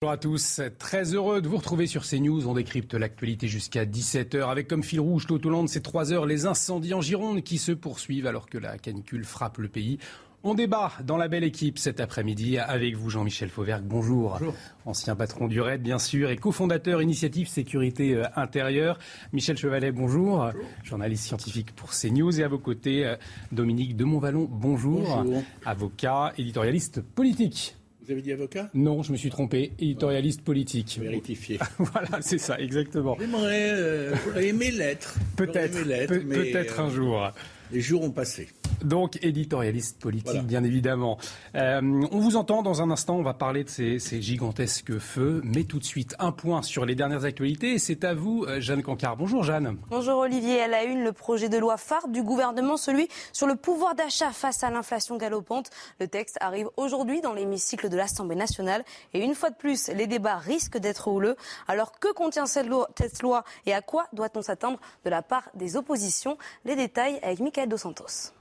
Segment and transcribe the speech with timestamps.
[0.00, 2.46] Bonjour à tous, très heureux de vous retrouver sur CNews.
[2.46, 6.12] On décrypte l'actualité jusqu'à 17h avec comme fil rouge tout au long de ces 3
[6.12, 9.98] heures les incendies en Gironde qui se poursuivent alors que la canicule frappe le pays.
[10.44, 13.82] On débat dans la belle équipe cet après-midi avec vous, Jean-Michel Fauvergue.
[13.84, 14.36] Bonjour.
[14.38, 14.54] Bonjour.
[14.86, 19.00] Ancien patron du RAID, bien sûr, et cofondateur Initiative Sécurité euh, Intérieure.
[19.32, 20.44] Michel Chevalet, bonjour.
[20.44, 20.64] bonjour.
[20.84, 22.38] Journaliste scientifique pour CNews.
[22.38, 23.16] Et à vos côtés, euh,
[23.50, 25.00] Dominique de Montvalon, bonjour.
[25.00, 25.42] bonjour.
[25.66, 27.74] Avocat, éditorialiste politique.
[28.08, 29.72] Vous avez dit avocat Non, je me suis trompé.
[29.78, 30.98] Éditorialiste politique.
[30.98, 31.58] Vérifié.
[31.78, 33.18] voilà, c'est ça, exactement.
[33.20, 35.18] J'aimerais euh, aimer l'être.
[35.36, 37.30] Peut-être, peut, peut-être euh, un jour.
[37.70, 38.48] Les jours ont passé.
[38.82, 40.42] Donc, éditorialiste politique, voilà.
[40.42, 41.18] bien évidemment.
[41.54, 45.40] Euh, on vous entend dans un instant, on va parler de ces, ces, gigantesques feux,
[45.44, 48.60] mais tout de suite, un point sur les dernières actualités, et c'est à vous, euh,
[48.60, 49.16] Jeanne Cancard.
[49.16, 49.76] Bonjour, Jeanne.
[49.90, 50.56] Bonjour, Olivier.
[50.56, 54.30] Elle a une, le projet de loi phare du gouvernement, celui sur le pouvoir d'achat
[54.30, 55.70] face à l'inflation galopante.
[56.00, 60.06] Le texte arrive aujourd'hui dans l'hémicycle de l'Assemblée nationale, et une fois de plus, les
[60.06, 61.36] débats risquent d'être houleux.
[61.66, 65.50] Alors, que contient cette loi, cette loi et à quoi doit-on s'attendre de la part
[65.54, 66.38] des oppositions?
[66.64, 68.37] Les détails avec Michael Dos Santos.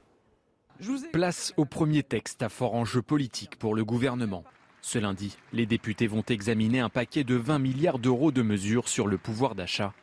[1.11, 4.43] Place au premier texte à fort enjeu politique pour le gouvernement.
[4.81, 9.07] Ce lundi, les députés vont examiner un paquet de 20 milliards d'euros de mesures sur
[9.07, 9.93] le pouvoir d'achat.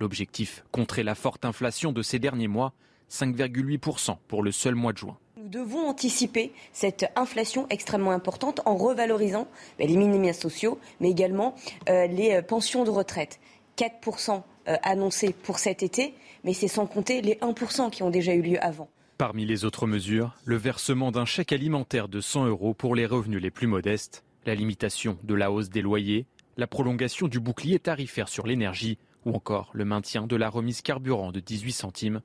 [0.00, 2.72] L'objectif, contrer la forte inflation de ces derniers mois,
[3.10, 5.16] 5,8% pour le seul mois de juin.
[5.38, 11.54] Nous devons anticiper cette inflation extrêmement importante en revalorisant les minima sociaux, mais également
[11.88, 13.40] euh, les pensions de retraite.
[13.78, 18.34] 4% euh, annoncés pour cet été, mais c'est sans compter les 1% qui ont déjà
[18.34, 18.88] eu lieu avant.
[19.18, 23.42] Parmi les autres mesures, le versement d'un chèque alimentaire de 100 euros pour les revenus
[23.42, 28.28] les plus modestes, la limitation de la hausse des loyers, la prolongation du bouclier tarifaire
[28.28, 28.96] sur l'énergie
[29.26, 32.20] ou encore le maintien de la remise carburant de 18 centimes.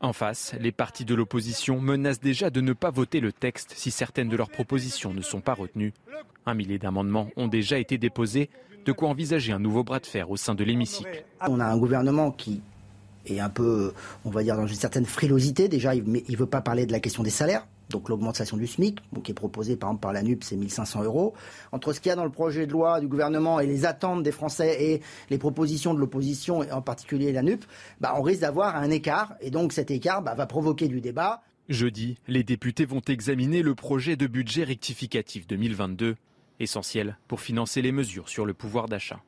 [0.00, 3.90] En face, les partis de l'opposition menacent déjà de ne pas voter le texte si
[3.90, 5.92] certaines de leurs propositions ne sont pas retenues.
[6.46, 8.48] Un millier d'amendements ont déjà été déposés,
[8.86, 11.26] de quoi envisager un nouveau bras de fer au sein de l'hémicycle.
[11.46, 12.62] On a un gouvernement qui
[13.26, 13.92] est un peu,
[14.24, 15.68] on va dire, dans une certaine frilosité.
[15.68, 17.66] Déjà, il ne veut pas parler de la question des salaires.
[17.90, 21.34] Donc l'augmentation du SMIC, qui est proposée par exemple par la NUP, c'est 1500 euros.
[21.72, 24.22] Entre ce qu'il y a dans le projet de loi du gouvernement et les attentes
[24.22, 27.64] des Français et les propositions de l'opposition, et en particulier la NUP,
[28.00, 29.34] bah, on risque d'avoir un écart.
[29.40, 31.42] Et donc cet écart bah, va provoquer du débat.
[31.68, 36.16] Jeudi, les députés vont examiner le projet de budget rectificatif 2022,
[36.60, 39.20] essentiel pour financer les mesures sur le pouvoir d'achat.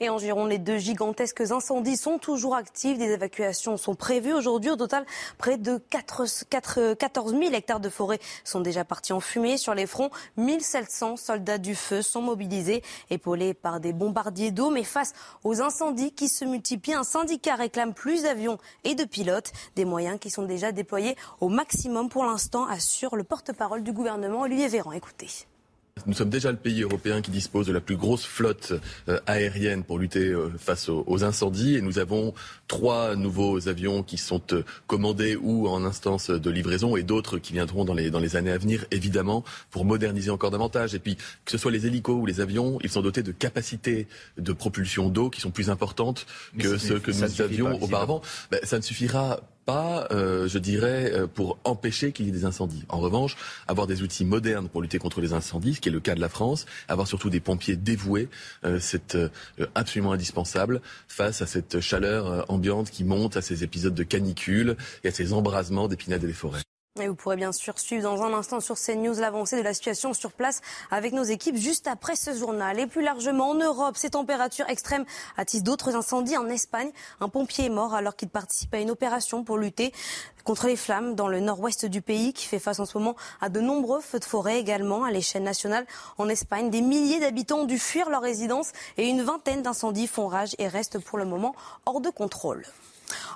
[0.00, 2.98] Et en les deux gigantesques incendies sont toujours actifs.
[2.98, 4.70] Des évacuations sont prévues aujourd'hui.
[4.70, 5.04] Au total,
[5.38, 9.56] près de 4, 4, 14 000 hectares de forêt sont déjà partis en fumée.
[9.56, 14.70] Sur les fronts, 1700 soldats du feu sont mobilisés, épaulés par des bombardiers d'eau.
[14.70, 15.12] Mais face
[15.44, 19.52] aux incendies qui se multiplient, un syndicat réclame plus d'avions et de pilotes.
[19.76, 24.42] Des moyens qui sont déjà déployés au maximum pour l'instant, assure le porte-parole du gouvernement,
[24.42, 24.92] Olivier Véran.
[24.92, 25.51] Écoutez.
[26.06, 28.72] Nous sommes déjà le pays européen qui dispose de la plus grosse flotte
[29.08, 32.34] euh, aérienne pour lutter euh, face aux, incendies et nous avons
[32.66, 37.52] trois nouveaux avions qui sont euh, commandés ou en instance de livraison et d'autres qui
[37.52, 40.94] viendront dans les, dans les années à venir, évidemment, pour moderniser encore davantage.
[40.94, 44.08] Et puis, que ce soit les hélicos ou les avions, ils sont dotés de capacités
[44.38, 46.26] de propulsion d'eau qui sont plus importantes
[46.58, 48.22] que ceux que nous avions auparavant.
[48.50, 52.44] Ben, ça ne suffira pas, euh, je dirais, euh, pour empêcher qu'il y ait des
[52.44, 52.84] incendies.
[52.88, 53.36] En revanche,
[53.68, 56.20] avoir des outils modernes pour lutter contre les incendies, ce qui est le cas de
[56.20, 58.28] la France, avoir surtout des pompiers dévoués,
[58.64, 59.16] euh, c'est
[59.74, 65.08] absolument indispensable face à cette chaleur ambiante qui monte, à ces épisodes de canicule et
[65.08, 66.62] à ces embrasements d'épinades et des forêts.
[66.96, 70.30] Vous pourrez bien sûr suivre dans un instant sur CNews l'avancée de la situation sur
[70.30, 70.60] place
[70.90, 72.78] avec nos équipes juste après ce journal.
[72.78, 75.06] Et plus largement en Europe, ces températures extrêmes
[75.38, 76.36] attisent d'autres incendies.
[76.36, 76.90] En Espagne,
[77.20, 79.90] un pompier est mort alors qu'il participait à une opération pour lutter
[80.44, 83.48] contre les flammes dans le nord-ouest du pays qui fait face en ce moment à
[83.48, 85.86] de nombreux feux de forêt également à l'échelle nationale.
[86.18, 90.28] En Espagne, des milliers d'habitants ont dû fuir leur résidence et une vingtaine d'incendies font
[90.28, 91.54] rage et restent pour le moment
[91.86, 92.66] hors de contrôle.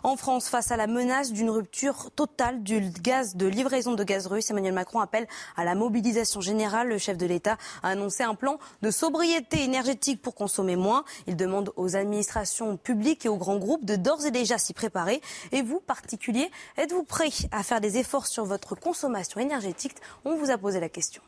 [0.02, 4.26] En France, face à la menace d'une rupture totale du gaz, de livraison de gaz
[4.26, 5.26] russe, Emmanuel Macron appelle
[5.56, 6.88] à la mobilisation générale.
[6.88, 11.04] Le chef de l'État a annoncé un plan de sobriété énergétique pour consommer moins.
[11.26, 15.20] Il demande aux administrations publiques et aux grands groupes de d'ores et déjà s'y préparer.
[15.52, 19.96] Et vous, particuliers, êtes-vous prêts à faire des efforts sur votre consommation énergétique?
[20.24, 21.22] On vous a posé la question.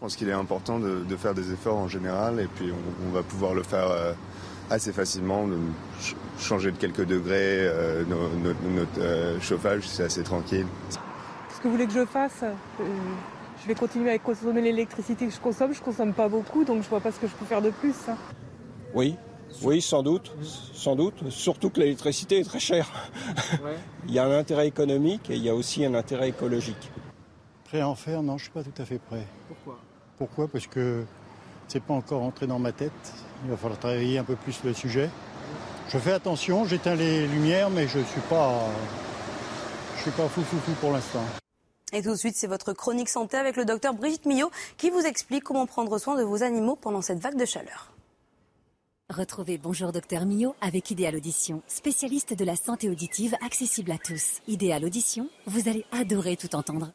[0.00, 2.72] pense qu'il est important de, faire des efforts en général et puis
[3.06, 4.12] on, va pouvoir le faire euh,
[4.70, 5.46] assez facilement,
[6.40, 10.66] changer de quelques degrés euh, notre euh, chauffage, c'est assez tranquille.
[10.90, 12.44] Ce que vous voulez que je fasse?
[13.62, 15.74] Je vais continuer à consommer l'électricité que je consomme.
[15.74, 17.94] Je consomme pas beaucoup, donc je vois pas ce que je peux faire de plus.
[18.08, 18.16] Hein.
[18.94, 19.16] Oui,
[19.62, 20.34] oui, sans doute,
[20.72, 21.28] sans doute.
[21.28, 22.90] Surtout que l'électricité est très chère.
[24.08, 26.90] il y a un intérêt économique et il y a aussi un intérêt écologique.
[27.64, 28.22] Prêt à en faire?
[28.22, 29.26] Non, je suis pas tout à fait prêt.
[29.48, 29.78] Pourquoi?
[30.16, 30.48] Pourquoi?
[30.48, 31.04] Parce que
[31.68, 32.92] c'est pas encore entré dans ma tête.
[33.44, 35.10] Il va falloir travailler un peu plus le sujet.
[35.92, 38.68] Je fais attention, j'éteins les lumières, mais je suis pas,
[39.96, 41.24] je suis pas fou fou fou pour l'instant.
[41.92, 45.00] Et tout de suite, c'est votre chronique santé avec le docteur Brigitte Millot qui vous
[45.00, 47.92] explique comment prendre soin de vos animaux pendant cette vague de chaleur.
[49.08, 54.38] Retrouvez Bonjour Docteur Millot avec Idéal Audition, spécialiste de la santé auditive accessible à tous.
[54.46, 56.92] Idéal Audition, vous allez adorer tout entendre.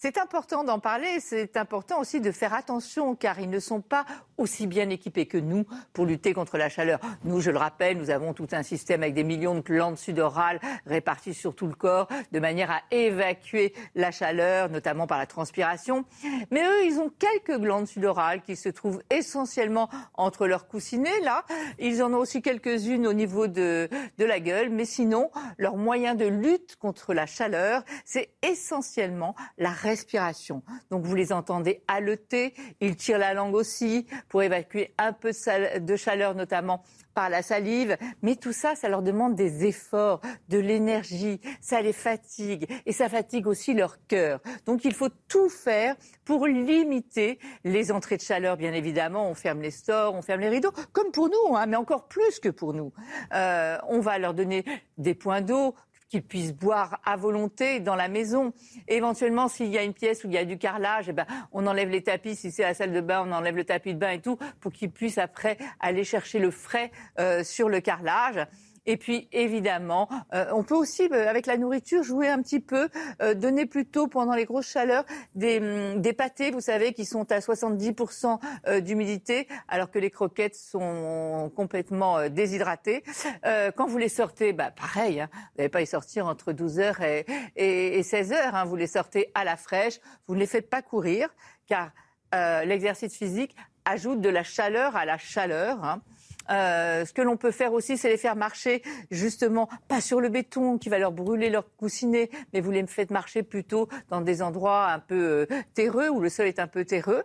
[0.00, 4.06] C'est important d'en parler, c'est important aussi de faire attention car ils ne sont pas
[4.38, 7.00] aussi bien équipés que nous pour lutter contre la chaleur.
[7.24, 10.60] Nous, je le rappelle, nous avons tout un système avec des millions de glandes sudorales
[10.86, 16.04] réparties sur tout le corps de manière à évacuer la chaleur, notamment par la transpiration.
[16.50, 21.44] Mais eux, ils ont quelques glandes sudorales qui se trouvent essentiellement entre leurs coussinets, là.
[21.78, 23.88] Ils en ont aussi quelques-unes au niveau de,
[24.18, 29.70] de la gueule, mais sinon, leur moyen de lutte contre la chaleur, c'est essentiellement la
[29.70, 30.62] respiration.
[30.90, 35.30] Donc vous les entendez haleter, ils tirent la langue aussi pour évacuer un peu
[35.80, 36.82] de chaleur, notamment
[37.14, 37.96] par la salive.
[38.22, 43.08] Mais tout ça, ça leur demande des efforts, de l'énergie, ça les fatigue et ça
[43.08, 44.40] fatigue aussi leur cœur.
[44.66, 49.28] Donc il faut tout faire pour limiter les entrées de chaleur, bien évidemment.
[49.28, 52.38] On ferme les stores, on ferme les rideaux, comme pour nous, hein, mais encore plus
[52.38, 52.92] que pour nous.
[53.34, 54.64] Euh, on va leur donner
[54.96, 55.74] des points d'eau
[56.08, 58.52] qu'ils puissent boire à volonté dans la maison.
[58.86, 61.66] éventuellement, s'il y a une pièce où il y a du carrelage, eh ben, on
[61.66, 62.34] enlève les tapis.
[62.34, 64.72] Si c'est la salle de bain, on enlève le tapis de bain et tout, pour
[64.72, 68.46] qu'ils puissent après aller chercher le frais euh, sur le carrelage.
[68.88, 72.88] Et puis évidemment, euh, on peut aussi, euh, avec la nourriture, jouer un petit peu,
[73.20, 75.04] euh, donner plutôt pendant les grosses chaleurs
[75.34, 78.40] des, hum, des pâtés, vous savez, qui sont à 70%
[78.80, 83.02] d'humidité, alors que les croquettes sont complètement déshydratées.
[83.76, 87.02] quand vous les sortez, bah, pareil, hein, vous n'allez pas y sortir entre 12h
[87.56, 90.80] et, et, 16h, hein, vous les sortez à la fraîche, vous ne les faites pas
[90.80, 91.28] courir,
[91.66, 91.90] car
[92.32, 95.84] l'exercice physique ajoute de la chaleur à la chaleur.
[95.84, 96.02] Hein.
[96.50, 100.28] Euh, ce que l'on peut faire aussi, c'est les faire marcher justement pas sur le
[100.28, 104.42] béton qui va leur brûler leur coussinet, mais vous les faites marcher plutôt dans des
[104.42, 107.24] endroits un peu euh, terreux où le sol est un peu terreux.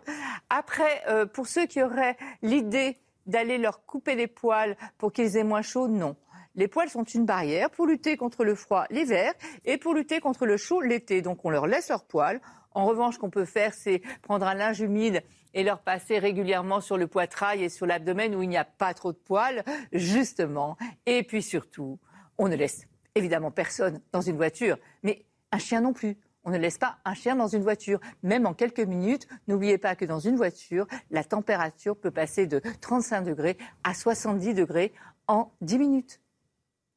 [0.50, 5.44] Après, euh, pour ceux qui auraient l'idée d'aller leur couper les poils pour qu'ils aient
[5.44, 6.16] moins chaud, non.
[6.56, 9.32] Les poils sont une barrière pour lutter contre le froid l'hiver
[9.64, 11.20] et pour lutter contre le chaud l'été.
[11.20, 12.40] Donc on leur laisse leurs poils.
[12.72, 15.22] En revanche, ce qu'on peut faire, c'est prendre un linge humide
[15.54, 18.92] et leur passer régulièrement sur le poitrail et sur l'abdomen où il n'y a pas
[18.92, 20.76] trop de poils, justement.
[21.06, 21.98] Et puis surtout,
[22.36, 26.18] on ne laisse évidemment personne dans une voiture, mais un chien non plus.
[26.46, 29.26] On ne laisse pas un chien dans une voiture, même en quelques minutes.
[29.48, 34.52] N'oubliez pas que dans une voiture, la température peut passer de 35 degrés à 70
[34.52, 34.92] degrés
[35.26, 36.20] en 10 minutes.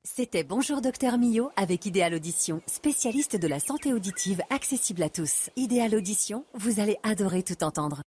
[0.03, 5.49] C'était Bonjour Docteur Millot avec Idéal Audition, spécialiste de la santé auditive accessible à tous.
[5.55, 8.01] Idéal Audition, vous allez adorer tout entendre.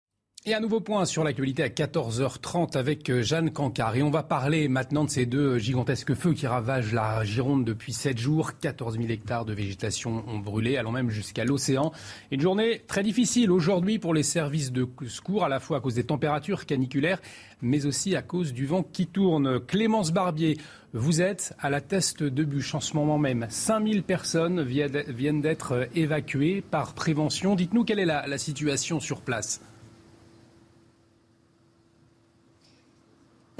[0.45, 3.97] Et un nouveau point sur l'actualité à 14h30 avec euh, Jeanne Cancard.
[3.97, 7.91] Et on va parler maintenant de ces deux gigantesques feux qui ravagent la Gironde depuis
[7.91, 8.57] 7 jours.
[8.57, 11.91] 14 000 hectares de végétation ont brûlé, allant même jusqu'à l'océan.
[12.31, 15.95] Une journée très difficile aujourd'hui pour les services de secours, à la fois à cause
[15.95, 17.21] des températures caniculaires,
[17.61, 19.59] mais aussi à cause du vent qui tourne.
[19.59, 20.57] Clémence Barbier,
[20.93, 23.45] vous êtes à la teste de bûche en ce moment même.
[23.49, 27.55] 5000 personnes viennent d'être évacuées par prévention.
[27.55, 29.59] Dites-nous quelle est la situation sur place.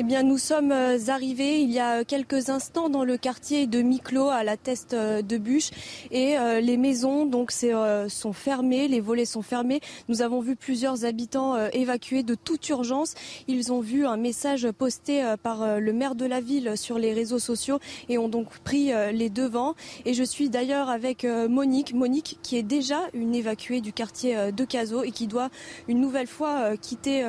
[0.02, 3.82] Eh bien, nous sommes euh, arrivés il y a quelques instants dans le quartier de
[3.82, 5.72] Miclo à la Teste euh, de Bûche
[6.10, 9.82] et euh, les maisons donc sont fermées, les volets sont fermés.
[10.08, 13.14] Nous avons vu plusieurs habitants évacués de toute urgence.
[13.50, 17.40] Ils ont vu un message posté par le maire de la ville sur les réseaux
[17.40, 19.76] sociaux et ont donc pris les devants.
[20.06, 24.64] Et je suis d'ailleurs avec Monique, Monique qui est déjà une évacuée du quartier de
[24.64, 25.50] Cazaux et qui doit
[25.88, 27.26] une nouvelle fois quitter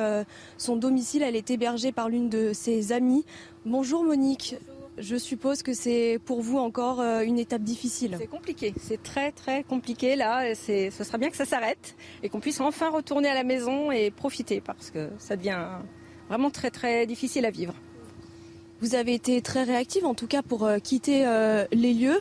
[0.57, 1.23] son domicile.
[1.23, 3.25] Elle est hébergée par l'une de ses amis.
[3.65, 4.55] Bonjour Monique.
[4.99, 8.17] Je suppose que c'est pour vous encore euh, une étape difficile.
[8.19, 10.53] C'est compliqué, c'est très très compliqué là.
[10.53, 14.11] ce sera bien que ça s'arrête et qu'on puisse enfin retourner à la maison et
[14.11, 15.65] profiter parce que ça devient
[16.29, 17.73] vraiment très très difficile à vivre.
[18.81, 21.25] Vous avez été très réactive, en tout cas pour quitter
[21.71, 22.19] les lieux.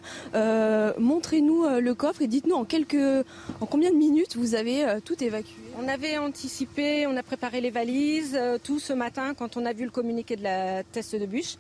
[0.99, 3.25] Montrez-nous le coffre et dites-nous en quelques,
[3.61, 5.55] en combien de minutes vous avez tout évacué.
[5.79, 9.85] On avait anticipé, on a préparé les valises tout ce matin quand on a vu
[9.85, 11.57] le communiqué de la test de bûche.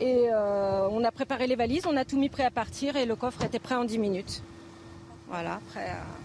[0.00, 3.16] Et on a préparé les valises, on a tout mis prêt à partir et le
[3.16, 4.42] coffre était prêt en 10 minutes.
[5.28, 5.80] Voilà, euh,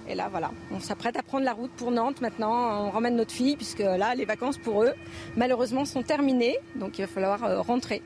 [0.10, 2.88] et là, voilà, on s'apprête à prendre la route pour Nantes maintenant.
[2.88, 4.94] On ramène notre fille, puisque là, les vacances pour eux,
[5.38, 6.58] malheureusement, sont terminées.
[6.76, 8.02] Donc, il va falloir euh, rentrer.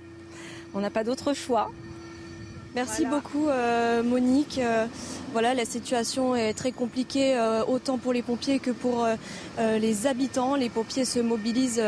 [0.73, 1.71] On n'a pas d'autre choix.
[2.75, 4.57] Merci beaucoup euh, Monique.
[4.57, 4.87] Euh,
[5.31, 9.07] voilà, la situation est très compliquée euh, autant pour les pompiers que pour
[9.59, 10.55] les habitants.
[10.55, 11.81] Les pompiers se mobilisent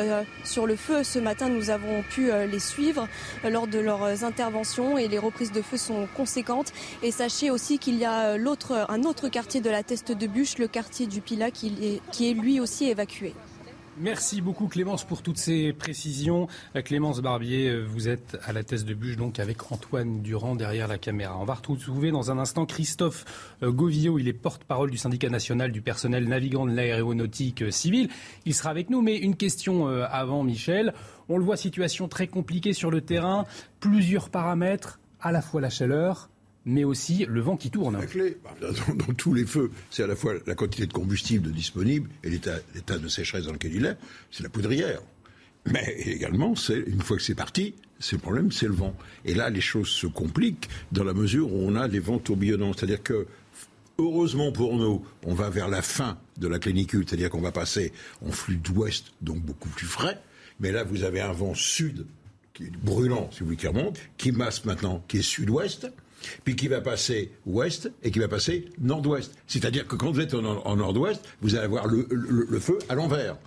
[0.44, 1.04] sur le feu.
[1.04, 3.08] Ce matin, nous avons pu les suivre
[3.44, 6.72] lors de leurs interventions et les reprises de feu sont conséquentes.
[7.02, 10.58] Et sachez aussi qu'il y a l'autre, un autre quartier de la Teste de Bûche,
[10.58, 13.34] le quartier du qui est, qui est lui aussi évacué.
[13.98, 16.50] Merci beaucoup Clémence pour toutes ces précisions.
[16.76, 20.56] Euh, Clémence Barbier, euh, vous êtes à la thèse de bûche donc avec Antoine Durand
[20.56, 21.38] derrière la caméra.
[21.40, 23.24] On va retrouver dans un instant Christophe
[23.64, 28.10] euh, Govillot, il est porte-parole du syndicat national du personnel navigant de l'aéronautique civile.
[28.46, 30.94] Il sera avec nous, mais une question avant Michel.
[31.30, 33.46] On le voit, situation très compliquée sur le terrain,
[33.80, 36.30] plusieurs paramètres, à la fois la chaleur,
[36.66, 37.98] mais aussi le vent qui tourne.
[37.98, 41.52] La clé, bah, dans, tous les feux, c'est à la fois la quantité de combustible
[41.52, 43.98] disponible et l'état de sécheresse dans lequel il est,
[44.32, 45.02] c'est la poudrière.
[45.68, 48.96] Mais également, une fois que c'est parti, c'est le problème, c'est le vent.
[49.24, 52.74] Et là, les choses se compliquent dans la mesure où on a des vents tourbillonnants.
[52.74, 53.26] C'est-à-dire que,
[53.98, 57.94] heureusement pour nous, on va vers la fin de la clinicule, c'est-à-dire qu'on va passer
[58.24, 60.22] en flux d'ouest, donc beaucoup plus frais.
[60.60, 62.06] Mais là, vous avez un vent sud
[62.54, 65.88] qui est brûlant, si vous voulez, qui remonte, qui masse maintenant, qui est sud-ouest
[66.44, 69.34] puis qui va passer ouest et qui va passer nord-ouest.
[69.48, 73.38] C'est-à-dire que quand vous êtes en, nord-ouest, vous allez avoir le, feu à l'envers.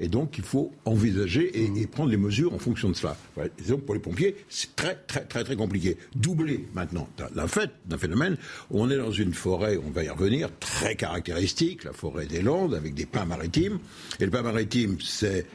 [0.00, 3.16] Et donc, il faut envisager et, prendre les mesures en fonction de cela.
[3.58, 5.96] Et donc, pour les pompiers, c'est très, très, très, très compliqué.
[6.14, 8.36] Doubler maintenant la fait d'un phénomène
[8.70, 12.42] où on est dans une forêt, on va y revenir, très caractéristique, la forêt des
[12.42, 13.80] Landes, avec des pins maritimes.
[14.20, 15.46] Et le pin maritime, c'est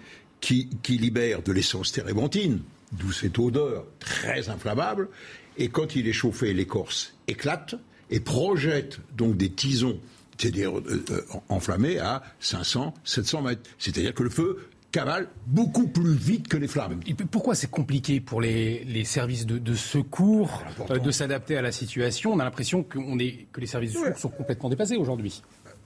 [0.42, 2.60] qui, qui libère de l'essence térébenthine,
[2.92, 5.08] d'où cette odeur très inflammable.
[5.58, 7.76] Et quand il est chauffé, l'écorce éclate
[8.10, 10.00] et projette donc des tisons,
[10.38, 13.70] c'est-à-dire euh, euh, enflammés à 500, 700 mètres.
[13.78, 17.00] C'est-à-dire que le feu cavale beaucoup plus vite que les flammes.
[17.32, 22.34] pourquoi c'est compliqué pour les, services de, secours euh, de s'adapter à la situation?
[22.34, 25.42] On a l'impression que les services de secours sont complètement dépassés aujourd'hui.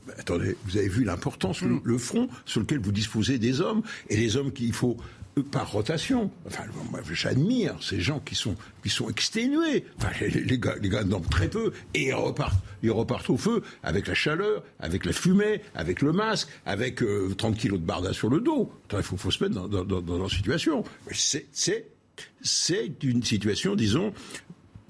[0.06, 3.82] Bah, attendez, vous avez vu l'importance, le, le, front sur lequel vous disposez des hommes,
[4.10, 4.98] et les hommes qu'il faut
[5.42, 6.32] par rotation.
[6.46, 6.64] Enfin,
[7.12, 9.86] j'admire ces gens qui sont, qui sont exténués.
[9.98, 13.64] Enfin, les, gars, les gars dorment très peu et ils repartent, ils repartent au feu
[13.84, 18.14] avec la chaleur, avec la fumée, avec le masque, avec 30 euh, kilos de barda
[18.14, 18.72] sur le dos.
[18.94, 20.84] Il faut, se mettre dans, leur situation.
[21.12, 24.14] C'est une situation, disons,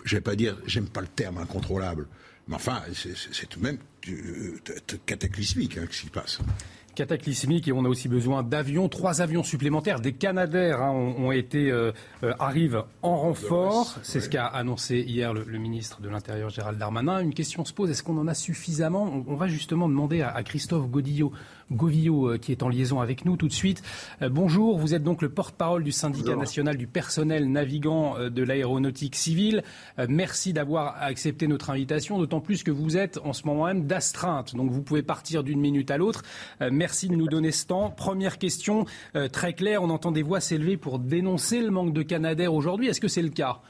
[0.03, 2.07] je vais pas dire, j'aime pas le terme incontrôlable,
[2.47, 3.77] mais enfin, c'est tout de même
[4.09, 4.57] euh,
[5.05, 6.39] cataclysmique hein, ce qui se passe
[6.97, 8.89] cataclysmique et on a aussi besoin d'avions.
[8.89, 11.91] Trois avions supplémentaires, des Canadair hein, ont, été euh,
[12.23, 13.99] euh, arrivent en renfort.
[14.01, 17.19] C'est ce qu'a annoncé hier le, ministre de l'Intérieur Gérald Darmanin.
[17.19, 19.23] Une question se pose est-ce qu'on en a suffisamment?
[19.27, 21.31] On, va justement demander à, Christophe Godillot,
[21.71, 23.83] Govillot euh, qui est en liaison avec nous tout de suite.
[24.19, 29.63] bonjour, vous êtes donc le porte-parole du syndicat national du personnel navigant de l'aéronautique civile.
[30.09, 34.55] merci d'avoir accepté notre invitation, d'autant plus que vous êtes en ce moment même d'astreinte,
[34.55, 36.23] donc vous pouvez partir d'une minute à l'autre.
[36.71, 37.91] Merci de nous donner ce temps.
[37.91, 39.83] Première question euh, très claire.
[39.83, 42.87] On entend des voix s'élever pour dénoncer le manque de Canadair aujourd'hui.
[42.87, 43.61] Est-ce que c'est le cas?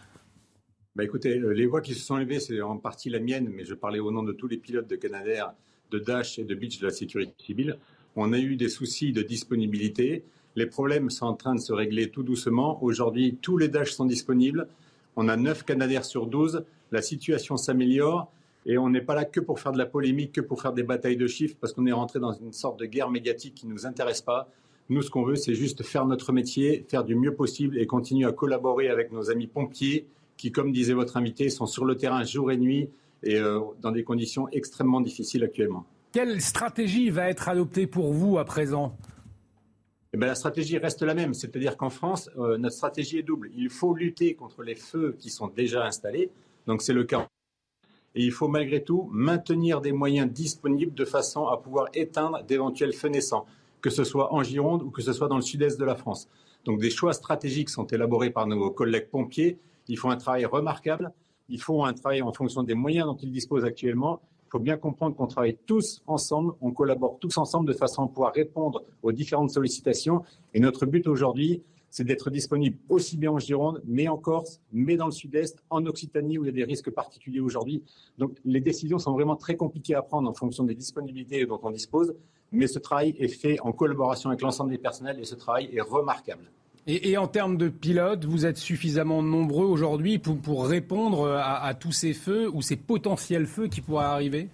[0.96, 3.66] Bah écoutez, euh, les voix qui se sont élevées, c'est en partie la mienne, mais
[3.66, 5.52] je parlais au nom de tous les pilotes de Canadair,
[5.92, 7.80] de Dash et de Beach de la sécurité civile.
[8.16, 10.24] On a eu des soucis de disponibilité.
[10.56, 12.84] Les problèmes sont en train de se régler tout doucement.
[12.84, 14.68] Aujourd'hui, tous les Dash sont disponibles.
[15.16, 16.64] On a 9 Canadair sur 12.
[16.92, 18.32] La situation s'améliore.
[18.68, 20.84] Et on n'est pas là que pour faire de la polémique, que pour faire des
[20.84, 23.72] batailles de chiffres, parce qu'on est rentré dans une sorte de guerre médiatique qui ne
[23.72, 24.50] nous intéresse pas.
[24.90, 28.28] Nous, ce qu'on veut, c'est juste faire notre métier, faire du mieux possible et continuer
[28.28, 30.06] à collaborer avec nos amis pompiers
[30.36, 32.90] qui, comme disait votre invité, sont sur le terrain jour et nuit
[33.24, 35.86] et euh, dans des conditions extrêmement difficiles actuellement.
[36.12, 38.98] Quelle stratégie va être adoptée pour vous à présent?
[40.14, 43.50] Eh bien, la stratégie reste la même, c'est-à-dire qu'en France, euh, notre stratégie est double.
[43.56, 46.32] Il faut lutter contre les feux qui sont déjà installés,
[46.66, 47.28] donc c'est le cas
[48.18, 52.94] et il faut malgré tout maintenir des moyens disponibles de façon à pouvoir éteindre d'éventuels
[52.94, 53.46] feux naissants,
[53.80, 56.28] que ce soit en Gironde ou que ce soit dans le sud-est de la France.
[56.66, 59.60] Donc des choix stratégiques sont élaborés par nos collègues pompiers.
[59.88, 61.14] Ils font un travail remarquable.
[61.48, 64.20] Ils font un travail en fonction des moyens dont ils disposent actuellement.
[64.48, 68.08] Il faut bien comprendre qu'on travaille tous ensemble, on collabore tous ensemble de façon à
[68.08, 70.24] pouvoir répondre aux différentes sollicitations.
[70.56, 74.98] Et notre but aujourd'hui, c'est d'être disponible aussi bien en Gironde, mais en Corse, mais
[74.98, 77.84] dans le Sud-Est, en Occitanie, où il y a des risques particuliers aujourd'hui.
[78.18, 81.72] Donc les décisions sont vraiment très compliquées à prendre en fonction des disponibilités dont on
[81.72, 82.14] dispose,
[82.52, 85.82] mais ce travail est fait en collaboration avec l'ensemble des personnels et ce travail est
[85.82, 86.52] remarquable.
[86.90, 92.14] Et, en termes de pilotes, vous êtes suffisamment nombreux aujourd'hui pour, répondre à, tous ces
[92.14, 94.48] feux ou ces potentiels feux qui pourraient arriver?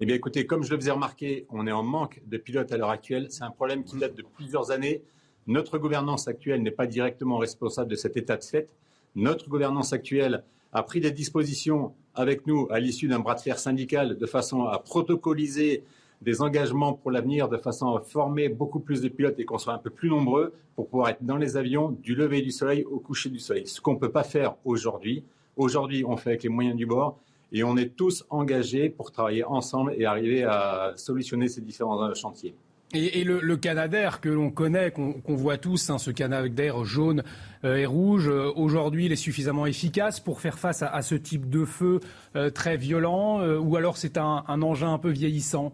[0.00, 2.76] Eh bien, écoutez, comme je le faisais remarquer, on est en manque de pilotes à
[2.76, 3.28] l'heure actuelle.
[3.30, 5.00] C'est un problème qui date de plusieurs années.
[5.46, 8.68] Notre gouvernance actuelle n'est pas directement responsable de cet état de fait.
[9.14, 13.58] Notre gouvernance actuelle a pris des dispositions avec nous à l'issue d'un bras de fer
[13.58, 15.84] syndical de façon à protocoliser
[16.22, 19.72] des engagements pour l'avenir de façon à former beaucoup plus de pilotes et qu'on soit
[19.72, 22.98] un peu plus nombreux pour pouvoir être dans les avions du lever du soleil au
[22.98, 23.66] coucher du soleil.
[23.66, 25.24] Ce qu'on ne peut pas faire aujourd'hui.
[25.56, 27.18] Aujourd'hui, on fait avec les moyens du bord
[27.52, 32.54] et on est tous engagés pour travailler ensemble et arriver à solutionner ces différents chantiers.
[32.92, 37.22] Et, le, Canadair que l'on connaît, qu'on voit tous, hein, ce Canadair jaune
[37.64, 41.48] euh, et rouge, euh, aujourd'hui, il est suffisamment efficace pour faire face à, ce type
[41.48, 42.00] de feu
[42.34, 45.72] euh, très violent, ou alors c'est un engin un peu vieillissant?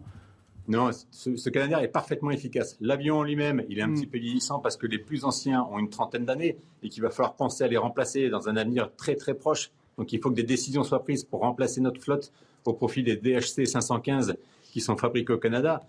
[0.69, 2.77] Non, ce, ce Canadair est parfaitement efficace.
[2.81, 3.95] L'avion en lui-même, il est un mm.
[3.95, 7.11] petit peu vieillissant parce que les plus anciens ont une trentaine d'années et qu'il va
[7.11, 9.71] falloir penser à les remplacer dans un avenir très très proche.
[9.97, 12.33] Donc il faut que des décisions soient prises pour remplacer notre flotte
[12.65, 14.37] au profit des DHC 515
[14.73, 15.87] qui sont fabriqués au Canada.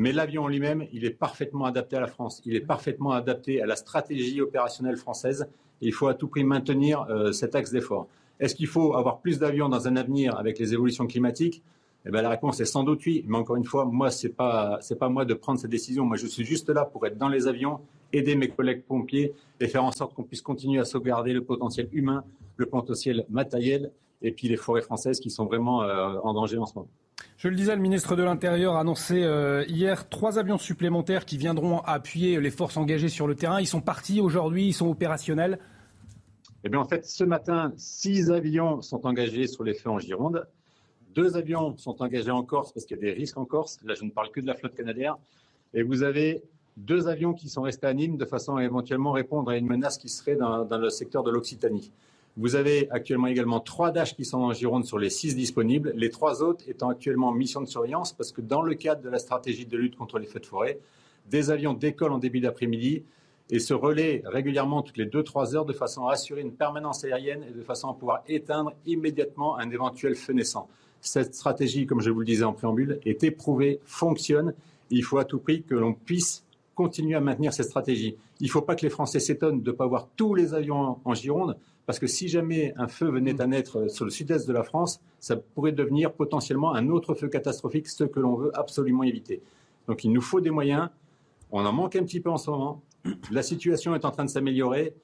[0.00, 2.40] Mais l'avion en lui-même, il est parfaitement adapté à la France.
[2.46, 5.48] Il est parfaitement adapté à la stratégie opérationnelle française.
[5.80, 8.06] Il faut à tout prix maintenir euh, cet axe d'effort.
[8.38, 11.64] Est-ce qu'il faut avoir plus d'avions dans un avenir avec les évolutions climatiques?
[12.06, 13.24] Eh ben, la réponse est sans doute oui.
[13.26, 16.04] Mais encore une fois, moi, c'est pas, c'est pas moi de prendre cette décision.
[16.04, 17.80] Moi, je suis juste là pour être dans les avions,
[18.12, 21.88] aider mes collègues pompiers et faire en sorte qu'on puisse continuer à sauvegarder le potentiel
[21.90, 22.22] humain,
[22.56, 23.90] le potentiel matériel
[24.22, 26.88] et puis les forêts françaises qui sont vraiment euh, en danger en ce moment.
[27.36, 31.36] Je le disais, le ministre de l'Intérieur a annoncé euh, hier trois avions supplémentaires qui
[31.36, 33.60] viendront appuyer les forces engagées sur le terrain.
[33.60, 35.58] Ils sont partis aujourd'hui, ils sont opérationnels.
[36.64, 40.46] Eh bien, en fait, ce matin, six avions sont engagés sur les feux en Gironde.
[41.14, 43.78] Deux avions sont engagés en Corse parce qu'il y a des risques en Corse.
[43.84, 45.14] Là, je ne parle que de la flotte canadienne.
[45.74, 46.42] Et vous avez
[46.76, 49.98] deux avions qui sont restés à Nîmes de façon à éventuellement répondre à une menace
[49.98, 51.90] qui serait dans, le secteur de l'Occitanie.
[52.38, 56.08] Vous avez actuellement également trois Dash qui sont en Gironde sur les six disponibles, les
[56.08, 59.18] trois autres étant actuellement en mission de surveillance parce que dans le cadre de la
[59.18, 60.78] stratégie de lutte contre les feux de forêt,
[61.28, 63.02] des avions décollent en début d'après-midi
[63.50, 67.02] et se relaient régulièrement toutes les deux trois heures de façon à assurer une permanence
[67.02, 70.68] aérienne et de façon à pouvoir éteindre immédiatement un éventuel feu naissant.
[71.00, 74.54] Cette stratégie, comme je vous le disais en préambule, est éprouvée, fonctionne.
[74.90, 76.44] Il faut à tout prix que l'on puisse
[76.76, 78.14] continuer à maintenir cette stratégie.
[78.40, 80.98] Il ne faut pas que les Français s'étonnent de ne pas voir tous les avions
[81.04, 84.52] en Gironde, parce que si jamais un feu venait à naître sur le sud-est de
[84.52, 89.02] la France, ça pourrait devenir potentiellement un autre feu catastrophique, ce que l'on veut absolument
[89.02, 89.42] éviter.
[89.86, 90.88] Donc il nous faut des moyens.
[91.50, 92.82] On en manque un petit peu en ce moment.
[93.30, 94.94] La situation est en train de s'améliorer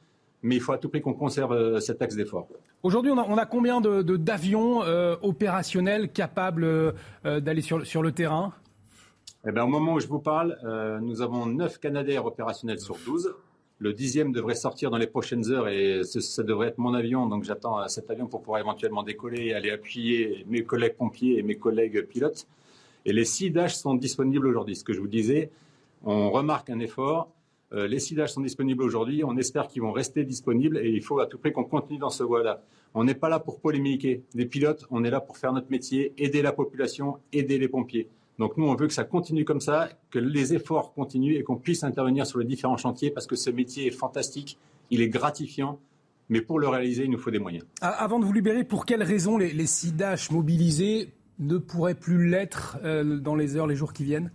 [0.45, 2.47] mais il faut à tout prix qu'on conserve euh, cet axe d'effort.
[2.83, 6.93] Aujourd'hui, on, a, combien d'avions de, euh, opérationnels capables euh,
[7.41, 8.53] d'aller sur, sur, le terrain?
[9.47, 10.59] Eh bien, Au moment où je vous parle,
[11.03, 13.35] nous avons 9 Canadair opérationnels sur 12.
[13.79, 17.27] Le dixième devrait sortir dans les prochaines heures et ça devrait être mon avion.
[17.27, 21.43] Donc j'attends cet avion pour pouvoir éventuellement décoller et aller appuyer mes collègues pompiers et
[21.43, 22.47] mes collègues pilotes.
[23.05, 24.77] Et les 6 Dash sont disponibles aujourd'hui.
[24.77, 25.51] Ce que je vous disais,
[26.05, 27.31] on remarque un effort.
[27.73, 29.25] Euh, les sidages sont disponibles aujourd'hui.
[29.25, 32.11] On espère qu'ils vont rester disponibles et il faut à tout prix qu'on continue dans
[32.11, 32.63] ce voie-là.
[32.95, 34.23] On n'est pas là pour polémiquer.
[34.35, 38.09] Les pilotes, on est là pour faire notre métier, aider la population, aider les pompiers.
[38.39, 41.57] Donc nous, on veut que ça continue comme ça, que les efforts continuent et qu'on
[41.57, 44.59] puisse intervenir sur les différents chantiers parce que ce métier est fantastique,
[44.91, 45.79] il est gratifiant,
[46.29, 47.65] mais pour le réaliser, il nous faut des moyens.
[47.81, 49.67] Avant de vous libérer, pour quelles raisons les, les
[50.31, 54.31] mobilisés ne pourraient plus l'être euh, dans les heures, les jours qui viennent?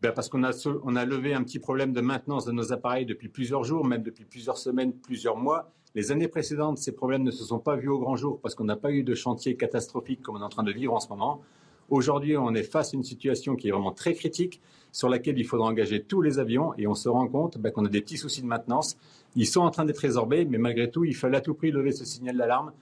[0.00, 0.52] Ben Parce qu'on a,
[0.84, 4.02] on a levé un petit problème de maintenance de nos appareils depuis plusieurs jours, même
[4.02, 5.72] depuis plusieurs semaines, plusieurs mois.
[5.94, 8.64] Les années précédentes, ces problèmes ne se sont pas vus au grand jour parce qu'on
[8.64, 11.08] n'a pas eu de chantier catastrophique comme on est en train de vivre en ce
[11.08, 11.40] moment.
[11.88, 14.60] Aujourd'hui, on est face à une situation qui est vraiment très critique,
[14.92, 17.84] sur laquelle il faudra engager tous les avions, et on se rend compte ben, qu'on
[17.84, 18.96] a des petits soucis de maintenance.
[19.36, 21.92] Ils sont en train d'être résorbés, mais malgré tout, il fallait à tout prix lever
[21.92, 22.72] ce signal d'alarme.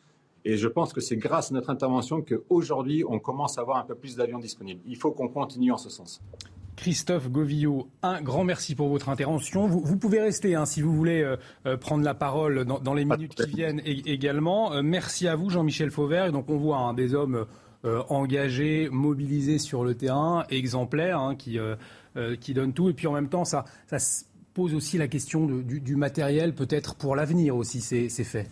[0.44, 3.84] Et je pense que c'est grâce à notre intervention qu'aujourd'hui, on commence à avoir un
[3.84, 4.80] peu plus d'avions disponibles.
[4.86, 6.22] Il faut qu'on continue en ce sens.
[6.76, 9.66] Christophe Govillot, un grand merci pour votre intervention.
[9.66, 13.34] Vous, pouvez rester hein, si vous voulez euh, euh, prendre la parole dans, les minutes
[13.34, 14.72] qui viennent également.
[14.72, 16.30] Euh, merci à vous, Jean-Michel Fauvert.
[16.30, 17.46] donc on voit hein, des hommes
[18.08, 21.58] engagés, mobilisés sur le terrain, exemplaires, hein, qui,
[22.40, 22.88] qui donnent tout.
[22.90, 23.98] Et puis en même temps, ça, ça
[24.56, 28.48] pose aussi la question du, du, matériel, peut-être pour l'avenir aussi, c'est fait.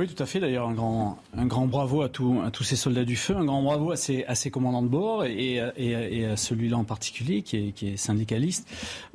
[0.00, 0.40] Oui, tout à fait.
[0.40, 3.62] D'ailleurs, un grand, un grand bravo à, à tous ces soldats du feu, un grand
[3.62, 7.68] bravo à ces, à ces commandants de bord et, et, à celui-là en particulier qui
[7.68, 8.66] est, qui est syndicaliste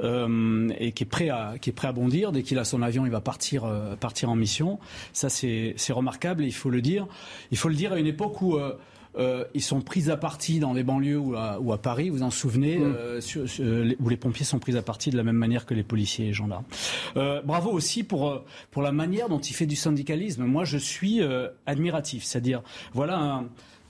[0.02, 2.84] euh, et qui est prêt à, qui est prêt à bondir dès qu'il a son
[2.84, 4.78] avion, il va partir, euh, partir en mission.
[5.12, 6.43] Ça, c'est remarquable.
[6.43, 7.08] Et il faut le dire.
[7.50, 8.78] Il faut le dire à une époque où euh,
[9.17, 12.23] euh, ils sont pris à partie dans les banlieues ou à, ou à Paris, vous
[12.23, 12.95] en souvenez, mm.
[13.60, 16.25] euh, où les pompiers sont pris à partie de la même manière que les policiers
[16.25, 16.65] et les gendarmes.
[17.17, 20.43] Euh, bravo aussi pour, pour la manière dont il fait du syndicalisme.
[20.43, 21.21] Moi, je suis
[21.65, 22.23] admiratif.
[22.23, 22.62] C'est-à-dire,
[22.93, 23.45] voilà un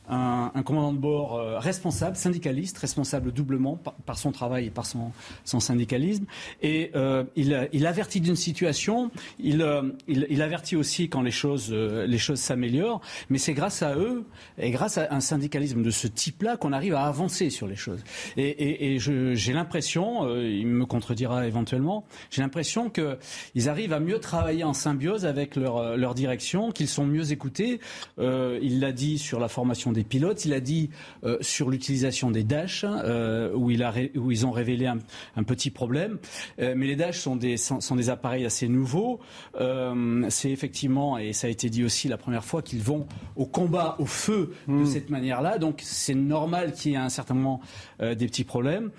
[0.10, 5.12] un, commandant de bord euh, responsable, syndicaliste, responsable doublement par, son travail et par son,
[5.44, 6.26] syndicalisme.
[6.62, 9.12] Et euh, il, avertit d'une situation,
[9.44, 14.26] euh, il, avertit aussi quand les choses, les s'améliorent, mais c'est grâce à eux
[14.58, 18.04] et grâce à un syndicalisme de ce type-là qu'on arrive à avancer sur les choses.
[18.38, 24.74] Et, j'ai l'impression, il me contredira éventuellement, j'ai l'impression qu'ils arrivent à mieux travailler en
[24.74, 27.80] symbiose avec leur, leur direction, qu'ils sont mieux écoutés.
[28.18, 30.46] il l'a dit sur la formation des pilotes.
[30.46, 30.90] Il a dit
[31.24, 35.72] euh, sur l'utilisation des Dash, euh, où, il a où ils ont révélé un, petit
[35.72, 36.18] problème.
[36.60, 39.20] Euh, mais les Dash sont des, sont, des appareils assez nouveaux.
[40.30, 43.96] c'est effectivement, et ça a été dit aussi la première fois, qu'ils vont au combat,
[44.00, 44.86] au feu de hmm.
[44.86, 45.58] cette manière-là.
[45.58, 47.62] Donc c'est normal qu'il y ait un certain moment
[48.00, 48.92] des petits problèmes.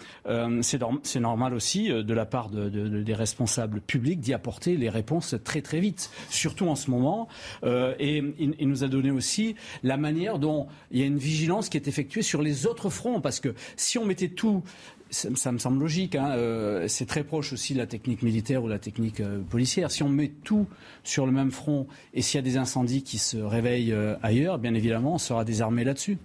[0.62, 5.62] c'est normal aussi de la part de, des responsables publics d'y apporter les réponses très
[5.62, 7.28] très vite, surtout en ce moment.
[7.64, 11.76] et il, nous a donné aussi la manière dont il y a une vigilance qui
[11.76, 13.20] est effectuée sur les autres fronts.
[13.20, 14.62] Parce que si on mettait tout
[15.10, 16.14] ça, me semble logique.
[16.14, 19.90] Hein, euh, c'est très proche aussi de la technique militaire ou la technique euh, policière.
[19.90, 20.66] Si on met tout
[21.04, 24.58] sur le même front et s'il y a des incendies qui se réveillent euh, ailleurs,
[24.58, 26.18] bien évidemment, on sera désarmé là-dessus.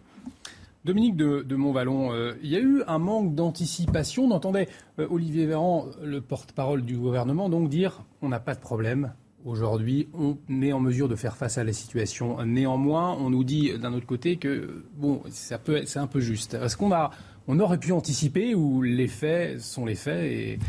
[0.84, 4.24] Dominique de, de Montvalon, il y a eu un manque d'anticipation.
[4.24, 9.13] On entendait Olivier Véran, le porte-parole du gouvernement, donc dire on n'a pas de problème,
[9.43, 12.43] Aujourd'hui, on est en mesure de faire face à la situation.
[12.45, 16.54] Néanmoins, on nous dit d'un autre côté que bon, ça peut, c'est un peu juste.
[16.54, 17.12] Est-ce qu'on a,
[17.47, 20.60] on aurait pu anticiper ou les faits sont les faits et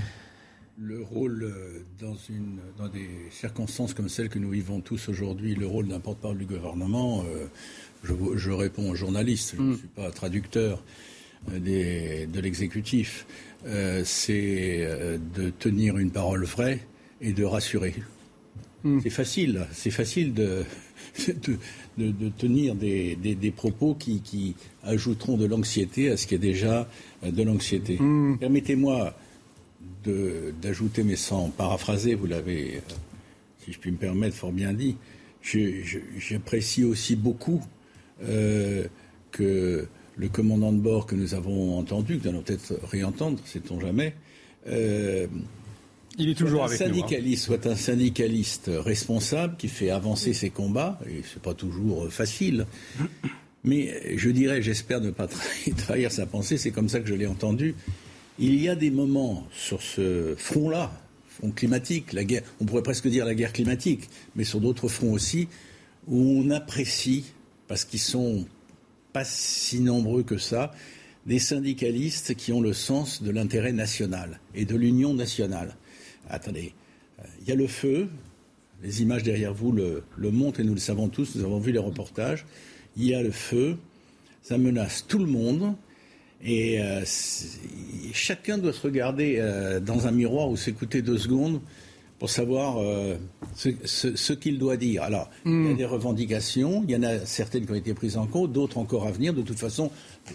[0.78, 5.54] le rôle euh, dans, une, dans des circonstances comme celles que nous vivons tous aujourd'hui,
[5.54, 7.46] le rôle d'un porte-parole du gouvernement, euh,
[8.02, 9.78] je, je, réponds aux journalistes, je ne mm.
[9.78, 10.82] suis pas traducteur
[11.52, 13.26] euh, des, de l'exécutif,
[14.04, 14.88] c'est
[15.36, 16.80] de tenir une parole vraie
[17.20, 17.94] et de rassurer.
[18.84, 18.98] Hmm.
[19.02, 20.64] C'est facile, c'est facile de,
[21.98, 26.88] de, tenir des, des, propos qui, qui, ajouteront de l'anxiété à ce qui est déjà
[27.24, 27.96] euh, de l'anxiété.
[27.98, 28.38] Hmm.
[28.38, 29.14] Permettez-moi
[30.60, 32.80] d'ajouter, mais sans paraphraser, vous l'avez, euh,
[33.64, 34.96] si je puis me permettre, fort bien dit,
[36.18, 37.62] j'apprécie aussi beaucoup
[38.24, 38.86] euh,
[39.30, 43.80] que le commandant de bord que nous avons entendu, que nous allons peut-être réentendre, sait-on
[43.80, 44.14] jamais,
[46.18, 46.86] il est toujours avec hein.
[46.86, 52.10] syndicaliste, Soit un syndicaliste responsable qui fait avancer ses combats, et c'est pas toujours euh,
[52.10, 52.66] facile.
[53.64, 55.28] Mais je dirais, j'espère ne pas
[55.76, 57.74] trahir sa pensée, c'est comme ça que je l'ai entendu.
[58.38, 60.92] Il y a des moments sur ce front-là,
[61.28, 65.12] front climatique, la guerre, on pourrait presque dire la guerre climatique, mais sur d'autres fronts
[65.12, 65.48] aussi,
[66.08, 67.24] où on apprécie,
[67.68, 68.46] parce qu'ils sont
[69.12, 70.72] pas si nombreux que ça,
[71.26, 75.76] des syndicalistes qui ont le sens de l'intérêt national et de l'union nationale.
[76.28, 76.72] Attendez,
[77.18, 78.08] euh, il y a le feu,
[78.82, 81.78] les images derrière vous le, montrent et nous le savons tous, nous avons vu les
[81.78, 82.44] reportages.
[82.96, 83.76] Il y a le feu,
[84.42, 85.74] ça menace tout le monde.
[86.44, 87.02] Et euh,
[88.12, 91.60] chacun doit se regarder euh, dans un miroir ou s'écouter deux secondes
[92.22, 92.76] pour savoir
[93.56, 95.02] ce, qu'il doit dire.
[95.02, 95.76] Alors, il y a hmm.
[95.76, 99.08] des revendications, il y en a certaines qui ont été prises en compte, d'autres encore
[99.08, 99.34] à venir.
[99.34, 99.90] De toute façon,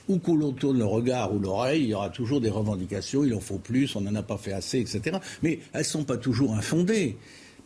[0.10, 3.34] où que l'on tourne le regard ou l'oreille, il y aura toujours des revendications, il
[3.34, 5.20] en faut plus, on n'en a pas fait assez, etc.
[5.42, 7.16] Mais elles ne sont pas toujours infondées.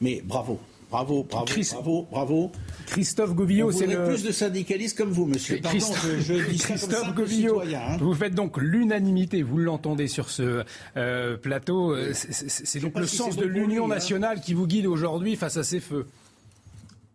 [0.02, 0.60] Mais bravo.
[0.92, 2.52] Bravo, bravo, bravo, bravo.
[2.88, 4.04] Christophe Govillot, c'est le...
[4.04, 5.62] plus de syndicalistes comme vous, monsieur.
[5.62, 7.98] Pardon, je, dis Christophe Govillot, hein.
[8.02, 10.66] vous faites donc l'unanimité, vous l'entendez sur ce
[10.98, 11.96] euh, plateau.
[12.14, 13.88] C'est donc le sens de l'union hein.
[13.88, 16.06] nationale qui vous guide aujourd'hui face à ces feux.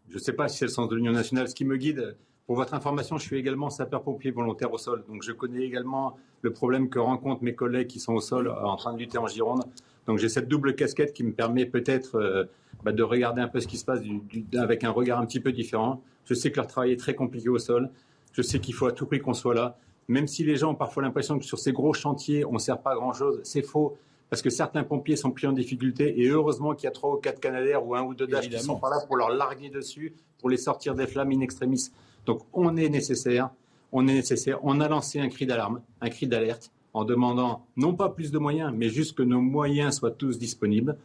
[0.09, 1.47] Je ne sais pas si c'est le sens de l'union nationale.
[1.47, 5.05] Ce qui me guide, pour votre information, je suis également sapeur-pompier volontaire au sol.
[5.09, 8.65] Donc je connais également le problème que rencontrent mes collègues qui sont au sol euh,
[8.65, 9.65] en train de lutter en Gironde.
[10.07, 12.45] Donc j'ai cette double casquette qui me permet peut-être euh,
[12.85, 14.01] bah, de regarder un peu ce qui se passe
[14.57, 16.03] avec un regard un petit peu différent.
[16.25, 17.91] Je sais que leur travail est très compliqué au sol.
[18.33, 19.79] Je sais qu'il faut à tout prix qu'on soit là.
[20.09, 22.81] Même si les gens ont parfois l'impression que sur ces gros chantiers, on ne sert
[22.81, 23.97] pas grand-chose, c'est faux.
[24.31, 27.17] Parce que certains pompiers sont pris en difficulté et heureusement qu'il y a trois ou
[27.17, 30.15] quatre Canadaires ou un ou deux Dash qui sont pas là pour leur larguer dessus,
[30.39, 31.91] pour les sortir des flammes in extremis.
[32.25, 33.51] Donc on est nécessaire,
[33.93, 34.59] on est nécessaire.
[34.65, 38.39] On a lancé un cri d'alarme, un cri d'alerte, en demandant non pas plus de
[38.39, 40.97] moyens, mais juste que nos moyens soient tous disponibles.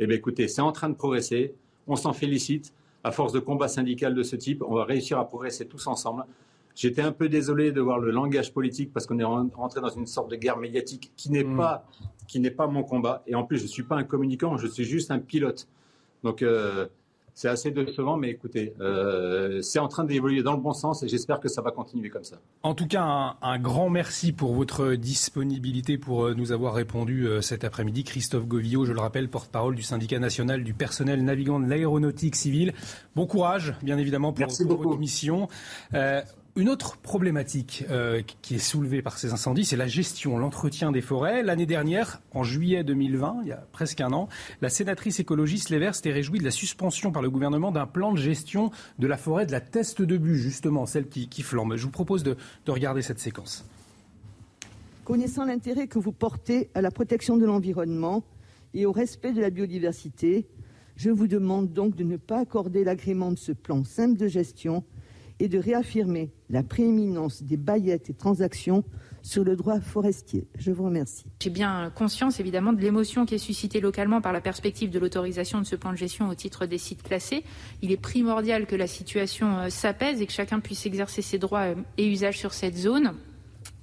[0.00, 1.54] Eh bien écoutez, c'est en train de progresser,
[1.86, 2.74] on s'en félicite.
[3.04, 6.24] à force de combat syndical de ce type, on va réussir à progresser tous ensemble.
[6.74, 10.08] J'étais un peu désolé de voir le langage politique parce qu'on est rentré dans une
[10.08, 11.56] sorte de guerre médiatique qui n'est mm.
[11.56, 11.86] pas
[12.26, 13.22] qui n'est pas mon combat.
[13.28, 15.68] Et en plus, je ne suis pas un communicant, je suis juste un pilote.
[16.24, 16.88] Donc, euh,
[17.36, 21.08] c'est assez décevant, mais écoutez, euh, c'est en train d'évoluer dans le bon sens et
[21.08, 22.36] j'espère que ça va continuer comme ça.
[22.62, 27.62] En tout cas, un, grand merci pour votre disponibilité, pour euh, nous avoir répondu cet
[27.62, 28.04] après-midi.
[28.04, 32.72] Christophe Govillot, je le rappelle, porte-parole du syndicat national du personnel navigant de l'aéronautique civile.
[33.14, 35.48] Bon courage, bien évidemment, pour, votre mission.
[36.58, 41.02] Une autre problématique euh, qui est soulevée par ces incendies, c'est la gestion, l'entretien des
[41.02, 41.42] forêts.
[41.42, 44.30] L'année dernière, en juillet 2020, il y a presque un an,
[44.62, 48.10] la sénatrice écologiste Les Verts s'était réjouie de la suspension par le gouvernement d'un plan
[48.10, 51.76] de gestion de la forêt de la Teste de Bûche, justement, celle qui, flambe.
[51.76, 53.66] Je vous propose de regarder cette séquence.
[55.04, 58.24] Connaissant l'intérêt que vous portez à la protection de l'environnement
[58.72, 60.48] et au respect de la biodiversité,
[60.96, 64.84] je vous demande donc de ne pas accorder l'agrément de ce plan simple de gestion
[65.40, 68.84] et de réaffirmer la prééminence des baillettes et transactions
[69.22, 70.46] sur le droit forestier.
[70.56, 71.24] Je vous remercie.
[71.40, 75.60] J'ai bien conscience évidemment de l'émotion qui est suscitée localement par la perspective de l'autorisation
[75.60, 77.42] de ce plan de gestion au titre des sites classés.
[77.82, 81.72] Il est primordial que la situation euh, s'apaise et que chacun puisse exercer ses droits
[81.72, 83.14] euh, et usages sur cette zone.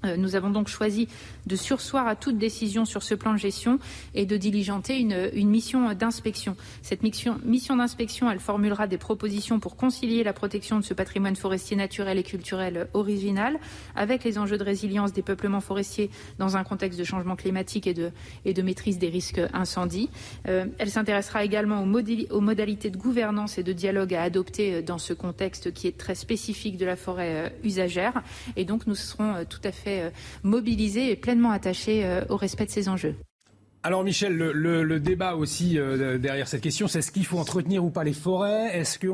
[0.06, 1.08] Euh, nous avons donc choisi
[1.46, 3.80] de sursoir à toute décision sur ce plan de gestion
[4.14, 6.56] et de diligenter une, mission d'inspection.
[6.82, 7.38] Cette mission,
[7.78, 12.24] d'inspection, elle formulera des propositions pour concilier la protection de ce patrimoine forestier naturel et
[12.24, 13.60] culturel original
[13.96, 17.94] avec les enjeux de résilience des peuplements forestiers dans un contexte de changement climatique et
[17.94, 20.10] de, maîtrise des risques incendies.
[20.48, 25.14] Euh, elle s'intéressera également aux, modalités de gouvernance et de dialogue à adopter dans ce
[25.14, 28.24] contexte qui est très spécifique de la forêt euh, usagère.
[28.56, 30.10] Et donc nous serons tout à fait euh,
[30.44, 33.16] mobilisé et pleinement attaché euh, au respect de ces enjeux.
[33.86, 37.90] Alors Michel, le, débat aussi euh, derrière cette question, c'est est-ce qu'il faut entretenir ou
[37.90, 38.78] pas les forêts?
[38.78, 39.08] Est-ce que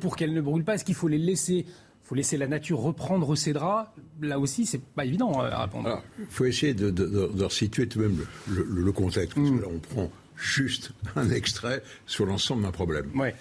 [0.00, 1.64] pour qu'elles ne brûlent pas, est-ce qu'il faut les laisser
[2.02, 3.88] faut laisser la nature reprendre ses draps?
[4.20, 6.02] Là aussi, c'est pas évident à répondre.
[6.18, 9.36] Il faut essayer de, de, situer tout de même le, contexte.
[9.36, 9.60] Parce que mm.
[9.60, 13.12] là, on prend juste un extrait sur l'ensemble d'un problème.
[13.14, 13.32] Ouais.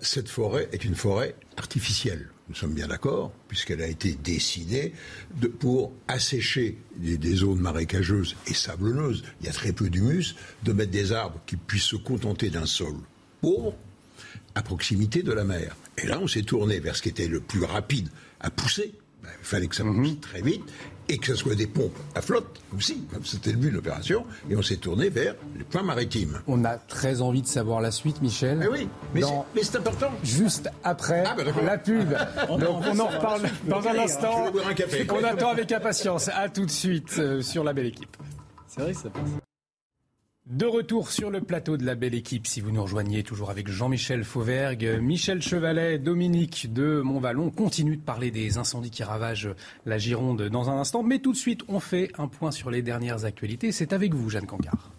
[0.00, 2.28] cette forêt est une forêt artificielle.
[2.48, 4.92] Nous sommes bien d'accord, puisqu'elle a été décidée
[5.40, 10.72] de, pour assécher des, zones marécageuses et sablonneuses, il y a très peu d'humus, de
[10.72, 12.94] mettre des arbres qui puissent se contenter d'un sol
[13.40, 13.74] pauvre
[14.54, 15.74] à proximité de la mer.
[15.96, 18.08] Et là, on s'est tourné vers ce qui était le plus rapide
[18.40, 18.92] à pousser.
[19.22, 20.20] Ben, il fallait que ça pousse mhm.
[20.20, 20.62] très vite
[21.08, 24.56] et que ce soit des pompes à flotte aussi, c'était le but de l'opération, et
[24.56, 26.40] on s'est tourné vers les points maritimes.
[26.46, 28.58] On a très envie de savoir la suite, Michel.
[28.58, 29.22] Mais oui, mais
[29.62, 30.10] c'est important.
[30.22, 32.10] Juste après ah, bah, la pub.
[32.48, 34.52] Donc on en reparle dans un instant.
[35.10, 36.28] On attend avec impatience.
[36.28, 38.16] À tout de suite euh, sur la belle équipe.
[38.66, 39.43] C'est vrai ça passe.
[40.46, 43.66] De retour sur le plateau de la belle équipe, si vous nous rejoignez toujours avec
[43.66, 49.48] Jean-Michel Fauvergue, Michel Chevalet, Dominique de Montvalon, continue de parler des incendies qui ravagent
[49.86, 51.02] la Gironde dans un instant.
[51.02, 53.72] Mais tout de suite, on fait un point sur les dernières actualités.
[53.72, 54.90] C'est avec vous, Jeanne Cancard.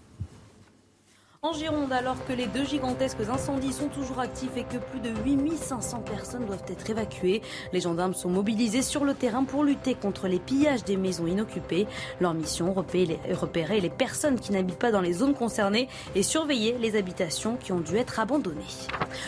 [1.46, 5.12] En Gironde, alors que les deux gigantesques incendies sont toujours actifs et que plus de
[5.24, 10.28] 8500 personnes doivent être évacuées, les gendarmes sont mobilisés sur le terrain pour lutter contre
[10.28, 11.86] les pillages des maisons inoccupées.
[12.20, 16.96] Leur mission, repérer les personnes qui n'habitent pas dans les zones concernées et surveiller les
[16.96, 18.64] habitations qui ont dû être abandonnées.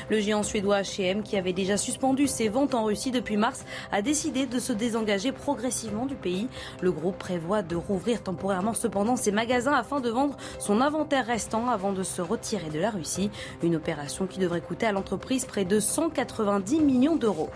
[0.10, 4.01] Le géant suédois H&M, qui avait déjà suspendu ses ventes en Russie depuis mars, a
[4.01, 6.47] décidé de se désengager progressivement du pays.
[6.82, 11.69] Le groupe prévoit de rouvrir temporairement cependant ses magasins afin de vendre son inventaire restant
[11.69, 13.29] avant de se retirer de la Russie.
[13.63, 17.49] Une opération qui devrait coûter à l'entreprise près de 190 millions d'euros.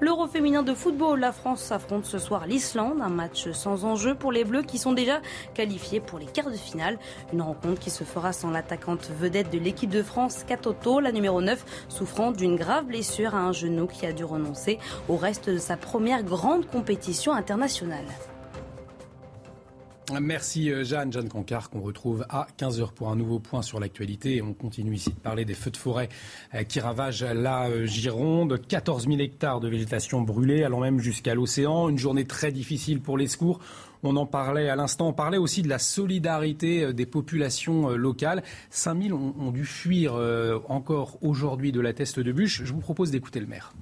[0.00, 4.32] L'Euro féminin de football, la France affronte ce soir l'Islande, un match sans enjeu pour
[4.32, 5.20] les Bleus qui sont déjà
[5.54, 6.98] qualifiés pour les quarts de finale.
[7.32, 11.40] Une rencontre qui se fera sans l'attaquante vedette de l'équipe de France, Katoto, la numéro
[11.40, 15.58] 9, souffrant d'une grave blessure à un genou qui a dû renoncer au reste de
[15.58, 18.06] sa première grande compétition internationale.
[20.20, 24.42] Merci euh, Jeanne, Jeanne Cancard, qu'on retrouve à 15h pour un nouveau point sur l'actualité.
[24.42, 26.08] On continue ici de parler des feux de forêt
[26.54, 28.60] euh, qui ravagent la euh, Gironde.
[28.66, 31.88] 14 000 hectares de végétation brûlée, allant même jusqu'à l'océan.
[31.88, 33.60] Une journée très difficile pour les secours.
[34.02, 35.08] On en parlait à l'instant.
[35.08, 38.42] On parlait aussi de la solidarité des populations locales.
[38.70, 40.14] 5000 ont, ont dû fuir
[40.68, 42.64] encore aujourd'hui de la teste de bûche.
[42.64, 43.72] Je vous propose d'écouter le maire.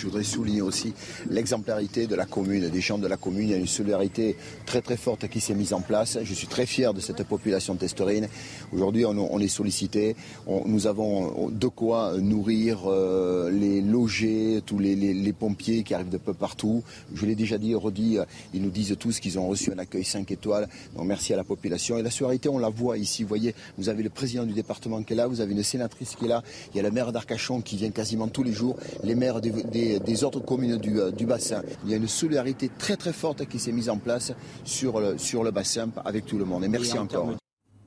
[0.00, 0.94] Je voudrais souligner aussi
[1.28, 3.48] l'exemplarité de la commune, des gens de la commune.
[3.48, 4.34] Il y a une solidarité
[4.64, 6.16] très très forte qui s'est mise en place.
[6.22, 8.26] Je suis très fier de cette population testorine.
[8.72, 10.16] Aujourd'hui, on, est sollicité.
[10.64, 16.32] nous avons de quoi nourrir, euh, les loger, tous les, pompiers qui arrivent de peu
[16.32, 16.82] partout.
[17.14, 20.04] Je l'ai déjà dit, redit, euh, ils nous disent tous qu'ils ont reçu un accueil
[20.04, 20.66] 5 étoiles.
[20.96, 21.98] Donc merci à la population.
[21.98, 23.22] Et la solidarité, on la voit ici.
[23.22, 26.16] Vous voyez, vous avez le président du département qui est là, vous avez une sénatrice
[26.16, 28.76] qui est là, il y a le maire d'Arcachon qui vient quasiment tous les jours,
[29.04, 29.89] les maires des,
[30.24, 31.62] autres communes euh, du, bassin.
[31.84, 34.32] Il y a une solidarité très très forte qui s'est mise en place
[34.64, 36.64] sur le, sur le bassin avec tout le monde.
[36.64, 37.34] Et merci encore.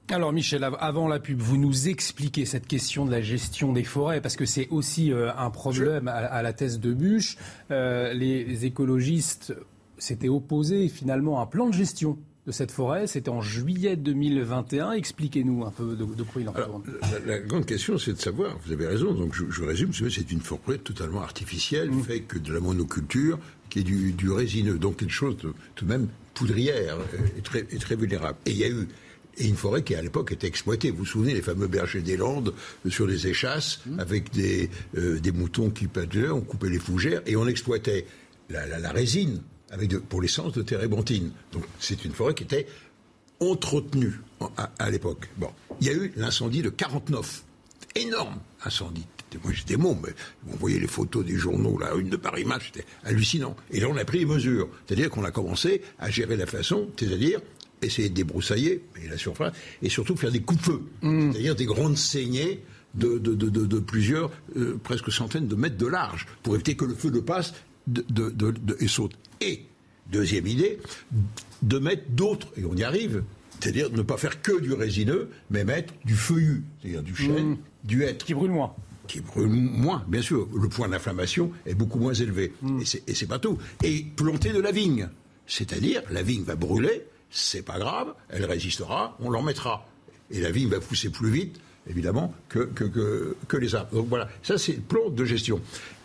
[0.10, 4.20] Alors Michel, avant la pub, vous nous expliquez cette question de la gestion des forêts,
[4.20, 7.38] parce que c'est aussi euh, un problème à, la thèse de bûche.
[7.72, 9.56] Euh, les écologistes
[9.98, 13.08] s'étaient opposés finalement à un plan de gestion de cette forêt.
[13.08, 14.94] C'était en juillet 2021.
[14.94, 16.84] Expliquez-nous un peu de, quoi il en retourne.
[17.26, 20.78] La, grande question, c'est de savoir, vous avez raison, donc je, résume, c'est une forêt
[20.78, 22.04] totalement artificielle, mmh.
[22.04, 25.90] fait que de la monoculture, qui est du, résineux, donc quelque chose de, tout de
[25.90, 26.98] même poudrière
[27.38, 28.38] et très, très vulnérable.
[28.46, 28.88] Et il y a eu
[29.36, 30.92] et une forêt qui à l'époque était exploitée.
[30.92, 32.54] Vous vous souvenez les fameux bergers des Landes
[32.86, 34.00] euh, sur les échasses mmh.
[34.00, 38.06] avec des, euh, des moutons qui pâtaient, on coupait les fougères et on exploitait
[38.50, 39.42] la résine
[39.74, 41.32] avec pour l'essence de térébenthine.
[41.52, 42.68] Donc c'est une forêt qui était
[43.40, 44.22] entretenue
[44.80, 45.30] à, l'époque.
[45.38, 45.50] Bon,
[45.82, 47.44] il y a eu l'incendie de 49,
[47.96, 49.06] énorme incendie.
[49.44, 50.14] Moi j'étais mon, mais
[50.48, 53.56] on voyait les photos des journaux, la une de Paris Match, c'était hallucinant.
[53.72, 56.88] Et là on a pris les mesures, c'est-à-dire qu'on a commencé à gérer la façon,
[56.96, 57.42] c'est-à-dire
[57.82, 61.32] essayer de débroussailler et la surface, et surtout faire des coups de feu, mmh.
[61.32, 65.88] c'est-à-dire des grandes saignées de, de, de, de plusieurs, euh, presque centaines de mètres de
[65.88, 67.54] large, pour éviter que le feu ne passe
[67.88, 69.14] de, et saute.
[69.42, 69.66] Et,
[70.12, 70.80] deuxième idée,
[71.62, 73.24] de mettre d'autres, et on y arrive,
[73.60, 77.58] c'est-à-dire ne pas faire que du résineux, mais mettre du feuillu, c'est-à-dire du chêne, mmh.
[77.86, 78.26] du hêtre.
[78.26, 78.74] Qui brûle moins.
[79.08, 80.48] Qui brûle moins, bien sûr.
[80.54, 82.54] Le point d'inflammation est beaucoup moins élevé.
[82.62, 82.82] Mmh.
[83.08, 83.58] Et c'est pas tout.
[83.84, 85.10] Et planter de la vigne.
[85.46, 89.88] C'est-à-dire, la vigne va brûler, c'est pas grave, elle résistera, on l'en mettra.
[90.32, 93.94] Et la vigne va pousser plus vite, évidemment, que, que, que les arbres.
[93.94, 95.62] Donc voilà, ça c'est le plan de gestion.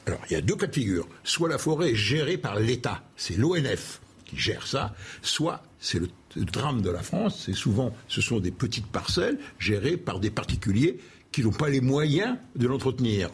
[0.08, 1.06] Alors, il y a deux cas de figure.
[1.22, 6.08] Soit la forêt est gérée par l'État, c'est l'ONF qui gère ça, soit c'est le,
[6.36, 10.98] drame de la France, c'est souvent, ce sont des petites parcelles gérées par des particuliers
[11.30, 13.28] qui n'ont pas les moyens de l'entretenir.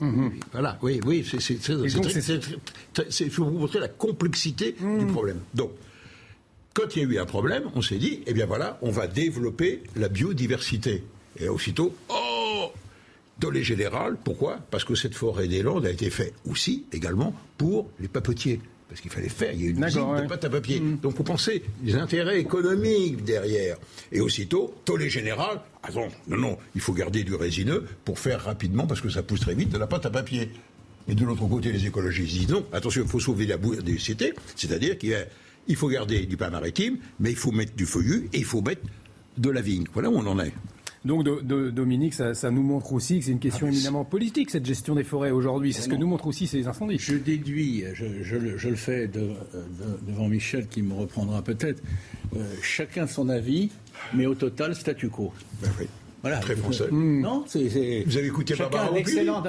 [0.00, 0.32] Mhm.
[0.50, 1.54] Voilà, oui, oui, c'est
[3.20, 5.12] il faut vous montrer la complexité du mhm.
[5.12, 5.38] problème.
[5.54, 5.70] Donc,
[6.74, 9.06] quand il y a eu un problème, on s'est dit, eh bien voilà, on va
[9.06, 11.04] développer la biodiversité.
[11.38, 12.27] Et aussitôt, oh,
[13.40, 14.58] Tollé général, pourquoi?
[14.70, 18.60] Parce que cette forêt des Landes a été faite aussi, également, pour les papetiers.
[18.88, 20.80] Parce qu'il fallait faire, il y a une usine de pâte à papier.
[20.80, 20.98] Mm.
[20.98, 23.76] Donc vous pensez les intérêts économiques derrière.
[24.10, 28.42] Et aussitôt, tollé général, ah non, non, non, il faut garder du résineux pour faire
[28.42, 30.50] rapidement, parce que ça pousse très vite, de la pâte à papier.
[31.06, 34.98] Et de l'autre côté, les écologistes disent non, attention, il faut sauver la biodiversité, c'est-à-dire
[34.98, 38.62] qu'il faut garder du pain maritime, mais il faut mettre du feuillu et il faut
[38.62, 38.82] mettre
[39.36, 39.84] de la vigne.
[39.92, 40.52] Voilà où on en est.
[41.08, 44.94] Donc, Dominique, ça, nous montre aussi que c'est une question ah, éminemment politique, cette gestion
[44.94, 45.72] des forêts aujourd'hui.
[45.72, 46.98] C'est ce que nous montrent aussi ces incendies.
[46.98, 49.08] Je déduis, je, le fais
[50.06, 51.82] devant Michel qui me reprendra peut-être,
[52.36, 53.70] euh, chacun son avis,
[54.12, 55.32] mais au total, statu quo.
[55.62, 55.70] Ben
[56.20, 56.88] voilà, très français.
[56.90, 57.22] Hmm.
[57.22, 59.42] Non, c'est, Vous avez écouté Barbara d'excellent,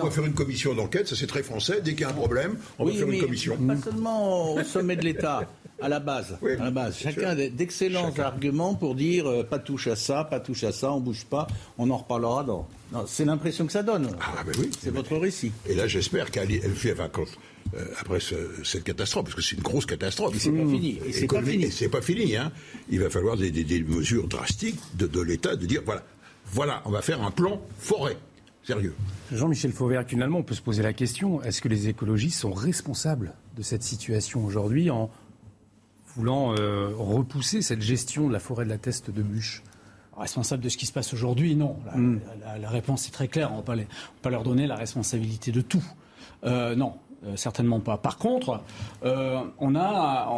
[0.00, 1.80] On va faire une commission d'enquête, ça c'est très français.
[1.80, 3.56] Dès qu'il y a un problème, on va faire une commission.
[3.56, 5.48] Pas seulement au sommet de l'État.
[5.84, 6.96] À la base, à la base.
[6.96, 10.90] Chacun a d'excellents arguments pour dire euh, pas touche à ça, pas touche à ça,
[10.90, 12.66] on bouge pas, on en reparlera dans.
[13.06, 14.08] C'est l'impression que ça donne.
[14.18, 14.70] Ah, ben oui.
[14.80, 15.52] C'est votre récit.
[15.68, 17.10] Et là, j'espère qu'elle fait, enfin,
[17.74, 18.18] euh, après
[18.62, 20.34] cette catastrophe, parce que c'est une grosse catastrophe.
[20.38, 20.98] c'est pas fini.
[21.06, 21.70] Et c'est pas fini.
[21.70, 22.34] c'est pas fini.
[22.34, 22.50] Hein.
[22.88, 26.02] Il va falloir des, mesures drastiques de, de l'État de dire voilà,
[26.46, 28.16] voilà, on va faire un plan forêt.
[28.66, 28.94] Sérieux.
[29.30, 33.34] Jean-Michel Fauvert, finalement, on peut se poser la question est-ce que les écologistes sont responsables
[33.54, 35.10] de cette situation aujourd'hui en
[36.14, 39.62] voulant euh, repousser cette gestion de la forêt de la Teste de Bûche
[40.16, 41.76] Responsable de ce qui se passe aujourd'hui, non.
[41.86, 42.20] La, hmm.
[42.66, 43.50] réponse est très claire.
[43.50, 43.84] On ne va
[44.22, 45.84] pas, leur donner la responsabilité de tout.
[46.44, 46.94] Euh, non,
[47.26, 47.96] euh, certainement pas.
[47.96, 48.60] Par contre,
[49.04, 50.28] euh, on, a,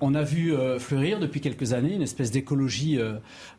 [0.00, 2.98] on, a vu euh, fleurir depuis quelques années une espèce d'écologie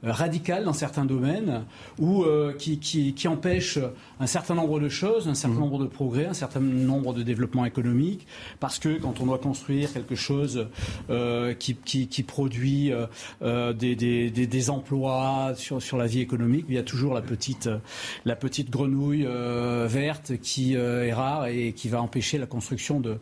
[0.04, 1.63] radicale dans certains domaines,
[2.00, 2.26] où,
[2.58, 3.80] qui, qui, empêche
[4.19, 5.60] un certain nombre de choses, un certain mmh.
[5.60, 8.28] nombre de progrès, un certain nombre de développements économiques,
[8.60, 10.67] parce que quand on doit construire quelque chose
[11.60, 12.91] qui, qui, produit
[13.41, 17.69] des, des, des, emplois sur, sur la vie économique, il y a toujours la petite,
[18.26, 19.28] la petite grenouille
[19.88, 23.18] verte qui est rare et qui va empêcher la construction de,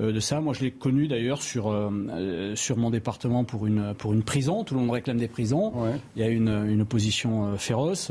[0.00, 0.40] euh, de ça.
[0.40, 4.22] Moi, je l'ai connu d'ailleurs sur, euh, euh, sur mon département pour une, pour une
[4.22, 4.64] prison.
[4.64, 5.72] Tout le monde réclame des prisons.
[6.16, 8.10] Il y a une, une opposition féroce.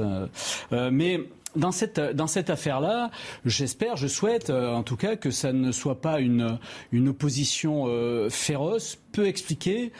[0.71, 1.19] mais
[1.55, 3.09] dans cette, dans cette affaire-là,
[3.43, 6.59] j'espère, je souhaite en tout cas que ça ne soit pas une,
[6.91, 7.87] une opposition
[8.29, 9.91] féroce, peu expliquée,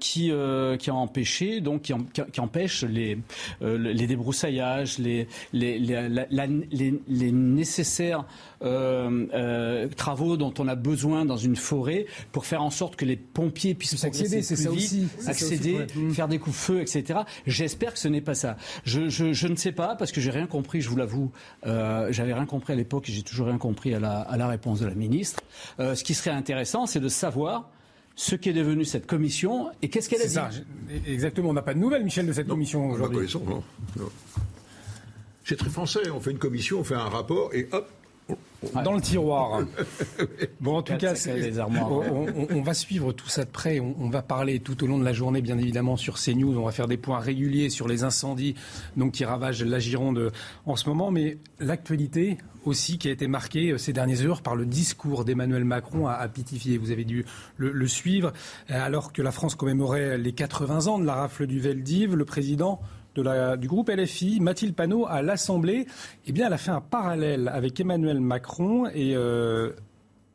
[0.00, 0.32] qui,
[0.78, 1.92] qui a empêché, donc qui,
[2.32, 3.18] qui empêche les,
[3.60, 8.24] les débroussaillages, les, les, les, les nécessaires
[9.96, 13.74] travaux dont on a besoin dans une forêt pour faire en sorte que les pompiers
[13.74, 17.20] puissent accéder, ça aussi, accéder, faire des coups de feu, etc.
[17.46, 18.56] J'espère que ce n'est pas ça.
[18.84, 21.30] Je, je, je, ne sais pas parce que j'ai rien compris, je vous l'avoue.
[21.66, 24.48] Euh, J'avais rien compris à l'époque et j'ai toujours rien compris à la, à la,
[24.48, 25.42] réponse de la ministre.
[25.80, 27.70] Euh, ce qui serait intéressant, c'est de savoir
[28.16, 30.34] ce qu'est devenu cette commission et qu'est-ce qu'elle a dit.
[30.34, 30.50] Ça,
[31.06, 31.50] exactement.
[31.50, 33.28] On n'a pas de nouvelles, Michel, de cette commission aujourd'hui.
[35.44, 36.10] C'est très français.
[36.10, 37.90] On fait une commission, on fait un rapport et hop,
[38.82, 39.60] dans le tiroir.
[40.60, 41.12] Bon, en tout cas,
[42.50, 43.80] on, va suivre tout ça de près.
[43.80, 46.56] On, va parler tout au long de la journée, bien évidemment, sur CNews.
[46.56, 48.54] On va faire des points réguliers sur les incendies
[48.96, 50.32] donc, qui ravagent la Gironde
[50.64, 51.10] en ce moment.
[51.10, 55.64] Mais l'actualité aussi qui a été marquée euh, ces dernières heures par le discours d'Emmanuel
[55.64, 56.78] Macron à, Pitifier.
[56.78, 57.24] Vous avez dû
[57.56, 58.32] le, suivre.
[58.70, 62.24] Euh, alors que la France commémorait les 80 ans de la rafle du Veldiv, le
[62.24, 62.80] président
[63.14, 65.86] du groupe LFI, Mathilde Panot, à l'Assemblée,
[66.26, 69.72] eh bien, elle a fait un parallèle avec Emmanuel Macron et euh,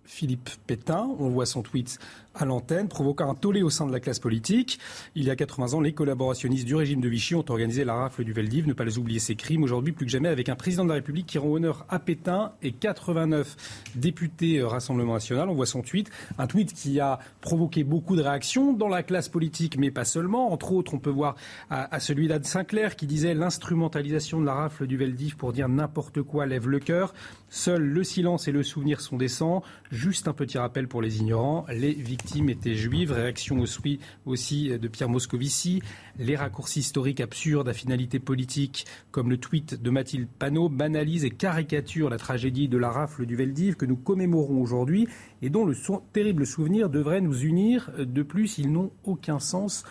[0.06, 1.08] Philippe Pétain.
[1.20, 2.00] On voit son tweet
[2.40, 4.80] à l'antenne, provoquant un tollé au sein de la classe politique.
[5.16, 8.24] Il y a 80 ans, les collaborationnistes du régime de Vichy ont organisé la rafle
[8.24, 8.68] du Veldiv.
[8.68, 9.64] Ne pas les oublier ces crimes.
[9.64, 12.54] Aujourd'hui, plus que jamais, avec un président de la République qui rend honneur à Pétain
[12.64, 13.58] et 89
[13.96, 15.50] députés euh, Rassemblement National.
[15.50, 16.10] On voit son tweet.
[16.38, 20.52] Un tweet qui a provoqué beaucoup de réactions dans la classe politique, mais pas seulement.
[20.54, 21.36] Entre autres, on peut voir
[21.70, 26.22] à, celui d'Anne Sinclair qui disait l'instrumentalisation de la rafle du Veldiv pour dire n'importe
[26.22, 27.14] quoi lève le cœur.
[27.50, 29.64] Seuls le silence et le souvenir sont décents.
[29.92, 31.66] Juste un petit rappel pour les ignorants.
[31.70, 33.12] Les victimes était juive.
[33.12, 35.82] Réaction aussi, aussi de Pierre Moscovici.
[36.18, 41.32] Les raccourcis historiques absurdes à finalité politique, comme le tweet de Mathilde Panot, banalisent et
[41.32, 45.08] caricaturent la tragédie de la rafle du Veldiv que nous commémorons aujourd'hui
[45.42, 45.76] et dont le
[46.14, 47.92] terrible souvenir devrait nous unir.
[47.98, 49.84] De plus, ils n'ont aucun sens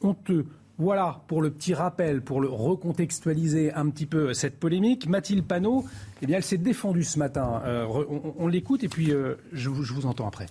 [0.00, 0.46] honteux.
[0.76, 5.08] Voilà pour le petit rappel, pour le recontextualiser un petit peu cette polémique.
[5.08, 5.84] Mathilde Panot,
[6.20, 7.62] eh bien, elle s'est défendue ce matin.
[7.64, 7.86] Euh,
[8.38, 10.46] on, l'écoute et puis euh, je vous entends après.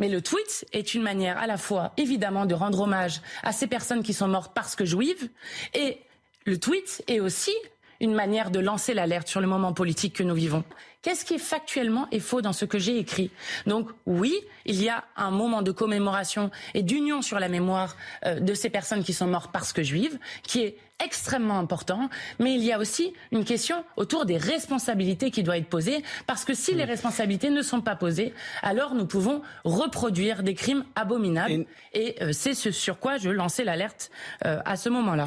[0.00, 3.66] Mais le tweet est une manière à la fois, évidemment, de rendre hommage à ces
[3.66, 5.28] personnes qui sont mortes parce que juives,
[5.74, 5.98] et
[6.46, 7.52] le tweet est aussi
[8.00, 10.64] une manière de lancer l'alerte sur le moment politique que nous vivons.
[11.02, 13.30] Qu'est-ce qui est factuellement et faux dans ce que j'ai écrit?
[13.66, 14.34] Donc oui,
[14.66, 17.96] il y a un moment de commémoration et d'union sur la mémoire
[18.26, 22.54] euh, de ces personnes qui sont mortes parce que juives, qui est extrêmement important, mais
[22.54, 26.52] il y a aussi une question autour des responsabilités qui doit être posée, parce que
[26.52, 32.22] si les responsabilités ne sont pas posées, alors nous pouvons reproduire des crimes abominables, et,
[32.22, 34.10] euh, c'est ce sur quoi je lançais l'alerte
[34.44, 35.24] euh, à ce moment-là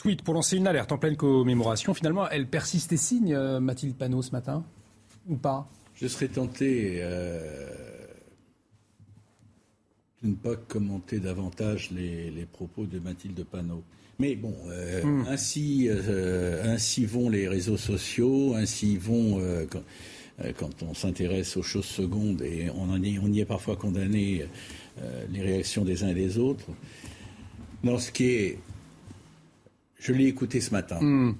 [0.00, 1.92] tweet pour lancer une alerte en pleine commémoration.
[1.92, 4.64] Finalement, elle persiste et signe, euh, Mathilde Panot, ce matin
[5.28, 5.68] Ou pas?
[5.94, 7.68] Je serais tenté euh,
[10.22, 13.82] de ne pas commenter davantage les, propos de Mathilde Panot.
[14.18, 15.26] Mais bon, euh, hmm.
[15.28, 15.88] ainsi,
[16.64, 19.38] ainsi vont les réseaux sociaux, ainsi vont
[20.58, 24.46] quand, on s'intéresse aux choses secondes et on, en on y est parfois condamné
[25.30, 26.66] les réactions des uns et des autres.
[27.82, 28.58] Dans ce qui est
[30.00, 30.98] je l'ai écouté ce matin.
[31.00, 31.34] Hmm.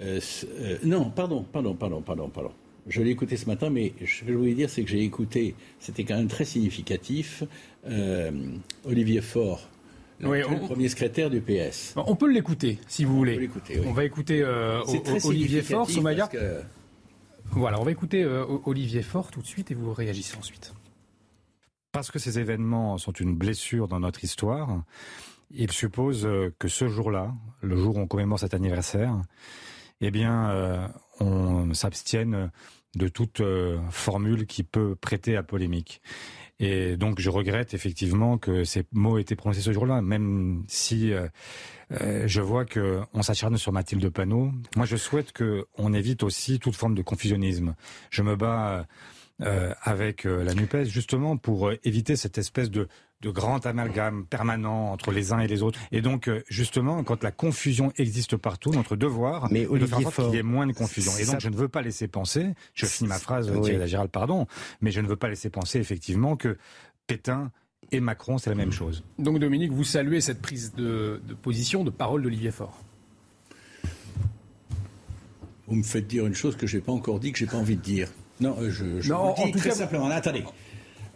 [0.00, 0.20] Euh,
[0.60, 2.52] euh, non, pardon, pardon, pardon, pardon, pardon.
[2.86, 5.54] Je l'ai écouté ce matin, mais ce que je voulais dire, c'est que j'ai écouté,
[5.78, 7.42] c'était quand même très significatif,
[7.86, 8.30] euh,
[8.86, 9.68] Olivier Faure,
[10.20, 11.92] le premier secrétaire du PS.
[11.96, 13.50] On peut l'écouter, si vous voulez.
[13.84, 14.42] On, va écouter
[15.24, 16.30] Olivier Faure, Soumaya.
[17.50, 18.24] Voilà, on va écouter
[18.64, 20.72] Olivier Faure tout de suite et vous réagissez ensuite.
[21.92, 24.82] Parce que ces événements sont une blessure dans notre histoire,
[25.50, 29.20] il suppose euh, que ce jour-là, le jour où on commémore cet anniversaire,
[30.00, 30.86] eh bien, euh,
[31.20, 32.50] on s'abstienne
[32.94, 36.00] de toute euh, formule qui peut prêter à polémique.
[36.60, 41.12] Et donc, je regrette effectivement que ces mots aient été prononcés ce jour-là, même si
[41.90, 44.50] je vois que on s'acharne sur Mathilde Panot.
[44.74, 47.76] Moi, je souhaite qu'on évite aussi toute forme de confusionnisme.
[48.10, 48.88] Je me bats
[49.38, 52.88] avec la Nupes justement pour éviter cette espèce de
[53.20, 55.78] de grand amalgame permanent entre les uns et les autres.
[55.90, 60.02] Et donc, euh, justement, quand la confusion existe partout, notre devoir mais de faire en
[60.02, 61.12] sorte qu'il y ait moins de confusion.
[61.18, 63.60] Et donc, je ne veux pas laisser penser, je finis ma phrase, oui.
[63.60, 64.46] Thierry Gérald, pardon,
[64.80, 66.56] mais je ne veux pas laisser penser effectivement que
[67.06, 67.50] Pétain
[67.90, 69.02] et Macron, c'est la même chose.
[69.18, 72.78] Donc, Dominique, vous saluez cette prise de, position, de parole d'Olivier Faure
[75.66, 77.50] Vous me faites dire une chose que je n'ai pas encore dit, que je n'ai
[77.50, 78.10] pas envie de dire.
[78.40, 80.08] Non, euh, je, je vous dis très simplement.
[80.08, 80.44] Attendez.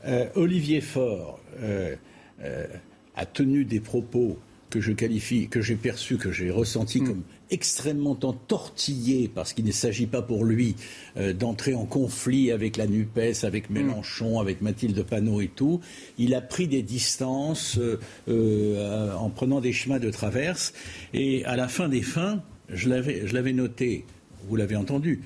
[0.07, 1.95] Euh, Olivier Faure euh,
[2.43, 2.67] euh,
[3.15, 4.39] a tenu des propos
[4.71, 7.07] que je qualifie, que j'ai perçu, que j'ai ressenti mm.
[7.07, 10.75] comme extrêmement entortillé parce qu'il ne s'agit pas pour lui
[11.39, 13.75] d'entrer en conflit avec la NUPES, avec mm.
[13.75, 15.81] Mélenchon, avec Mathilde Panot et tout.
[16.17, 17.79] Il a pris des distances
[18.27, 20.73] en prenant des chemins de traverse.
[21.13, 24.07] Et à la fin des fins, je l'avais noté,
[24.49, 25.21] vous l'avez entendu,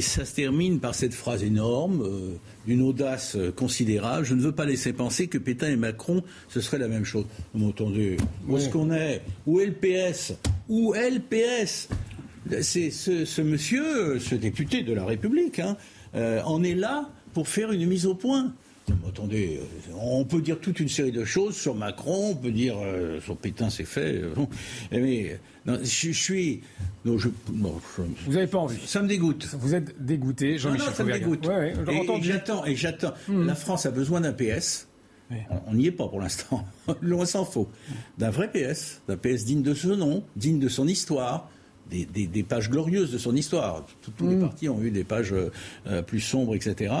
[0.00, 2.34] ça se termine par cette phrase énorme, euh,
[2.66, 4.24] d'une audace euh, considérable.
[4.24, 7.26] Je ne veux pas laisser penser que Pétain et Macron, ce serait la même chose.
[7.52, 8.16] Vous m'entendez?
[8.48, 9.22] Où est-ce qu'on est?
[9.46, 10.34] Où est le PS
[10.68, 11.88] Où est le PS
[12.60, 15.76] C'est ce, monsieur, ce député de la République, hein,
[16.14, 18.52] euh, en est là pour faire une mise au point.
[19.08, 19.60] Attendez,
[19.94, 22.74] on peut dire toute une série de choses sur Macron, on peut dire
[23.20, 24.20] sur Pétain c'est fait,
[24.90, 26.60] mais non, je, suis.
[27.04, 28.80] Non, je, vous n'avez pas envie.
[28.84, 29.48] Ça me dégoûte.
[29.58, 30.88] Vous êtes dégoûté, Jean-Michel.
[30.88, 31.48] Non, ça me dégoûte.
[31.48, 32.64] et, j'attends.
[32.64, 33.14] Et j'attends.
[33.28, 33.46] Hmm.
[33.46, 34.88] La France a besoin d'un PS.
[35.66, 36.66] On n'y est pas pour l'instant.
[37.00, 37.70] Loin s'en faut.
[38.18, 41.48] D'un vrai PS, d'un PS digne de ce nom, digne de son histoire,
[41.90, 43.86] des, des, pages glorieuses de son histoire.
[44.16, 44.40] Tous les hmm.
[44.40, 45.34] partis ont eu des pages
[45.86, 46.92] euh, plus sombres, etc.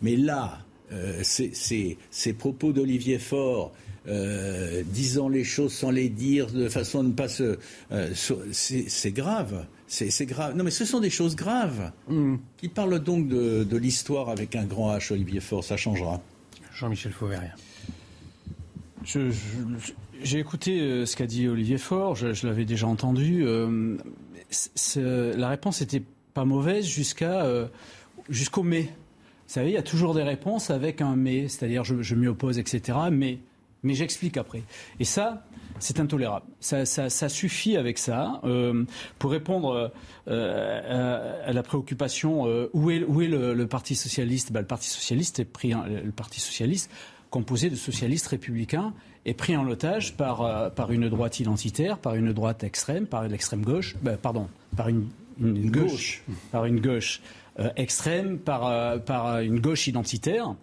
[0.00, 0.58] Mais là,
[0.92, 3.72] euh, ces propos d'Olivier Faure
[4.06, 7.58] euh, disant les choses sans les dire, de façon à ne pas se.
[7.92, 9.66] Euh, c'est grave.
[9.86, 10.56] C'est grave.
[10.56, 11.92] Non, mais ce sont des choses graves.
[12.08, 12.36] Mm.
[12.56, 16.20] Qui parle donc de, l'histoire avec un grand H, Olivier Faure Ça changera.
[16.74, 17.52] Jean-Michel Fauvergne.
[20.22, 23.44] J'ai écouté ce qu'a dit Olivier Faure, je, l'avais déjà entendu.
[23.44, 26.02] la réponse n'était
[26.34, 27.68] pas mauvaise jusqu'à
[28.28, 28.88] jusqu'au mais.
[29.48, 32.28] Vous savez, il y a toujours des réponses avec un mais, c'est-à-dire je, je m'y
[32.28, 32.98] oppose, etc.
[33.10, 33.38] Mais
[33.82, 34.62] mais j'explique après.
[34.98, 35.44] Et ça,
[35.78, 36.46] c'est intolérable.
[36.60, 38.84] Ça, suffit avec ça euh,
[39.18, 39.92] pour répondre
[40.28, 44.52] euh, à, la préoccupation euh, où est, où est le, Parti socialiste?
[44.52, 46.90] Ben, Le Parti socialiste est pris, le Parti socialiste
[47.30, 48.94] composé de socialistes républicains
[49.26, 53.62] est pris en otage par, par une droite identitaire, par une droite extrême, par l'extrême
[53.62, 55.08] gauche, ben, pardon, par une,
[55.70, 60.54] gauche, par une gauche euh, extrême par, euh, par une gauche identitaire.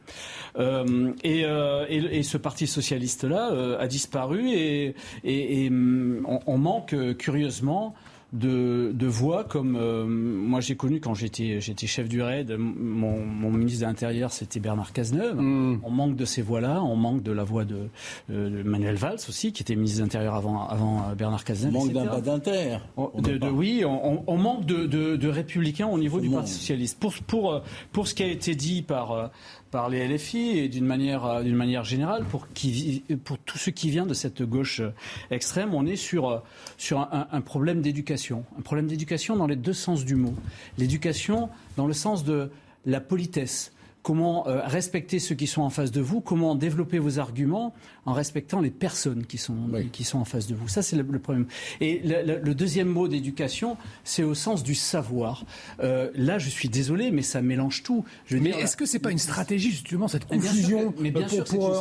[0.58, 1.42] Euh, et,
[1.90, 7.94] et, ce parti socialiste-là a disparu et, et, on, manque curieusement
[8.36, 12.56] de, voix comme euh, moi j'ai connu quand j'étais j'étais chef du RAID.
[12.58, 15.40] Mon, ministre de l'Intérieur c'était Bernard Cazeneuve.
[15.40, 15.80] Mm.
[15.84, 16.82] On manque de ces voix-là.
[16.84, 17.90] On manque de la voix de,
[18.30, 21.76] Manuel Valls aussi qui était ministre de l'Intérieur avant avant Bernard Cazeneuve.
[21.76, 22.78] On manque d'un pas d'inter.
[22.98, 27.00] oui, on, manque de, républicains au niveau du Parti socialiste.
[27.00, 27.62] Pour pour
[27.92, 29.32] pour ce qui a été dit par
[29.76, 33.70] par les LFI et d'une manière, euh, d'une manière générale, pour, qui, pour tout ce
[33.70, 34.94] qui vient de cette gauche euh,
[35.32, 36.40] extrême, on est sur, euh,
[36.78, 38.46] sur un, un problème d'éducation.
[38.58, 40.34] Un problème d'éducation dans les deux sens du mot.
[40.78, 42.52] L'éducation dans le sens de
[42.86, 47.74] la politesse, comment respecter ceux qui sont en face de vous, comment développer vos arguments
[48.06, 49.58] en respectant les personnes qui sont,
[49.92, 50.68] qui sont en face de vous.
[50.68, 51.48] Ça, c'est le, problème.
[51.82, 55.46] Et le, deuxième mot d'éducation, c'est au sens du savoir.
[55.80, 58.06] Euh, là, je suis désolé, mais ça mélange tout.
[58.30, 61.76] mais est-ce que c'est pas une stratégie, justement, cette confusion Mais bien sûr, pour,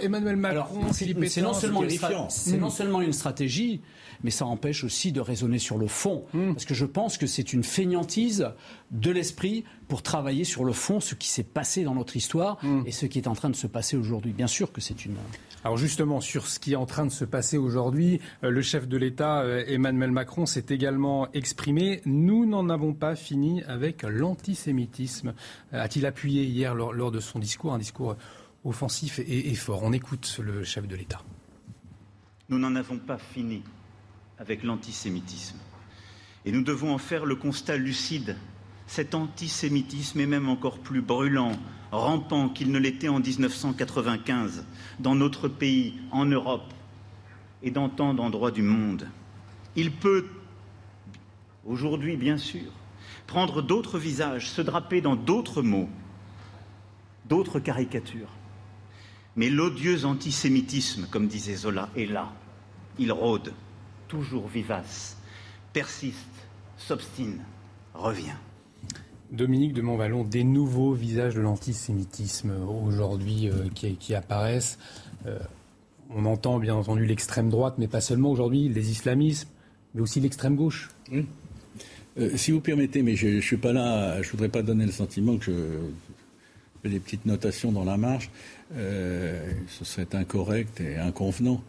[0.00, 3.80] Emmanuel Macron, c'est non, seulement une, non seulement une stratégie,
[4.22, 6.24] mais ça empêche aussi de raisonner sur le fond.
[6.32, 6.52] Hmm.
[6.52, 8.48] Parce que je pense que c'est une feignantise
[8.90, 12.82] de l'esprit pour travailler sur le fond, ce qui s'est passé dans notre histoire hmm.
[12.86, 14.32] et ce qui est en train de se passer aujourd'hui.
[14.32, 15.16] Bien sûr que c'est une.
[15.64, 18.88] Alors justement, sur ce qui est en train de se passer aujourd'hui, euh, le chef
[18.88, 22.02] de l'État, euh, Emmanuel Macron, s'est également exprimé.
[22.04, 25.34] Nous n'en avons pas fini avec l'antisémitisme,
[25.72, 28.16] euh, a-t-il appuyé hier lors, de son discours, un discours
[28.64, 29.82] offensif et fort.
[29.82, 31.20] On écoute le chef de l'État.
[32.48, 33.62] Nous n'en avons pas fini
[34.38, 35.58] avec l'antisémitisme.
[36.44, 38.36] Et nous devons en faire le constat lucide
[38.92, 41.52] cet antisémitisme est même encore plus brûlant,
[41.92, 44.64] rampant qu'il ne l'était en 1995
[44.98, 46.72] dans notre pays, en Europe
[47.62, 49.06] et dans tant d'endroits du monde.
[49.76, 50.26] Il peut,
[51.66, 52.72] aujourd'hui bien sûr,
[53.26, 55.88] prendre d'autres visages, se draper dans d'autres mots,
[57.26, 58.30] d'autres caricatures.
[59.36, 62.32] Mais l'odieux antisémitisme, comme disait Zola, est là.
[62.98, 63.52] Il rôde,
[64.08, 65.16] toujours vivace,
[65.72, 66.18] persiste,
[66.76, 67.42] s'obstine,
[67.94, 68.36] revient.
[69.32, 74.78] Dominique de Montvalon, des nouveaux visages de l'antisémitisme aujourd'hui euh, qui, apparaissent.
[75.26, 75.38] Euh,
[76.10, 79.48] on entend bien entendu l'extrême droite, mais pas seulement aujourd'hui, les islamismes,
[79.94, 80.90] mais aussi l'extrême gauche.
[81.10, 84.84] Euh, si vous permettez, mais je ne suis pas là, je ne voudrais pas donner
[84.84, 85.52] le sentiment que je
[86.82, 88.30] fais des petites notations dans la marge.
[88.76, 91.62] ce serait incorrect et inconvenant.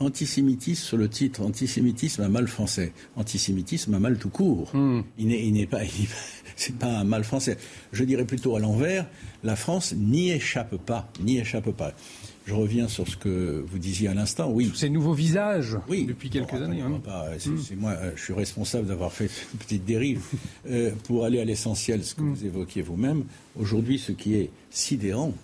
[0.00, 2.92] Antisémitisme sur le titre antisémitisme à mal français.
[3.16, 4.70] Antisémitisme à mal tout court.
[4.74, 5.02] Hmm.
[5.18, 5.80] Il n'est pas,
[6.56, 7.58] c'est pas un mal français.
[7.92, 9.06] Je dirais plutôt à l'envers.
[9.44, 11.92] La France n'y échappe pas, n'y échappe pas.
[12.46, 14.50] Je reviens sur ce que vous disiez à l'instant.
[14.50, 14.72] Oui.
[14.74, 15.76] Ces nouveaux visages.
[15.86, 16.06] Oui.
[16.06, 16.80] Depuis quelques années.
[16.80, 16.98] Hein.
[17.38, 20.22] c'est, moi, euh, je suis responsable d'avoir fait une petite dérive.
[20.70, 22.32] Euh, pour aller à l'essentiel, ce que Hmm.
[22.32, 23.24] vous évoquiez vous-même,
[23.60, 25.34] aujourd'hui, ce qui est sidérant,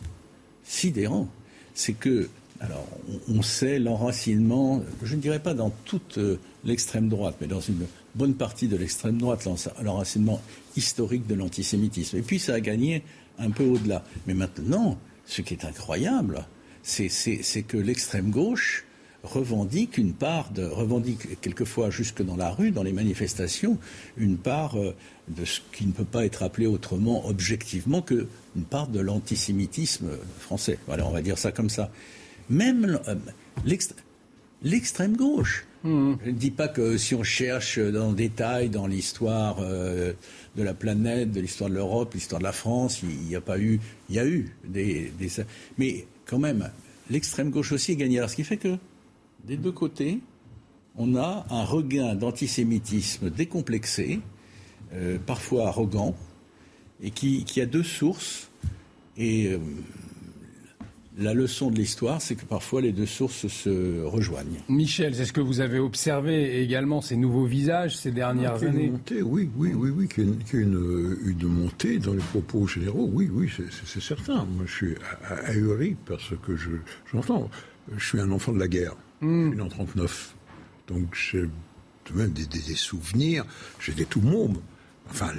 [0.64, 1.28] sidérant,
[1.74, 2.30] c'est que,
[2.64, 2.86] alors,
[3.28, 7.86] on, sait l'enracinement, je ne dirais pas dans toute euh, l'extrême droite, mais dans une
[8.14, 9.46] bonne partie de l'extrême droite,
[9.82, 10.40] l'enracinement
[10.76, 12.16] historique de l'antisémitisme.
[12.16, 13.02] Et puis, ça a gagné
[13.38, 14.02] un peu au-delà.
[14.26, 16.46] Mais maintenant, ce qui est incroyable,
[16.82, 17.08] c'est
[17.66, 18.86] que l'extrême gauche
[19.24, 23.78] revendique une part de revendique quelquefois jusque dans la rue, dans les manifestations,
[24.16, 24.94] une part euh,
[25.28, 30.10] de ce qui ne peut pas être appelé autrement objectivement que une part de l'antisémitisme
[30.38, 30.78] français.
[30.86, 31.90] Voilà, on va dire ça comme ça.
[32.50, 33.14] Même euh,
[33.64, 33.94] l'ex-
[34.62, 35.66] l'extrême gauche.
[35.84, 40.14] Je ne dis pas que si on cherche dans le détail dans l'histoire euh,
[40.56, 43.58] de la planète, de l'histoire de l'Europe, l'histoire de la France, il n'y a pas
[43.58, 45.12] eu, il y a eu des,
[45.76, 46.70] mais quand même,
[47.10, 48.16] l'extrême gauche aussi est gagnée.
[48.16, 48.78] Alors ce qui fait que
[49.44, 50.20] des deux côtés,
[50.96, 54.20] on a un regain d'antisémitisme décomplexé,
[54.94, 56.16] euh, parfois arrogant,
[57.02, 58.48] et qui, a deux sources.
[59.18, 59.52] Et
[61.16, 64.60] la leçon de l'histoire, c'est que parfois les deux sources se rejoignent.
[64.68, 68.90] Michel, c'est ce que vous avez observé également ces nouveaux visages ces dernières une années
[68.90, 71.98] montée, oui, oui, oui, oui, qu'il y a une, qu'il y a une- une montée
[71.98, 74.44] dans les propos généraux, oui, oui, c'est- c'est c'est certain.
[74.44, 74.94] Moi, je suis
[75.46, 76.70] ahuri parce que je
[77.12, 77.48] j'entends.
[77.96, 78.96] Je suis un enfant de la guerre.
[79.22, 80.34] Je suis né en 39.
[80.88, 81.44] Donc, j'ai
[82.04, 83.44] tout de même des, des- des souvenirs.
[83.80, 84.56] J'étais tout môme.
[85.14, 85.30] Enfin,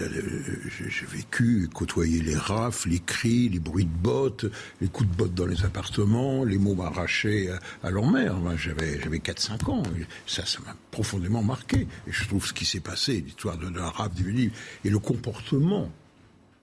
[0.70, 4.46] j'ai vécu, côtoyé les rafles, les cris, les bruits de bottes,
[4.80, 8.38] les coups de bottes dans les appartements, les mots arrachés à, à leur mère.
[8.56, 9.84] J'avais j'avais 4-5 ans.
[10.28, 11.88] Ça, ça m'a profondément marqué.
[12.08, 14.56] Et je trouve ce qui s'est passé, l'histoire de, la rafle du livre,
[14.86, 15.92] et le comportement.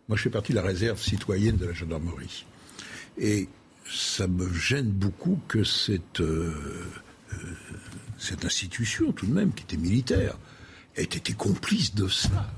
[0.09, 2.47] Moi, je fais partie de la réserve citoyenne de la gendarmerie.
[3.19, 3.47] Et
[3.87, 6.55] ça me gêne beaucoup que cette, euh,
[7.35, 7.37] euh,
[8.17, 10.39] cette institution, tout de même, qui était militaire,
[10.97, 12.51] ait été complice de cela,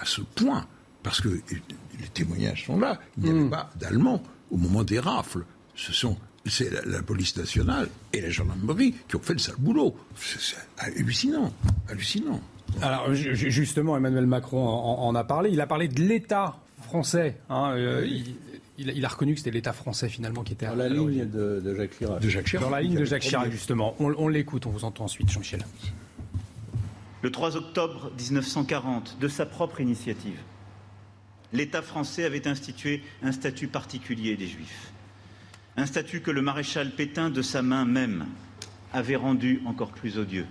[0.00, 0.66] à ce point.
[1.02, 2.98] Parce que les témoignages sont là.
[3.18, 5.44] Il n'y avait pas d'Allemands au moment des rafles.
[5.76, 6.16] Ce sont
[6.48, 9.96] c'est la, la police nationale et la gendarmerie qui ont fait le sale boulot.
[10.16, 11.52] C'est hallucinant,
[11.88, 12.40] hallucinant.
[12.82, 15.50] Alors ju- ju- justement, Emmanuel Macron en, en a parlé.
[15.50, 17.38] Il a parlé de l'État français.
[17.50, 18.36] hein, euh, il,
[18.78, 20.88] il a- il a reconnu que c'était l'État français finalement qui était Dans à la
[20.88, 21.22] l'origine.
[21.22, 22.20] ligne de, de Jacques Chirac.
[22.20, 22.64] De Jacques Chirac.
[22.64, 23.22] Dans la ligne de Jacques.
[23.22, 23.94] Chirac, justement.
[23.98, 25.64] On, on l'écoute, on vous entend ensuite, Jean-Michel.
[27.26, 30.38] Le 3 octobre 1940, de sa propre initiative,
[31.52, 34.92] l'État français avait institué un statut particulier des Juifs.
[35.76, 38.26] Un statut que le maréchal Pétain, de sa main même,
[38.92, 40.46] avait rendu encore plus odieux.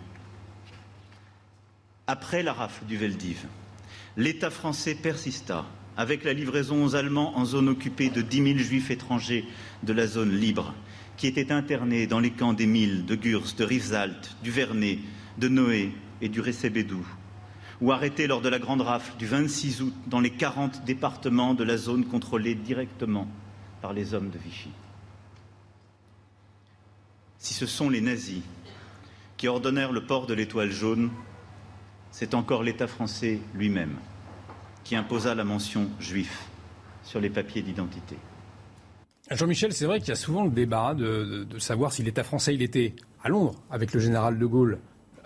[2.07, 3.45] Après la rafle du Veldiv,
[4.17, 5.65] l'État français persista
[5.95, 9.45] avec la livraison aux Allemands en zone occupée de 10 000 Juifs étrangers
[9.83, 10.73] de la zone libre,
[11.15, 14.99] qui étaient internés dans les camps d'Émile, de Gurs, de Rivesaltes, du Vernet,
[15.37, 17.05] de Noé et du Récébédou,
[17.81, 21.63] ou arrêtés lors de la grande rafle du 26 août dans les 40 départements de
[21.63, 23.27] la zone contrôlée directement
[23.81, 24.69] par les hommes de Vichy.
[27.37, 28.41] Si ce sont les nazis
[29.37, 31.11] qui ordonnèrent le port de l'étoile jaune,
[32.11, 33.95] c'est encore l'État français lui-même
[34.83, 36.47] qui imposa la mention juif
[37.03, 38.15] sur les papiers d'identité.
[39.31, 42.93] Jean-Michel, c'est vrai qu'il y a souvent le débat de, savoir si l'État français était
[43.23, 44.79] à Londres avec le général de Gaulle.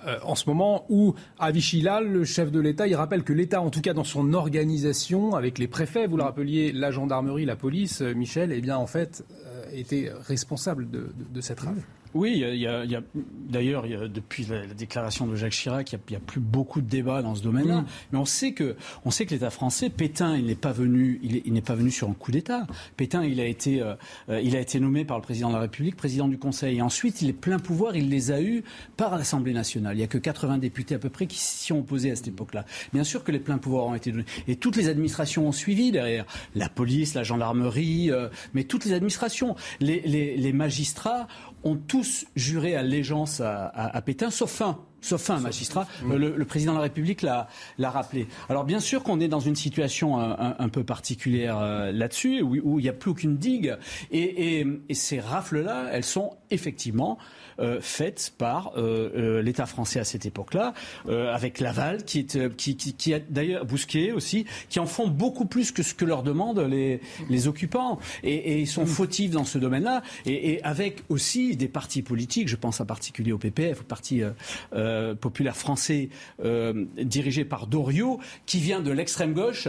[0.08, 3.62] Euh, en ce moment où, à Vichy, le chef de l'État, il rappelle que l'État,
[3.62, 7.56] en tout cas dans son organisation, avec les préfets, vous le rappeliez, la gendarmerie, la
[7.56, 11.82] police, euh, Michel, eh bien, en fait, euh, était responsable de, cette rafle.
[12.16, 13.02] Oui, il y a- a,
[13.48, 17.22] d'ailleurs, depuis la, la déclaration de Jacques Chirac, il n'y a, plus beaucoup de débats
[17.22, 17.86] dans ce domaine-là.
[18.12, 21.36] Mais on sait que, on sait que l'État français, Pétain, il n'est pas venu, il
[21.38, 22.66] est- il n'est pas venu sur un coup d'État.
[22.98, 23.94] Pétain, il a été, euh,
[24.30, 26.82] euh, il a été nommé par le président de la République, président du Conseil, et
[26.82, 28.64] ensuite, il est plein pouvoir, il les a eus
[28.98, 29.94] par l'Assemblée nationale.
[29.96, 32.28] Il n'y a que 80 députés à peu près qui s'y sont opposés à cette
[32.30, 32.66] époque-là.
[32.92, 35.92] Bien sûr que les pleins pouvoirs ont été donnés, et toutes les administrations ont suivi
[35.92, 41.28] derrière, la police, la gendarmerie, euh, mais toutes les administrations, les, les- les magistrats
[41.64, 44.80] ont tous juré allégeance à, à- à Pétain, sauf un.
[45.02, 45.86] sauf un magistrat.
[46.02, 46.14] Mm.
[46.16, 47.48] Le, président de la République l'a
[47.78, 48.28] rappelé.
[48.48, 51.60] Alors bien sûr qu'on est dans une situation un, peu particulière
[51.92, 53.76] là-dessus, où, il n'y a plus aucune digue.
[54.12, 57.18] Et, et ces rafles-là, elles sont effectivement
[57.60, 60.74] euh, faites par euh, euh, l'État français à cette époque-là,
[61.08, 65.72] avec Laval, qui, est, qui, qui, a d'ailleurs Bousquet aussi, qui en font beaucoup plus
[65.72, 68.00] que ce que leur demandent les, les occupants.
[68.24, 72.48] Et, et, ils sont fautifs dans ce domaine-là, et, et, avec aussi des partis politiques,
[72.48, 74.22] je pense en particulier au PPF, au Parti
[75.20, 76.10] populaire français,
[76.98, 79.68] dirigé par Doriot, qui vient de l'extrême gauche.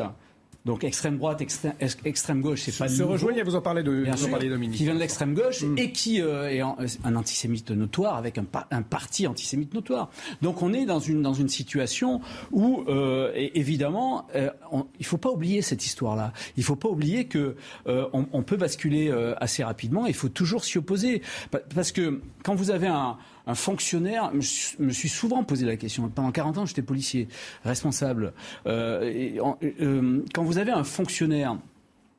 [0.67, 4.31] Donc extrême droite, extrême, gauche, c'est pas se rejoignent, vous en parlez de, vous en
[4.31, 4.77] parlez Dominique.
[4.77, 5.79] Qui vient de l'extrême gauche mm.
[5.79, 10.11] et qui euh, est un antisémite notoire avec un, un, parti antisémite notoire.
[10.43, 15.17] Donc on est dans une dans une situation où euh, évidemment euh, on, il faut
[15.17, 16.33] pas oublier cette histoire-là.
[16.57, 17.57] Il faut pas oublier que
[17.87, 20.07] euh, on, on, peut basculer euh, assez rapidement.
[20.07, 21.23] Il faut toujours s'y opposer
[21.75, 23.17] parce que quand vous avez un
[23.51, 26.09] un fonctionnaire, je me suis souvent posé la question.
[26.09, 27.29] Pendant 40 ans, j'étais policier
[27.65, 28.33] responsable.
[28.67, 31.59] Euh, euh, quand vous avez un fonctionnaire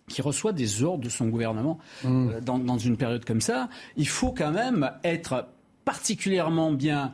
[0.08, 2.30] qui reçoit des ordres de son gouvernement mmh.
[2.30, 5.48] euh, dans, une période comme ça, il faut quand même être
[5.86, 7.14] particulièrement bien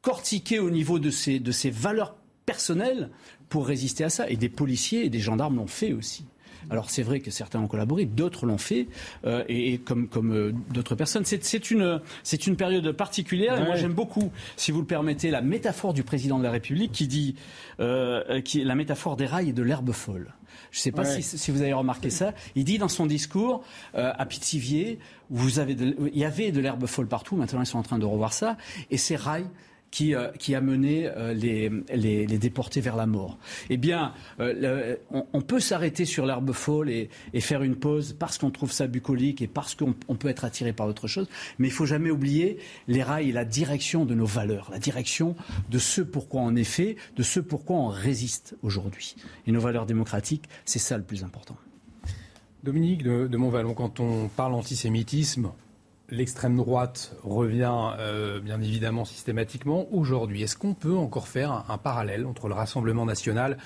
[0.00, 3.10] cortiqué au niveau de ses, de ses valeurs personnelles
[3.50, 4.28] pour résister à ça.
[4.30, 6.24] Et des policiers et des gendarmes l'ont fait aussi.
[6.70, 8.88] Alors c'est vrai que certains ont collaboré, d'autres l'ont fait,
[9.24, 11.24] euh, et, comme, comme euh, d'autres personnes.
[11.24, 12.00] C'est une,
[12.46, 13.60] une période particulière.
[13.60, 16.92] Et moi j'aime beaucoup, si vous le permettez, la métaphore du président de la République
[16.92, 17.36] qui dit
[17.80, 20.34] euh, qui, la métaphore des rails et de l'herbe folle.
[20.70, 22.32] Je ne sais pas si, si, vous avez remarqué ça.
[22.54, 23.62] Il dit dans son discours
[23.94, 24.98] à Pithiviers,
[25.30, 27.36] vous avez il y avait de l'herbe folle partout.
[27.36, 28.56] Maintenant, ils sont en train de revoir ça.
[28.90, 29.48] Et ces rails
[29.92, 33.38] qui, euh, qui a mené euh, les, déportés vers la mort.
[33.70, 38.38] Eh bien, euh, on, peut s'arrêter sur l'herbe folle et, et, faire une pause parce
[38.38, 41.28] qu'on trouve ça bucolique et parce qu'on peut être attiré par autre chose.
[41.58, 45.36] Mais il faut jamais oublier les rails et la direction de nos valeurs, la direction
[45.70, 49.14] de ce pourquoi on est fait, de ce pourquoi on résiste aujourd'hui.
[49.46, 51.56] Et nos valeurs démocratiques, c'est ça le plus important.
[52.64, 55.50] Dominique de, de Montvalon, quand on parle antisémitisme,
[56.12, 60.42] l'extrême droite revient euh, bien évidemment systématiquement aujourd'hui.
[60.42, 63.56] Est-ce qu'on peut encore faire un, parallèle entre le Rassemblement national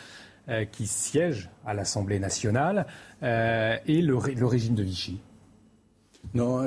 [0.48, 2.86] euh, qui siège à l'Assemblée nationale
[3.22, 5.18] euh, et le, régime de Vichy?
[6.34, 6.66] Non,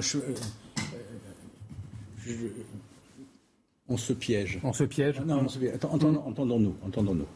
[3.87, 4.59] on se piège.
[4.63, 5.21] On se piège?
[5.21, 5.45] Non,
[5.81, 6.75] Entendons-nous.
[6.85, 7.27] Entendons-nous.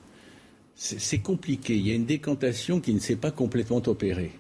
[0.76, 1.78] C'est compliqué.
[1.78, 4.34] Il y a une décantation qui ne s'est pas complètement opérée.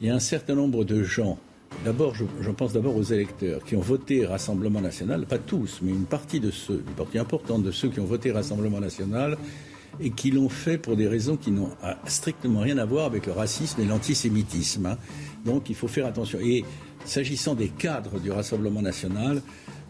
[0.00, 1.38] Il y a un certain nombre de gens
[1.84, 6.06] D'abord, je, pense d'abord aux électeurs qui ont voté Rassemblement national, pas tous, mais une
[6.06, 9.38] partie de ceux, une partie importante de ceux qui ont voté Rassemblement national
[10.00, 11.70] et qui l'ont fait pour des raisons qui n'ont
[12.06, 14.86] strictement rien à voir avec le racisme et l'antisémitisme.
[14.86, 14.98] Hein.
[15.44, 16.38] Donc il faut faire attention.
[16.40, 16.64] Et
[17.04, 19.42] s'agissant des cadres du Rassemblement national,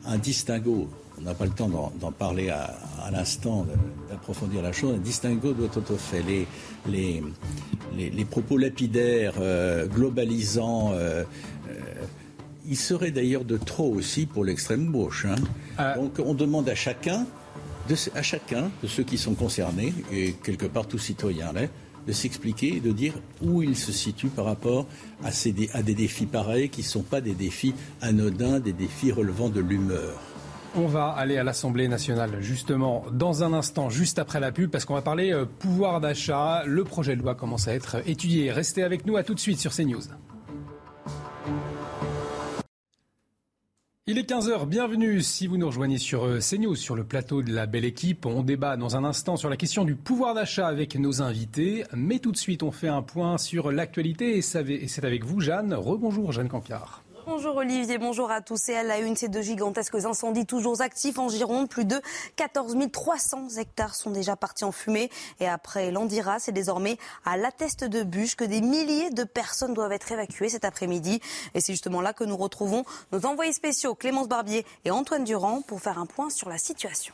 [0.05, 0.89] un distinguo
[1.21, 3.67] on n'a pas le temps d'en parler à, l'instant,
[4.09, 4.95] d'approfondir la chose.
[4.95, 6.23] Un distinguo doit être fait.
[6.87, 7.23] Les,
[7.97, 11.25] les, propos lapidaires, euh, globalisants, euh,
[12.69, 15.27] il serait d'ailleurs de trop aussi pour l'extrême gauche.
[15.27, 15.95] Hein.
[15.97, 17.27] Donc on demande à chacun,
[17.89, 21.63] de, à chacun de ceux qui sont concernés, et quelque part tout citoyen là,
[22.07, 24.87] de s'expliquer et de dire où il se situe par rapport
[25.23, 29.13] à, ces, à des défis pareils qui ne sont pas des défis anodins, des défis
[29.13, 30.19] relevant de l'humeur.
[30.75, 34.85] On va aller à l'Assemblée nationale justement dans un instant, juste après la pub, parce
[34.85, 36.63] qu'on va parler euh, pouvoir d'achat.
[36.67, 38.53] Le projet de loi commence à être étudié.
[38.53, 40.03] Restez avec nous, à tout de suite sur CNews.
[44.11, 47.53] Il est 15h, bienvenue si vous nous rejoignez sur euh, CNews, sur le plateau de
[47.53, 48.25] la belle équipe.
[48.25, 51.85] On débat dans un instant sur la question du pouvoir d'achat avec nos invités.
[51.93, 55.75] Mais tout de suite, on fait un point sur l'actualité et c'est avec vous, Jeanne.
[55.75, 57.05] Rebonjour, Jeanne Campard.
[57.31, 58.71] Bonjour Olivier, bonjour à tous.
[58.71, 61.69] Et à la une, ces deux gigantesques incendies toujours actifs en Gironde.
[61.69, 62.01] Plus de
[62.37, 65.11] 14 300 hectares sont déjà partis en fumée.
[65.39, 69.93] Et après l'Andira, c'est désormais à l'atteste de bûche que des milliers de personnes doivent
[69.93, 71.21] être évacuées cet après-midi.
[71.55, 75.61] Et c'est justement là que nous retrouvons nos envoyés spéciaux Clémence Barbier et Antoine Durand
[75.61, 77.13] pour faire un point sur la situation.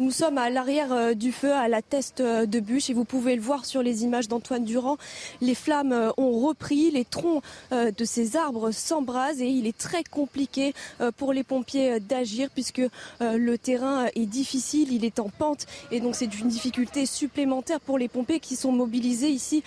[0.00, 3.04] Nous sommes à l'arrière euh, du feu, à la teste euh, de bûche, et vous
[3.04, 4.96] pouvez le voir sur les images d'Antoine Durand.
[5.40, 7.42] Les flammes euh, ont repris, les troncs
[7.72, 10.72] de ces arbres s'embrasent et il est très compliqué
[11.16, 12.82] pour les pompiers d'agir puisque
[13.20, 17.98] le terrain est difficile, il est en pente et donc c'est une difficulté supplémentaire pour
[17.98, 19.62] les pompiers qui sont mobilisés ici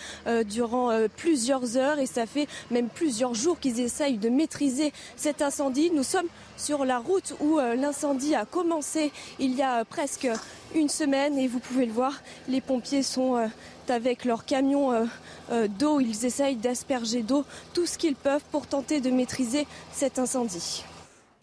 [0.45, 5.91] durant plusieurs heures et ça fait même plusieurs jours qu'ils essayent de maîtriser cet incendie.
[5.91, 6.27] Nous sommes
[6.62, 10.28] sur la route où l'incendie a commencé il y a presque
[10.76, 12.14] une semaine et vous pouvez le voir,
[12.47, 13.47] les pompiers sont euh,
[13.89, 15.05] avec leur camion euh,
[15.51, 17.43] euh, d'eau, ils essayent d'asperger d'eau
[17.74, 20.86] tout ce qu'ils peuvent pour tenter de maîtriser cet incendie.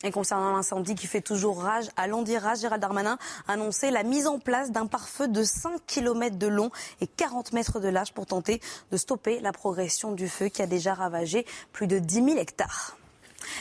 [0.05, 4.29] Et concernant l'incendie qui fait toujours rage à Landiras, Gérald Darmanin a annoncé la mise
[4.29, 8.25] en place d'un pare-feu de 5 km de long et 40 mètres de large pour
[8.25, 8.61] tenter
[8.93, 12.97] de stopper la progression du feu qui a déjà ravagé plus de 10 000 hectares.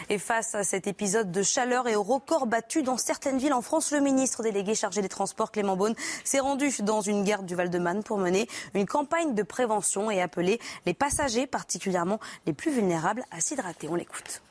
[0.09, 3.61] Et face à cet épisode de chaleur et au record battu dans certaines villes en
[3.61, 7.55] France, le ministre délégué chargé des Transports, Clément Beaune, s'est rendu dans une gare du
[7.55, 13.23] Val-de-Marne pour mener une campagne de prévention et appeler les passagers, particulièrement les plus vulnérables,
[13.31, 13.88] à s'hydrater.
[13.89, 14.41] On l'écoute.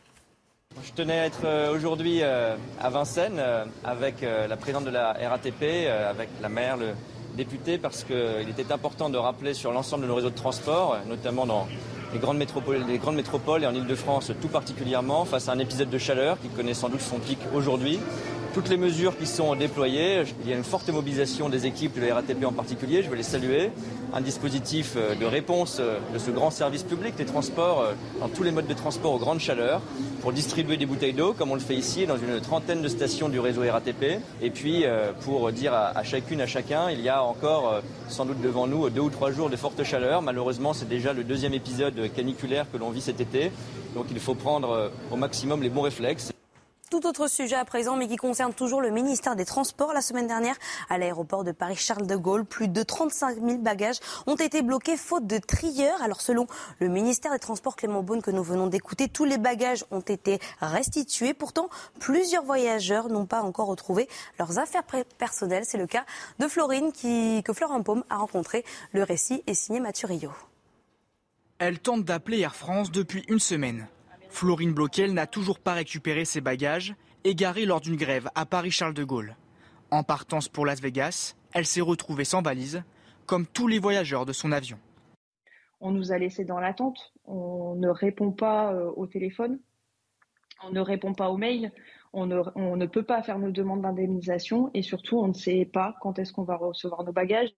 [0.84, 5.12] Je tenais à être euh, aujourd'hui euh, à Vincennes euh, avec la présidente de la
[5.12, 6.94] RATP, avec la maire, le
[7.34, 11.46] député, parce qu'il était important de rappeler sur l'ensemble de nos réseaux de transport, notamment
[11.46, 11.66] dans
[12.12, 15.90] les grandes métropoles, les grandes métropoles et en Ile-de-France tout particulièrement, face à un épisode
[15.90, 17.98] de chaleur qui connaît sans doute son pic aujourd'hui
[18.56, 20.22] toutes les mesures qui sont déployées.
[20.42, 23.16] Il y a une forte mobilisation des équipes de la RATP en particulier, je veux
[23.16, 23.70] les saluer.
[24.14, 28.30] Un dispositif euh, de réponse euh, de ce grand service public des transports euh, dans
[28.30, 29.82] tous les modes de transport aux grandes chaleurs
[30.22, 33.28] pour distribuer des bouteilles d'eau comme on le fait ici dans une trentaine de stations
[33.28, 34.22] du réseau RATP.
[34.40, 34.86] Et puis
[35.20, 39.02] pour dire à, chacune, à chacun, il y a encore sans doute devant nous deux
[39.02, 40.22] ou trois jours de forte chaleur.
[40.22, 43.50] Malheureusement, c'est déjà le deuxième épisode caniculaire que l'on vit cet été.
[43.94, 46.32] Donc il faut prendre au maximum les bons réflexes.
[46.88, 49.92] Tout autre sujet à présent, mais qui concerne toujours le ministère des Transports.
[49.92, 50.54] La semaine dernière,
[50.88, 53.96] à l'aéroport de Paris-Charles de Gaulle, plus de 35 000 bagages
[54.28, 56.00] ont été bloqués faute de trieurs.
[56.00, 56.46] Alors, selon
[56.78, 60.38] le ministère des Transports Clément Beaune que nous venons d'écouter, tous les bagages ont été
[60.60, 61.34] restitués.
[61.34, 61.68] Pourtant,
[61.98, 64.84] plusieurs voyageurs n'ont pas encore retrouvé leurs affaires
[65.18, 65.64] personnelles.
[65.66, 66.04] C'est le cas
[66.38, 68.64] de Florine que Florent Paume a rencontré.
[68.92, 70.06] Le récit est signé Mathieu
[71.58, 73.88] Elle tente d'appeler Air France depuis une semaine.
[74.28, 76.94] Florine Bloquel n'a toujours pas récupéré ses bagages,
[77.24, 79.36] égarés lors d'une grève à Paris-Charles de Gaulle.
[79.90, 82.82] En partance pour Las Vegas, elle s'est retrouvée sans valise,
[83.24, 84.78] comme tous les voyageurs de son avion.
[85.80, 89.58] On nous a laissés dans l'attente, on ne répond pas euh, au téléphone,
[90.62, 91.72] on ne répond pas aux mails,
[92.12, 95.64] on ne, on ne peut pas faire nos demandes d'indemnisation et surtout on ne sait
[95.64, 97.54] pas quand est-ce qu'on va recevoir nos bagages.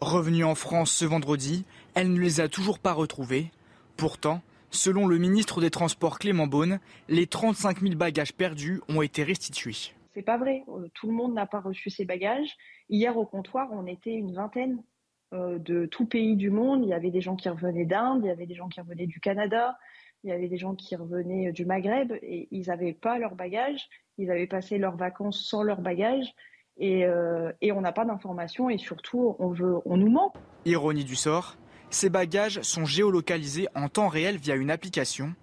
[0.00, 1.64] Revenue en France ce vendredi,
[1.94, 3.50] elle ne les a toujours pas retrouvés.
[3.96, 4.42] Pourtant,
[4.74, 6.80] Selon le ministre des Transports Clément Beaune,
[7.10, 9.92] les 35 000 bagages perdus ont été restitués.
[10.14, 12.56] C'est pas vrai, euh, tout le monde n'a pas reçu ses bagages.
[12.88, 14.82] Hier au comptoir, on était une vingtaine
[15.34, 16.84] euh, de tout pays du monde.
[16.84, 19.06] Il y avait des gens qui revenaient d'Inde, il y avait des gens qui revenaient
[19.06, 19.76] du Canada,
[20.24, 23.34] il y avait des gens qui revenaient euh, du Maghreb et ils n'avaient pas leurs
[23.34, 23.90] bagages.
[24.16, 26.32] Ils avaient passé leurs vacances sans leurs bagages
[26.78, 27.04] et,
[27.60, 30.32] et on n'a pas d'informations et surtout on, veut, on nous ment.
[30.64, 31.56] Ironie du sort,
[31.92, 35.34] ces bagages sont géolocalisés en temps réel via une application.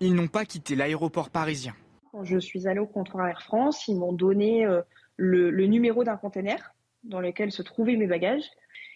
[0.00, 1.74] Ils n'ont pas quitté l'aéroport parisien.
[2.10, 4.80] Quand je suis allée au comptoir Air France, ils m'ont donné euh,
[5.16, 6.58] le, numéro d'un conteneur
[7.04, 8.44] dans lequel se trouvaient mes bagages.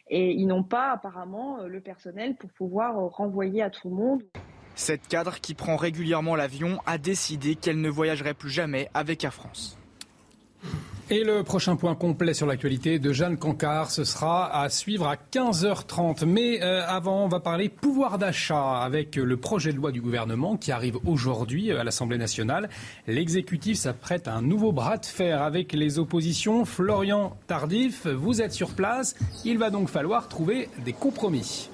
[0.09, 3.95] Et ils n'ont pas apparemment euh, le personnel pour pouvoir euh, renvoyer à tout le
[3.95, 4.23] monde.
[4.75, 9.35] Cette cadre qui prend régulièrement l'avion a décidé qu'elle ne voyagerait plus jamais avec Air
[9.35, 9.79] France.
[11.11, 15.17] Et le prochain point complet sur l'actualité de Jeanne Cancard, ce sera à suivre à
[15.17, 16.25] 15h30.
[16.25, 20.57] Mais euh, avant, on va parler pouvoir d'achat avec le projet de loi du gouvernement
[20.57, 22.71] qui arrive aujourd'hui à l'Assemblée nationale.
[23.07, 26.65] L'exécutif s'apprête à un nouveau bras de fer avec les oppositions.
[26.65, 29.15] Florian Tardif, vous êtes sur place.
[29.45, 31.69] Il va donc falloir trouver des compromis.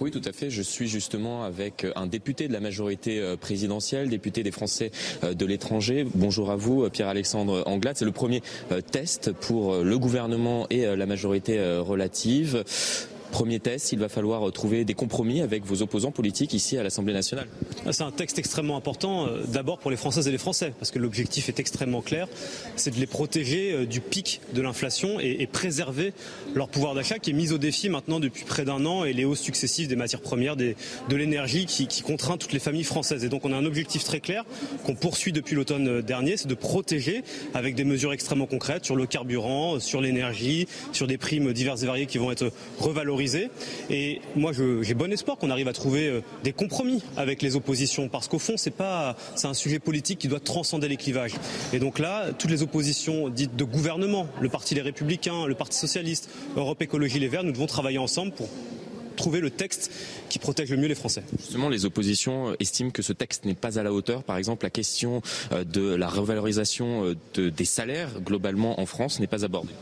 [0.00, 0.50] Oui, tout à fait.
[0.50, 4.90] Je suis justement avec un député de la majorité euh, présidentielle, député des Français
[5.22, 6.06] euh, de l'étranger.
[6.14, 7.96] Bonjour à vous, Pierre-Alexandre Anglade.
[7.96, 8.42] C'est le premier
[8.72, 12.64] euh, test pour le gouvernement et la majorité relative.
[13.34, 17.12] Premier test, il va falloir trouver des compromis avec vos opposants politiques ici à l'Assemblée
[17.12, 17.48] nationale.
[17.84, 20.92] Ah, c'est un texte extrêmement important, euh, d'abord pour les Françaises et les Français, parce
[20.92, 22.28] que l'objectif est extrêmement clair,
[22.76, 26.12] c'est de les protéger euh, du pic de l'inflation et, préserver
[26.54, 29.24] leur pouvoir d'achat qui est mis au défi maintenant depuis près d'un an et les
[29.24, 30.76] hausses successives des matières premières, de
[31.10, 33.24] l'énergie qui, qui contraint toutes les familles françaises.
[33.24, 34.44] Et donc on a un objectif très clair
[34.84, 38.94] qu'on poursuit depuis l'automne euh, dernier, c'est de protéger avec des mesures extrêmement concrètes sur
[38.94, 43.23] le carburant, sur l'énergie, sur des primes diverses et variées qui vont être revalorisées
[43.90, 44.52] et moi,
[44.82, 48.38] j'ai bon espoir qu'on arrive à trouver euh, des compromis avec les oppositions, parce qu'au
[48.38, 51.34] fond, c'est pas, c'est un sujet politique qui doit transcender les clivages.
[51.72, 55.78] Et donc là, toutes les oppositions dites de gouvernement, le Parti Les Républicains, le Parti
[55.78, 58.48] Socialiste, Europe Écologie Les Verts, nous devons travailler ensemble pour
[59.14, 59.90] trouver le texte
[60.28, 61.22] qui protège le mieux les Français.
[61.38, 64.22] Justement, les oppositions euh, estiment que ce texte n'est pas à la hauteur.
[64.22, 69.26] Par exemple, la question euh, de la revalorisation euh, des salaires globalement en France n'est
[69.26, 69.72] pas abordée.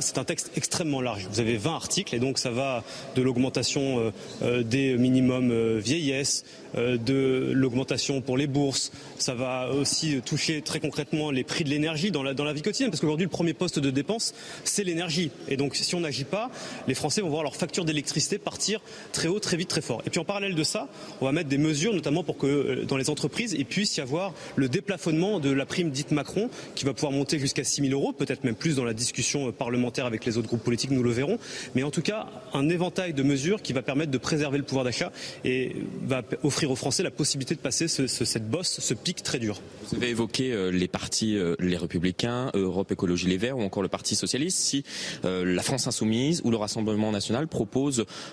[0.00, 1.26] C'est un texte extrêmement large.
[1.30, 2.84] Vous avez 20 articles et donc ça va
[3.16, 6.44] de l'augmentation des minimums vieillesse,
[6.76, 8.92] de l'augmentation pour les bourses.
[9.18, 12.60] Ça va aussi toucher très concrètement les prix de l'énergie dans la, dans la vie
[12.60, 14.34] quotidienne parce qu'aujourd'hui le premier poste de dépense
[14.64, 15.30] c'est l'énergie.
[15.48, 16.50] Et donc si on n'agit pas,
[16.86, 18.80] les Français vont voir leur facture d'électricité d'électricité partir
[19.12, 20.02] très haut, très vite, très fort.
[20.06, 20.88] Et puis en parallèle de ça,
[21.20, 24.00] on va mettre des mesures, notamment pour que euh, dans les entreprises, il puisse y
[24.00, 27.92] avoir le déplafonnement de la prime dite Macron, qui va pouvoir monter jusqu'à 6 000
[27.92, 31.02] euros, peut-être même plus dans la discussion euh, parlementaire avec les autres groupes politiques, nous
[31.02, 31.38] le verrons.
[31.74, 34.84] Mais en tout cas, un éventail de mesures qui va permettre de préserver le pouvoir
[34.84, 35.12] d'achat
[35.44, 39.22] et va offrir aux Français la possibilité de passer ce, ce, cette bosse, ce pic
[39.22, 39.60] très dur.
[39.88, 43.88] Vous avez évoqué euh, les partis, les Républicains, Europe Écologie Les Verts ou encore le
[43.88, 44.58] Parti Socialiste.
[44.58, 44.84] Si
[45.22, 47.83] la France Insoumise ou le Rassemblement National proposent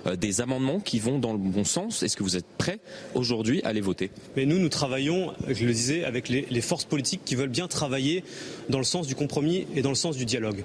[0.05, 2.79] euh, des amendements qui vont dans le bon sens, est-ce que vous êtes prêts
[3.15, 4.11] aujourd'hui à les voter?
[4.35, 7.67] Mais nous, nous travaillons, je le disais, avec les, les forces politiques qui veulent bien
[7.67, 8.23] travailler
[8.69, 10.63] dans le sens du compromis et dans le sens du dialogue.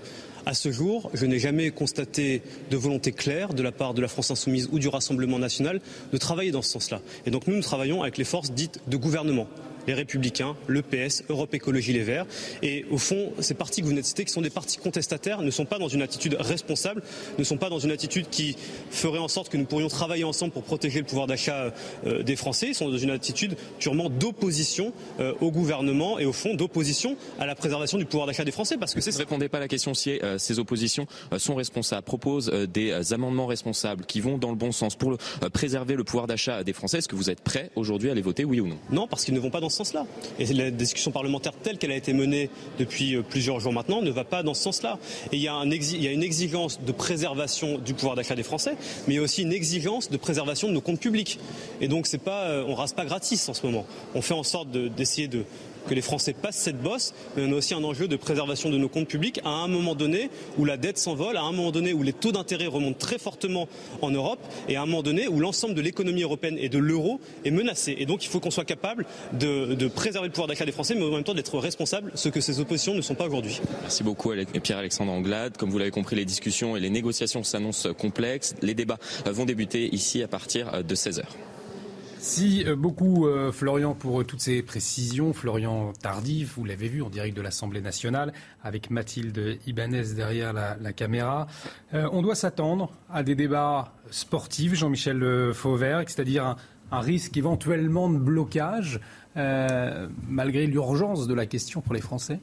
[0.49, 4.07] À ce jour, je n'ai jamais constaté de volonté claire de la part de la
[4.07, 5.81] France insoumise ou du Rassemblement national
[6.13, 7.01] de travailler dans ce sens-là.
[7.27, 9.49] Et donc nous, nous travaillons avec les forces dites de gouvernement
[9.87, 12.27] les Républicains, le PS, Europe Écologie Les Verts.
[12.63, 15.43] Et au fond, ces partis que vous venez de citer, qui sont des partis contestataires,
[15.43, 17.03] ne sont pas dans une attitude responsable,
[17.39, 18.57] ne sont pas dans une attitude qui
[18.91, 21.73] ferait en sorte que nous pourrions travailler ensemble pour protéger le pouvoir d'achat
[22.07, 22.69] euh, des Français.
[22.69, 27.47] Ils sont dans une attitude purement d'opposition euh, au gouvernement et au fond d'opposition à
[27.47, 28.77] la préservation du pouvoir d'achat des Français.
[28.77, 31.07] Parce que c'est ne répondez pas à la question si euh, ces oppositions
[31.39, 35.17] sont responsables, proposent des amendements responsables qui vont dans le bon sens pour
[35.53, 36.99] préserver le pouvoir d'achat des Français.
[36.99, 38.79] Est-ce que vous êtes prêts aujourd'hui à les voter, oui ou non?
[38.91, 40.07] Non, parce qu'ils ne vont pas dans ce sens-là.
[40.39, 44.25] Et la discussion parlementaire telle qu'elle a été menée depuis plusieurs jours maintenant ne va
[44.25, 44.99] pas dans ce sens-là.
[45.33, 49.17] Et il y, a une exigence de préservation du pouvoir d'achat des Français, mais il
[49.17, 51.39] y a aussi une exigence de préservation de nos comptes publics.
[51.81, 53.87] Et donc c'est pas, on rase pas gratis en ce moment.
[54.15, 55.45] On fait en sorte d'essayer de,
[55.89, 58.79] que les Français passent cette bosse, mais on a aussi un enjeu de préservation de
[58.79, 61.93] nos comptes publics à un moment donné où la dette s'envole, à un moment donné
[61.93, 63.69] où les taux d'intérêt remontent très fortement
[64.03, 67.21] en Europe, et à un moment donné où l'ensemble de l'économie européenne et de l'euro
[67.45, 67.97] est menacé.
[67.99, 71.05] Et donc il faut qu'on soit capable de, préserver le pouvoir d'achat des Français, mais
[71.05, 73.61] en même temps d'être responsable, ce que ces oppositions ne sont pas aujourd'hui.
[73.83, 74.33] Merci beaucoup
[74.63, 75.57] Pierre-Alexandre Anglade.
[75.57, 78.55] Comme vous l'avez compris, les discussions et les négociations s'annoncent complexes.
[78.63, 81.46] Les débats vont débuter ici à partir de 16 heures.
[82.27, 85.33] Merci beaucoup euh, Florian pour euh, toutes ces précisions.
[85.33, 88.33] Florian Tardif, vous l'avez vu en direct de l'Assemblée nationale
[88.65, 91.47] avec Mathilde Ibanez derrière la, caméra.
[91.95, 96.57] Euh, on doit s'attendre à des débats sportifs, Jean-Michel Fauvert, c'est-à-dire
[96.91, 98.99] un, risque éventuellement de blocage
[99.37, 102.41] malgré l'urgence de la question pour les Français?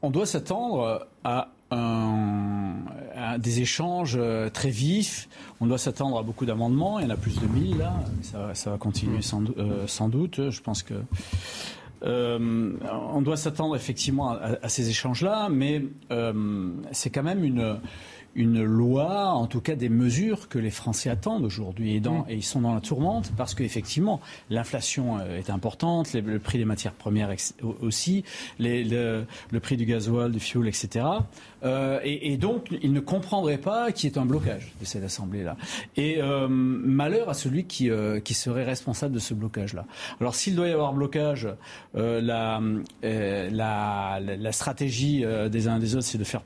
[0.00, 2.74] On doit s'attendre à un,
[3.16, 4.18] un, des échanges
[4.52, 5.28] très vifs.
[5.60, 6.98] On doit s'attendre à beaucoup d'amendements.
[6.98, 7.94] Il y en a plus de 1000 là.
[8.22, 10.50] Ça, ça va continuer sans, euh, sans, doute.
[10.50, 10.94] Je pense que.
[12.04, 12.72] Euh,
[13.14, 17.78] on doit s'attendre effectivement à, à ces échanges-là, mais euh, c'est quand même une,
[18.34, 21.96] une loi, en tout cas des mesures que les Français attendent aujourd'hui.
[21.96, 22.24] Et, mmh.
[22.28, 24.20] et, ils sont dans la tourmente parce qu'effectivement,
[24.50, 27.34] l'inflation est importante, le prix des matières premières
[27.80, 28.24] aussi,
[28.58, 31.04] les, le, le, prix du gasoil, du fioul, etc.
[31.64, 35.04] Euh, et, et, donc, ils ne comprendraient pas qu'il y ait un blocage de cette
[35.04, 35.56] Assemblée-là.
[35.96, 39.84] Et euh, malheur à celui qui, euh, qui, serait responsable de ce blocage-là.
[40.20, 41.48] Alors, s'il doit y avoir blocage,
[41.94, 42.60] la,
[43.02, 46.42] la, la, stratégie des uns et des autres, c'est de faire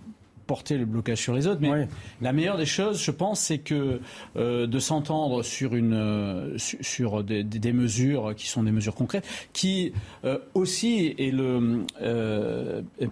[0.47, 1.61] porter le blocage sur les autres.
[1.61, 1.79] Mais oui.
[2.21, 4.01] la meilleure des choses, je pense, c'est que
[4.37, 9.27] euh, de s'entendre sur une euh, sur des, des, mesures qui sont des mesures concrètes,
[9.53, 9.93] qui
[10.25, 11.85] euh, aussi est le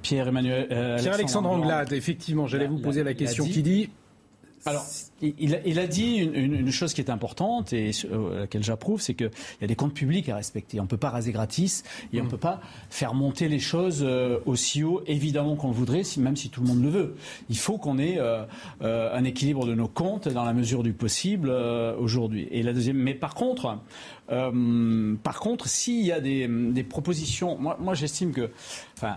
[0.03, 0.67] Pierre Emmanuel
[0.99, 1.93] Pierre Alexandre Anglade.
[1.93, 3.45] Effectivement, j'allais vous poser la, la question.
[3.45, 3.91] Qui dit
[4.67, 4.87] alors,
[5.21, 9.01] il, il, a dit une, une, une, chose qui est importante et à laquelle j'approuve,
[9.01, 10.81] c'est qu'il y a des comptes publics à respecter.
[10.81, 14.03] On ne peut pas raser gratis et on ne peut pas faire monter les choses
[14.03, 17.17] euh, aussi haut, évidemment qu'on le voudrait, si, même si tout le monde le veut.
[17.51, 18.45] Il faut qu'on ait euh,
[18.83, 22.49] euh, un équilibre de nos comptes dans la mesure du possible euh, aujourd'hui.
[22.51, 23.79] Et la deuxième, mais par contre,
[24.31, 28.51] euh, par contre, s'il y a des, des propositions, moi, moi j'estime que,
[28.97, 29.17] enfin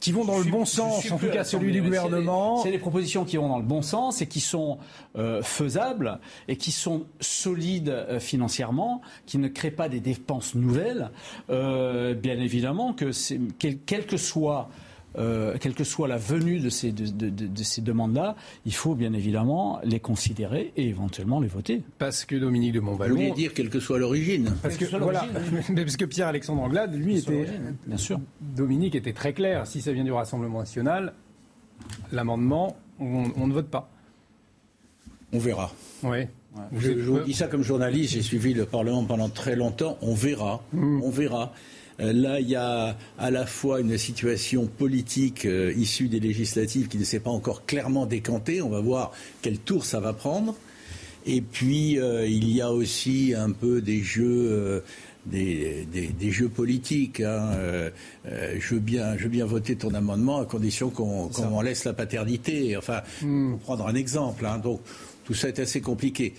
[0.00, 2.62] qui vont dans le bon sens, en tout cas celui du gouvernement.
[2.62, 4.78] C'est des propositions qui vont dans le bon sens et qui sont
[5.16, 11.10] euh, faisables et qui sont solides euh, financièrement, qui ne créent pas des dépenses nouvelles.
[11.50, 13.10] Euh, bien évidemment que
[13.58, 14.68] quel, quel que soit
[15.18, 18.94] euh, quelle que soit la venue de ces, de, de, de ces demandes-là, il faut
[18.94, 21.82] bien évidemment les considérer et éventuellement les voter.
[21.98, 23.14] Parce que Dominique de Montvalon...
[23.14, 25.26] Vous voulez dire quelle que soit l'origine Parce que, voilà,
[25.70, 27.46] mais parce que Pierre-Alexandre Anglade, lui, était...
[27.86, 28.20] Bien sûr.
[28.40, 29.66] Dominique était très clair.
[29.66, 31.14] Si ça vient du Rassemblement national,
[32.12, 33.90] l'amendement, on, on, ne vote pas.
[35.32, 35.72] On verra.
[36.02, 36.10] Oui.
[36.10, 36.28] Ouais.
[36.72, 39.98] Je, je, vous dis ça comme journaliste, j'ai suivi le Parlement pendant très longtemps.
[40.00, 40.62] On verra.
[40.72, 41.02] Mmh.
[41.02, 41.52] On verra.
[41.98, 46.96] Là, il y a à la fois une situation politique euh, issue des législatives qui
[46.96, 48.62] ne s'est pas encore clairement décantée.
[48.62, 50.54] On va voir quel tour ça va prendre.
[51.26, 54.48] Et puis, euh, il y a aussi un peu des jeux.
[54.50, 54.80] Euh,
[55.26, 57.20] des, des, des, jeux politiques.
[57.20, 57.50] Hein.
[57.56, 57.90] Euh,
[58.58, 61.84] je, veux bien, je veux bien voter ton amendement à condition qu'on qu en laisse
[61.84, 62.78] la paternité.
[62.78, 63.50] Enfin, Hmm.
[63.50, 64.46] pour prendre un exemple.
[64.46, 64.56] Hein.
[64.56, 64.80] Donc,
[65.24, 66.32] tout ça est assez compliqué.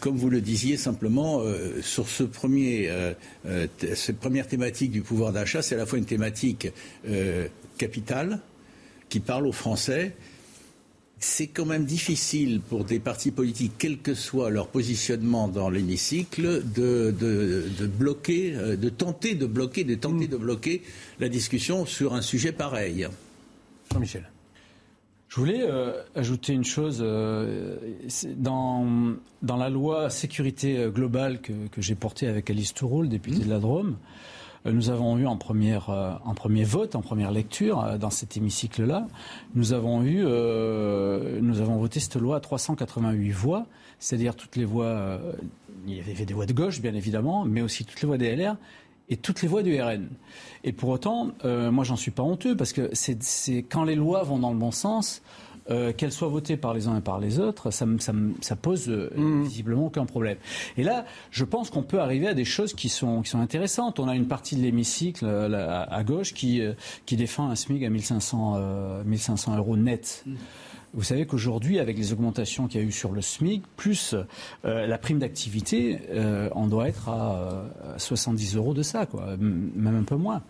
[0.00, 3.12] Comme vous le disiez simplement, euh, sur ce premier, euh,
[3.46, 6.68] euh, cette première thématique du pouvoir d'achat, c'est à la fois une thématique
[7.78, 8.40] capitale
[9.08, 10.14] qui parle aux Français.
[11.18, 16.62] C'est quand même difficile pour des partis politiques, quel que soit leur positionnement dans l'hémicycle,
[16.74, 20.82] de, de, bloquer, de tenter de bloquer, de tenter de bloquer
[21.18, 23.06] la discussion sur un sujet pareil.
[23.92, 24.30] Jean-Michel.
[25.30, 26.98] Je voulais euh, ajouter une chose.
[27.00, 27.76] Euh,
[28.36, 28.84] dans,
[29.42, 33.96] la loi sécurité euh, globale que, j'ai portée avec Alice Touroul, députée de la Drôme,
[34.64, 35.78] nous avons eu en, premier
[36.64, 39.06] vote, en première lecture, dans cet hémicycle-là,
[39.54, 43.66] nous avons nous avons voté cette loi à 388 voix,
[44.00, 45.18] c'est-à-dire toutes les voix,
[45.86, 48.36] il y avait des voix de gauche, bien évidemment, mais aussi toutes les voix des
[48.36, 48.56] LR
[49.10, 50.08] et toutes les voix du RN.
[50.64, 54.22] Et pour autant, euh, moi, j'en suis pas honteux parce que c'est quand les lois
[54.22, 55.22] vont dans le bon sens.
[55.68, 58.88] Euh, qu'elles soient votées par les uns et par les autres, ça, ça, ça pose
[58.88, 59.42] euh, mmh.
[59.44, 60.36] visiblement aucun problème.
[60.76, 64.00] Et là, je pense qu'on peut arriver à des choses qui sont, qui sont intéressantes.
[64.00, 66.60] On a une partie de l'hémicycle à gauche qui,
[67.06, 70.24] qui défend un SMIC à 1500, 1500 euros net.
[70.26, 70.34] Mmh.
[70.92, 74.14] Vous savez qu'aujourd'hui, avec les augmentations qu'il y a eu sur le SMIC, plus
[74.64, 77.64] euh, la prime d'activité, euh, on doit être à
[77.96, 80.42] 70 euros de ça, quoi, même un peu moins.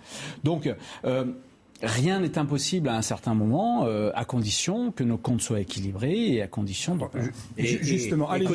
[0.43, 0.73] Donc,
[1.05, 1.25] euh,
[1.83, 6.35] rien n'est impossible à un certain moment, euh, à condition que nos comptes soient équilibrés
[6.35, 7.05] et à condition de...
[7.57, 8.47] Et, justement, allez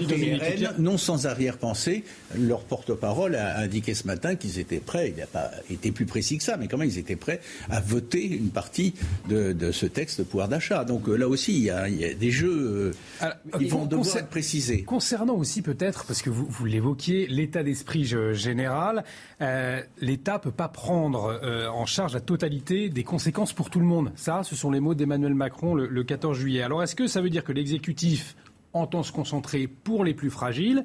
[0.78, 2.04] non sans arrière-pensée,
[2.38, 6.38] leur porte-parole a indiqué ce matin qu'ils étaient prêts, il n'a pas été plus précis
[6.38, 8.94] que ça, mais quand même ils étaient prêts à voter une partie
[9.28, 10.86] de, ce texte de pouvoir d'achat.
[10.86, 14.84] Donc euh, là aussi, il y, a, des jeux, euh, ils vont devoir être précisés.
[14.84, 19.04] Concernant aussi peut-être, parce que vous, vous l'évoquiez, l'état d'esprit général,
[19.40, 21.40] l'État ne peut pas prendre
[21.74, 24.12] en charge la totalité des conséquences pour tout le monde.
[24.18, 26.64] Ça, ce sont les mots d'Emmanuel Macron le, 14 juillet.
[26.64, 28.36] Alors est-ce que ça veut dire que l'exécutif
[28.74, 30.84] entend se concentrer pour les plus fragiles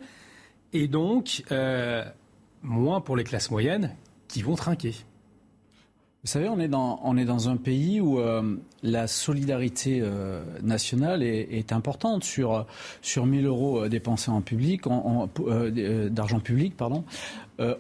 [0.73, 2.05] et donc euh,
[2.63, 3.97] moins pour les classes moyennes
[4.29, 4.95] qui vont trinquer?
[6.23, 10.45] Vous savez, on est dans, on est dans un pays où euh, la solidarité euh,
[10.63, 12.23] nationale est, importante.
[12.23, 12.65] Sur,
[13.03, 14.83] sur 1000 euros dépensés en public,
[16.13, 17.03] d'argent public, pardon,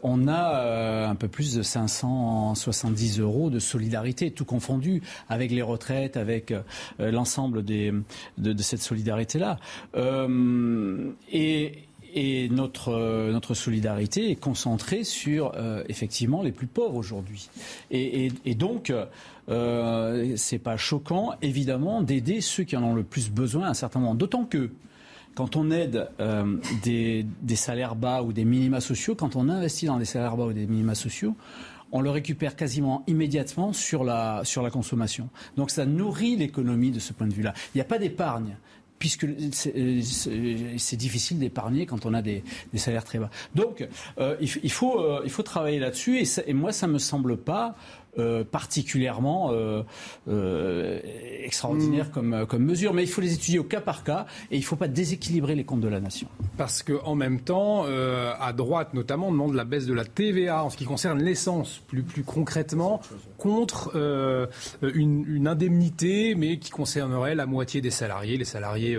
[0.02, 6.16] on a un peu plus de 570 euros de solidarité, tout confondu, avec les retraites,
[6.16, 6.52] avec
[6.98, 8.02] l'ensemble de,
[8.58, 9.58] cette solidarité-là.
[11.34, 17.48] et notre, euh, notre solidarité est concentrée sur euh, effectivement les plus pauvres aujourd'hui.
[17.90, 18.92] Et, donc,
[19.48, 23.74] euh, c'est pas choquant, évidemment, d'aider ceux qui en ont le plus besoin à un
[23.74, 24.14] certain moment.
[24.14, 24.70] D'autant que
[25.34, 27.24] quand on aide euh, des,
[27.56, 30.66] salaires bas ou des minima sociaux, quand on investit dans des salaires bas ou des
[30.66, 31.34] minima sociaux,
[31.92, 35.28] on le récupère quasiment immédiatement sur la, consommation.
[35.56, 37.54] Donc ça nourrit l'économie de ce point de vue-là.
[37.74, 38.56] Il n'y a pas d'épargne
[38.98, 43.30] puisque c'est difficile d'épargner quand on a des, salaires très bas.
[43.54, 47.38] Donc, euh, il, faut, euh, il faut travailler là-dessus, et, et, moi, ça me semble
[47.38, 47.76] pas
[48.18, 49.84] euh, particulièrement euh,
[50.26, 50.98] euh,
[51.44, 52.12] extraordinaire hmm.
[52.12, 52.92] comme, comme mesure.
[52.92, 55.54] Mais il faut les étudier au cas par cas et il ne faut pas déséquilibrer
[55.54, 56.26] les comptes de la nation.
[56.56, 60.70] Parce qu'en même temps, à droite notamment, on demande la baisse de la TVA en
[60.70, 63.00] ce qui concerne l'essence, plus, plus concrètement,
[63.38, 63.92] contre
[64.82, 68.98] une, une, indemnité, mais qui concernerait la moitié des salariés, les salariés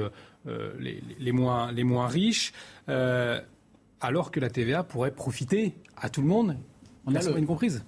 [0.80, 2.54] les, les, moins, les moins riches.
[2.88, 6.56] alors que la TVA pourrait profiter à tout le monde,
[7.06, 7.84] on a une comprise.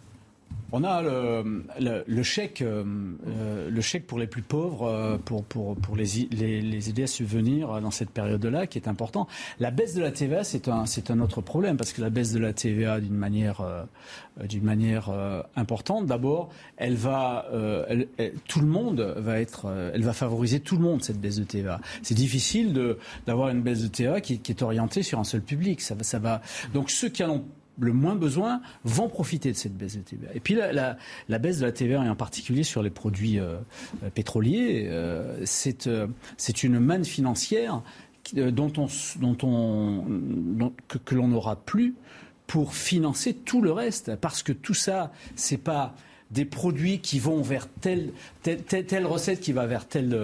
[0.76, 2.84] On a le, chèque, euh,
[3.28, 7.08] euh, le chèque pour les plus pauvres, euh, pour, pour, pour les, les, aider à
[7.08, 9.28] subvenir dans cette période-là, qui est important.
[9.60, 12.34] La baisse de la TVA, c'est un, c'est un autre problème, parce que la baisse
[12.34, 13.62] de la TVA, d'une manière,
[14.50, 15.12] d'une manière
[15.56, 17.46] importante, d'abord, elle va,
[18.48, 21.82] tout le monde va être, elle va favoriser tout le monde cette baisse de TVA.
[22.02, 22.98] C'est difficile de,
[23.28, 25.82] d'avoir une baisse de TVA qui, qui, est orientée sur un seul public.
[25.82, 26.42] Ça, ça va.
[26.74, 27.44] Donc ceux qui en
[27.80, 30.30] le moins besoin vont profiter de cette baisse de TVA.
[30.36, 33.58] Et puis la, baisse de la TVA, et en particulier sur les produits euh,
[34.14, 35.46] pétroliers, euh,
[35.88, 36.08] euh,
[36.38, 37.82] c'est une manne financière
[38.34, 38.88] dont on,
[39.20, 41.96] dont on, que, l'on n'aura plus
[42.48, 44.16] pour financer tout le reste.
[44.16, 45.96] Parce que tout ça, c'est pas
[46.32, 48.12] des produits qui vont vers telle,
[48.42, 50.18] telle, recette qui va vers telle,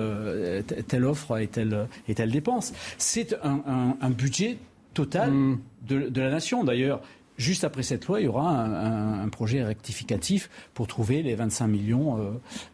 [0.87, 2.73] telle offre et telle, et telle dépense.
[2.97, 4.57] C'est un, budget
[4.95, 5.59] total mmh.
[5.87, 6.63] de, de, la nation.
[6.63, 7.01] D'ailleurs,
[7.39, 12.19] Juste après cette loi, il y aura un, projet rectificatif pour trouver les 25 millions
[12.19, 12.31] euh,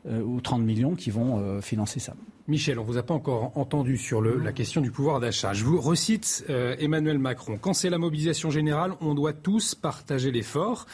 [0.09, 2.16] euh, ou 30 millions qui vont euh, financer ça.
[2.47, 5.53] Michel, on ne vous a pas encore entendu sur la question du pouvoir d'achat.
[5.53, 7.57] Je vous recite Emmanuel Macron.
[7.59, 10.86] Quand c'est la mobilisation générale, on doit tous partager l'effort.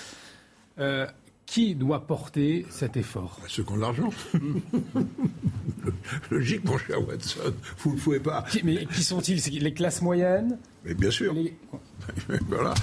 [1.45, 3.37] Qui doit porter cet effort?
[3.41, 4.09] Bah, Ceux qui ont de l'argent.
[6.31, 7.53] Logique, mon cher Watson.
[7.79, 8.45] Vous ne pouvez pas.
[8.63, 9.41] mais qui sont-ils?
[9.59, 10.57] Les classes moyennes?
[10.83, 11.35] Mais bien sûr.
[12.47, 12.73] voilà.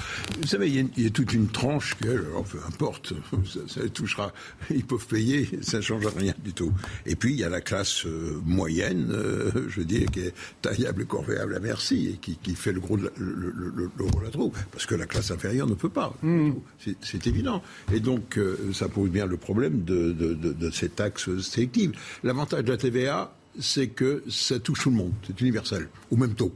[0.40, 3.12] Vous savez, il y, a, toute une tranche que, alors, peu importe,
[3.66, 4.32] ça, les touchera.
[4.70, 6.72] Ils peuvent payer, ça ne change rien du tout.
[7.06, 11.02] Et puis, il y a la classe euh, moyenne, euh, je dis, qui est taillable
[11.02, 14.30] et corvéable à merci, et qui, fait le gros, de la, le, le, de la
[14.30, 14.56] troupe.
[14.70, 16.14] Parce que la classe inférieure ne peut pas.
[16.22, 16.52] Mmh.
[17.00, 17.62] C'est évident.
[17.92, 21.92] Et donc, euh, ça pose bien le problème de, de, de, de ces taxes sélectives.
[22.22, 25.12] L'avantage de la TVA, c'est que ça touche tout le monde.
[25.26, 25.88] C'est universel.
[26.10, 26.54] Au même taux.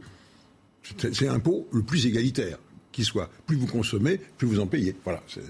[0.83, 2.59] C'est l'impôt le plus égalitaire
[2.93, 3.29] qui soit.
[3.47, 4.95] Plus vous consommez, plus vous en payez.
[5.05, 5.41] Voilà, euh,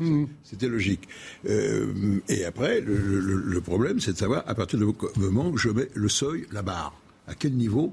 [0.00, 0.28] euh, mmh.
[0.44, 1.08] c'était logique.
[1.48, 5.88] Euh, et après, le, problème, c'est de savoir, à partir du moment où je mets
[5.94, 7.92] le seuil, la barre, à quel niveau,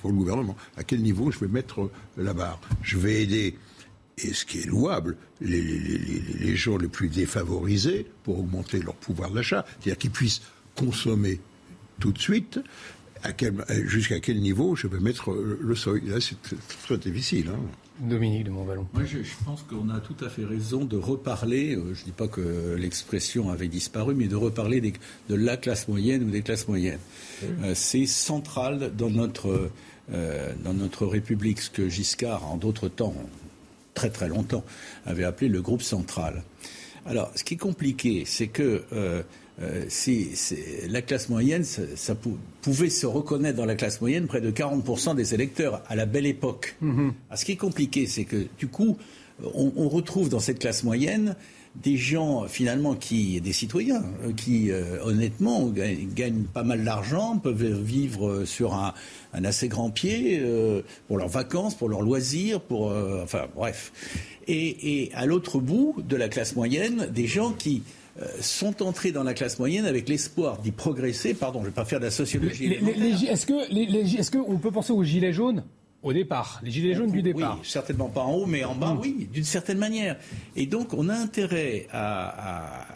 [0.00, 2.60] pour le gouvernement, à quel niveau je vais mettre la barre?
[2.82, 3.56] Je vais aider,
[4.18, 9.30] et ce qui est louable, les, les gens les plus défavorisés pour augmenter leur pouvoir
[9.30, 10.42] d'achat, c'est-à-dire qu'ils puissent
[10.74, 11.40] consommer
[12.00, 12.60] tout de suite,
[13.84, 16.02] jusqu'à quel niveau je vais mettre le seuil.
[16.06, 16.36] Là, c'est
[16.84, 17.50] très difficile.
[17.52, 17.60] Hein.
[18.00, 18.86] Dominique de Montvalon.
[18.92, 22.12] Moi, je, pense qu'on a tout à fait raison de reparler, euh, je ne dis
[22.12, 26.68] pas que l'expression avait disparu, mais de reparler de la classe moyenne ou des classes
[26.68, 26.98] moyennes.
[27.42, 29.70] Euh, c'est central dans notre,
[30.12, 33.14] euh, dans notre République, ce que Giscard, en d'autres temps,
[33.94, 34.64] très très longtemps,
[35.06, 36.42] avait appelé le groupe central.
[37.06, 38.82] Alors, ce qui est compliqué, c'est que
[39.62, 40.32] euh, si,
[40.88, 42.14] la classe moyenne, ça,
[42.60, 46.26] pouvait se reconnaître dans la classe moyenne près de 40% des électeurs à la belle
[46.26, 46.76] époque.
[46.82, 47.12] Mm-hmm.
[47.30, 48.98] Ah, ce qui est compliqué, c'est que du coup,
[49.54, 51.36] on, retrouve dans cette classe moyenne
[51.74, 57.82] des gens finalement qui, des citoyens, euh, qui euh, honnêtement gagnent, pas mal d'argent, peuvent
[57.82, 58.94] vivre sur un,
[59.32, 60.42] assez grand pied
[61.08, 62.92] pour leurs vacances, pour leurs loisirs, pour
[63.22, 63.92] enfin bref.
[64.48, 68.00] Et, et à l'autre bout de la classe moyenne, des gens qui euh,
[68.40, 71.34] sont entrés dans la classe moyenne avec l'espoir d'y progresser.
[71.34, 72.66] Pardon, je ne vais pas faire de la sociologie.
[72.66, 75.64] Est-ce que, est qu'on peut penser aux gilets jaunes
[76.06, 77.58] au départ, les gilets jaunes du départ.
[77.60, 79.00] Oui, certainement pas en haut, mais en bas, mm.
[79.00, 80.16] oui, d'une certaine manière.
[80.54, 82.86] Et donc, on a intérêt à,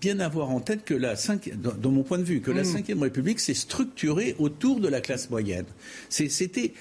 [0.00, 1.14] bien avoir en tête que la
[1.54, 2.82] dans, mon point de vue, que la mm.
[2.88, 5.66] Ve République s'est structurée autour de la classe moyenne.
[6.08, 6.72] C'était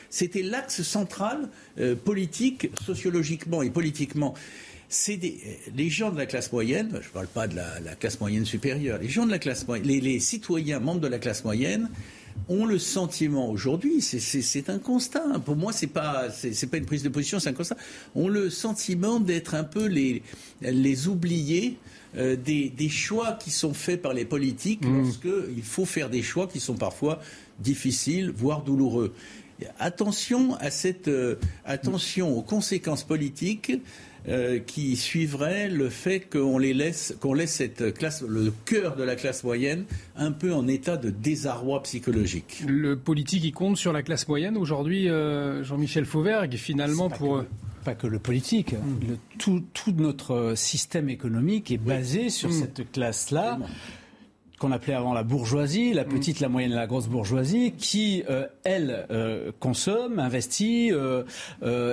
[0.42, 1.50] l'axe central
[1.80, 4.34] euh, politique, sociologiquement et politiquement
[4.90, 5.20] c'est
[5.76, 9.00] les gens de la classe moyenne, je ne parle pas de la, classe moyenne supérieure,
[9.00, 11.90] les gens de la classe moyenne, les, citoyens membres de la classe moyenne
[12.50, 15.24] ont le sentiment aujourd'hui, c'est un constat.
[15.44, 17.78] Pour moi, c'est pas c'est pas une prise de position, c'est un constat.
[18.16, 20.22] Ont le sentiment d'être un peu les
[20.62, 21.78] les oubliés.
[22.16, 25.04] Euh, des, choix qui sont faits par les politiques mmh.
[25.04, 27.20] lorsqu'il faut faire des choix qui sont parfois
[27.60, 29.14] difficiles, voire douloureux.
[29.78, 31.36] Attention à cette euh,
[31.66, 33.74] attention aux conséquences politiques
[34.28, 39.04] euh, qui suivrait le fait qu'on les laisse, qu'on laisse cette classe, le cœur de
[39.04, 39.86] la classe moyenne,
[40.16, 42.64] un peu en état de désarroi psychologique.
[42.68, 47.44] Le politique, il compte sur la classe moyenne aujourd'hui, euh, Jean-Michel Fauvergue, finalement pour.
[47.86, 48.74] pas que le politique.
[48.74, 49.16] Hmm.
[49.38, 49.64] tout,
[49.96, 52.54] notre système économique est basé sur hmm.
[52.54, 53.60] cette classe-là
[54.60, 56.10] qu'on appelait avant la bourgeoisie, la mm.
[56.10, 61.24] petite, la moyenne, la grosse bourgeoisie, qui, euh, elle, euh, consomme, investit euh,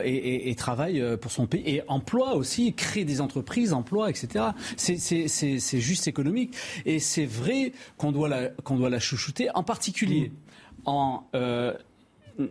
[0.05, 4.47] et, travaille pour son pays, et emploie aussi, crée des entreprises, emploie, etc.
[4.77, 6.55] C'est juste économique.
[6.87, 10.87] Et c'est vrai qu'on doit, la, doit la chouchouter, en particulier mm.
[10.87, 11.25] en...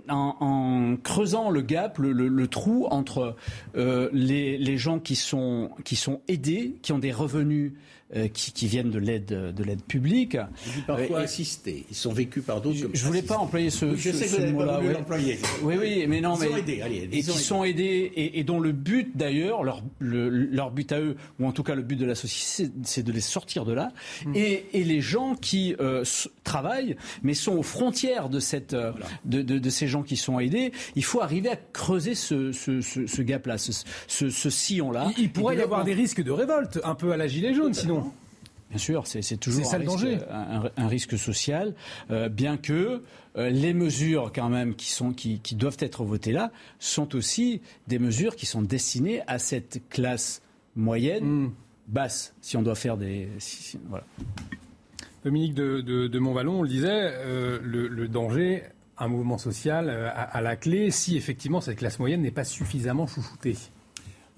[0.07, 3.35] En, creusant le gap, le, trou entre
[3.76, 7.73] les, les, gens qui sont, qui sont aidés, qui ont des revenus
[8.15, 10.38] euh, qui, viennent de l'aide de l'aide publique.
[10.85, 11.85] parfois euh, assistés.
[11.90, 12.77] Ils sont vécus par d'autres.
[12.77, 14.80] Je, ne voulais pas employer ce, je sais que mot-là.
[14.84, 15.40] Oui.
[15.64, 18.60] oui, oui, mais non, ils mais sont aidés, allez, et qui sont aidés et, dont
[18.60, 22.06] le but d'ailleurs, leur, leur but à eux, ou en tout cas le but de
[22.06, 23.91] la société, c'est de les sortir de là.
[24.26, 24.35] Mmh.
[24.35, 26.03] Et, et, les gens qui euh,
[26.44, 30.72] travaillent, mais sont aux frontières de cette, de, de, de, ces gens qui sont aidés,
[30.95, 33.72] il faut arriver à creuser ce, ce, ce, gap-là, ce,
[34.07, 35.10] ce, sillon-là.
[35.18, 38.03] Il, pourrait y avoir des risques de révolte, un peu à la gilet jaune, sinon.
[38.74, 40.18] Bien sûr, c'est toujours un, risque, danger.
[40.78, 41.76] Un, risque social,
[42.10, 43.04] euh, bien que
[43.38, 48.00] euh, les mesures quand même qui, sont, qui, doivent être votées là sont aussi des
[48.00, 50.41] mesures qui sont destinées à cette classe
[50.76, 51.52] moyenne, hmm.
[51.88, 53.30] basse, si on doit faire des...
[53.90, 54.06] voilà.
[55.24, 58.64] Dominique de, de, Montvalon, on le disait, euh, le, danger,
[58.98, 63.06] un mouvement social à, à, la clé, si effectivement cette classe moyenne n'est pas suffisamment
[63.06, 63.56] chouchoutée.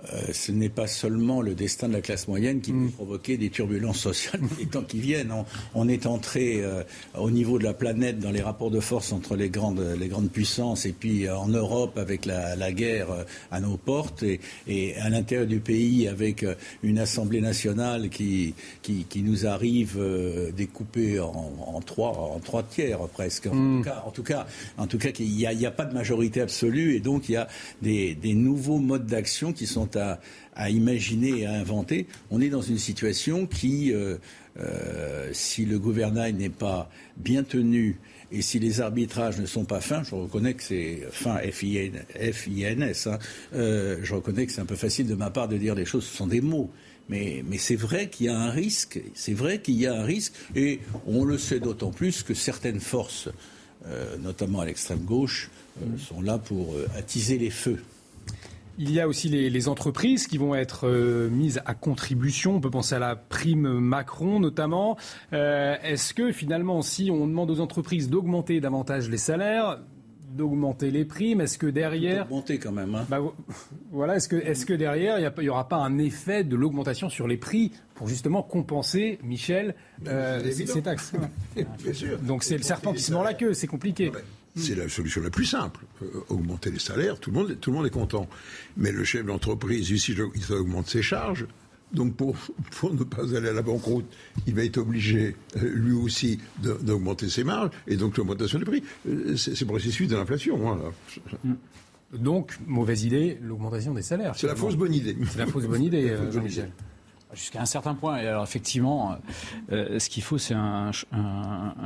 [0.04, 3.50] Euh, ce n'est pas seulement le destin de la classe moyenne qui peut provoquer des
[3.50, 5.34] turbulences sociales dans les temps qui viennent.
[5.74, 6.84] On, est entré euh,
[7.18, 10.30] au niveau de la planète dans les rapports de force entre les grandes, les grandes
[10.30, 13.08] puissances et puis euh, en Europe avec la, guerre
[13.52, 16.46] à nos portes et, à l'intérieur du pays avec
[16.84, 20.00] une Assemblée nationale qui, qui, nous arrive
[20.56, 23.48] découpée en, trois, en trois tiers presque.
[23.48, 23.78] En, mm.
[23.78, 24.48] tout cas, en tout cas,
[24.78, 27.38] en tout cas, il n'y a, a, pas de majorité absolue et donc il y
[27.38, 27.48] a
[27.82, 32.08] des, des nouveaux modes d'action qui sont à, imaginer et à inventer.
[32.32, 34.18] On est dans une situation qui, euh,
[34.60, 37.98] euh, si le gouvernail n'est pas bien tenu
[38.32, 43.20] et si les arbitrages ne sont pas fins, je reconnais que c'est fin F-I-N-S, hein,
[43.54, 46.06] euh, je reconnais que c'est un peu facile de ma part de dire les choses,
[46.06, 46.72] ce sont des mots.
[47.08, 50.04] Mais, mais c'est vrai qu'il y a un risque, c'est vrai qu'il y a un
[50.04, 53.30] risque, et on le sait d'autant plus que certaines forces,
[54.24, 55.52] notamment à l'extrême gauche,
[56.00, 57.78] sont là pour attiser les feux.
[58.78, 62.56] Il y a aussi les, entreprises qui vont être euh, mises à contribution.
[62.56, 64.98] On peut penser à la prime Macron notamment.
[65.34, 69.80] Euh, est-ce que finalement, si on demande aux entreprises d'augmenter davantage les salaires,
[70.36, 72.24] d'augmenter les primes, est-ce que derrière...
[72.24, 72.94] Augmenter quand même.
[72.96, 73.06] Hein.
[73.10, 73.20] Bah,
[73.92, 77.28] voilà, est-ce que, est que derrière, il n'y aura pas un effet de l'augmentation sur
[77.28, 79.76] les prix pour justement compenser, Michel,
[80.08, 81.14] euh, ces, taxes?
[81.56, 82.20] Bien sûr.
[82.20, 84.12] Donc c'est le serpent qui se mord la queue, c'est compliqué.
[84.56, 85.82] C'est la solution la plus simple.
[86.02, 88.28] Euh, augmenter les salaires, tout le, monde, tout le monde est content.
[88.78, 91.46] Mais le chef d'entreprise, ici, il augmente ses charges.
[91.94, 92.36] Donc pour,
[92.72, 94.06] pour ne pas aller à la banqueroute,
[94.48, 97.72] il va être obligé, euh, lui aussi, d'augmenter ses marges.
[97.88, 100.72] Et donc l'augmentation des prix, euh, c'est le processus de l'inflation.
[100.72, 100.80] Hein,
[102.14, 104.36] donc, mauvaise idée, l'augmentation des salaires.
[104.38, 105.18] C'est la fausse bonne idée.
[105.32, 106.72] C'est la fausse bonne idée, Jean-Michel.
[107.34, 108.18] Jusqu'à un certain point.
[108.18, 109.18] Et alors effectivement,
[109.72, 110.92] euh, ce qu'il faut, c'est un,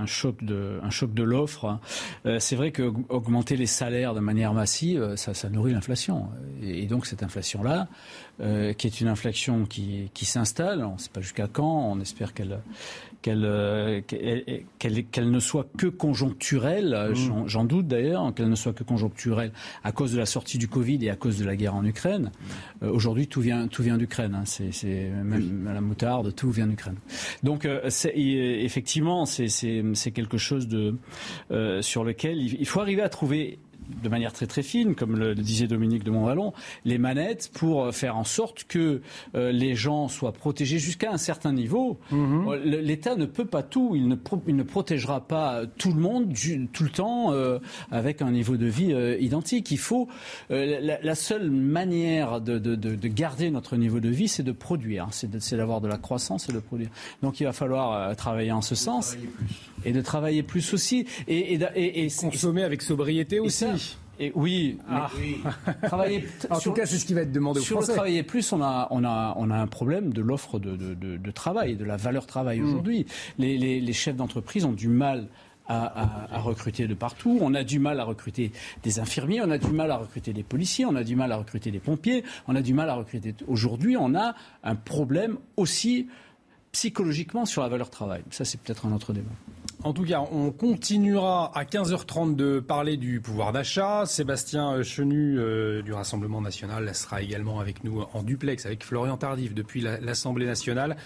[0.05, 1.79] choc de, un choc de l'offre.
[2.25, 6.27] Euh, c'est vrai que augmenter les salaires de manière massive, ça, ça nourrit l'inflation.
[6.61, 7.87] Et, donc cette inflation-là,
[8.41, 11.99] euh, qui est une inflation qui, qui s'installe, on ne sait pas jusqu'à quand, on
[11.99, 12.59] espère qu'elle
[13.27, 17.47] euh, qu'elle qu'elle ne soit que conjoncturelle, mmh.
[17.47, 19.51] j'en doute d'ailleurs, qu'elle ne soit que conjoncturelle
[19.83, 22.31] à cause de la sortie du Covid et à cause de la guerre en Ukraine.
[22.81, 24.35] Euh, aujourd'hui, tout vient, tout vient d'Ukraine.
[24.35, 24.43] Hein.
[24.45, 26.95] C'est même la moutarde, tout vient d'Ukraine.
[27.43, 30.95] Donc, euh, effectivement, c'est quelque chose de,
[31.81, 33.59] sur lequel il faut arriver à trouver
[34.03, 36.53] de manière très très fine, comme le disait Dominique de Montvallon,
[36.85, 39.01] les manettes pour faire en sorte que
[39.35, 41.99] euh, les gens soient protégés jusqu'à un certain niveau.
[42.11, 42.47] Mhm.
[42.47, 44.15] Euh, L'État ne peut pas tout, il ne,
[44.47, 46.33] il ne, protégera pas tout le monde
[46.73, 47.59] tout le temps euh,
[47.91, 49.71] avec un niveau de vie identique.
[49.71, 50.07] Il faut
[50.49, 55.55] la, seule manière de, de, de, garder notre niveau de vie, c'est de produire, c'est
[55.55, 56.89] d'avoir de, la croissance et de produire.
[57.21, 59.17] Donc il va falloir travailler en ce sens
[59.85, 63.65] et de travailler plus aussi et, et, et consommer avec sobriété aussi.
[64.19, 65.09] Et oui, ah.
[65.83, 66.25] travailler.
[66.49, 67.93] en tout cas, c'est ce qui va être demandé aux sur Français.
[67.93, 70.93] Sur travailler plus, on a, on a, on a un problème de l'offre de, de,
[70.93, 72.67] de, travail, de la valeur travail mm.
[72.67, 73.05] aujourd'hui.
[73.37, 75.29] Les, les, les, chefs d'entreprise ont du mal
[75.67, 77.37] à, à, à, recruter de partout.
[77.41, 78.51] On a du mal à recruter
[78.83, 81.37] des infirmiers, on a du mal à recruter des policiers, on a du mal à
[81.37, 83.33] recruter des pompiers, on a du mal à recruter.
[83.47, 86.07] Aujourd'hui, on a un problème aussi
[86.73, 88.23] psychologiquement sur la valeur travail.
[88.31, 89.31] Ça, c'est peut-être un autre débat.
[89.85, 94.05] En tout cas, on continuera à 15h30 de parler du pouvoir d'achat.
[94.05, 99.53] Sébastien Chenu euh, du Rassemblement national sera également avec nous en duplex avec Florian Tardif
[99.53, 100.97] depuis l'Assemblée nationale.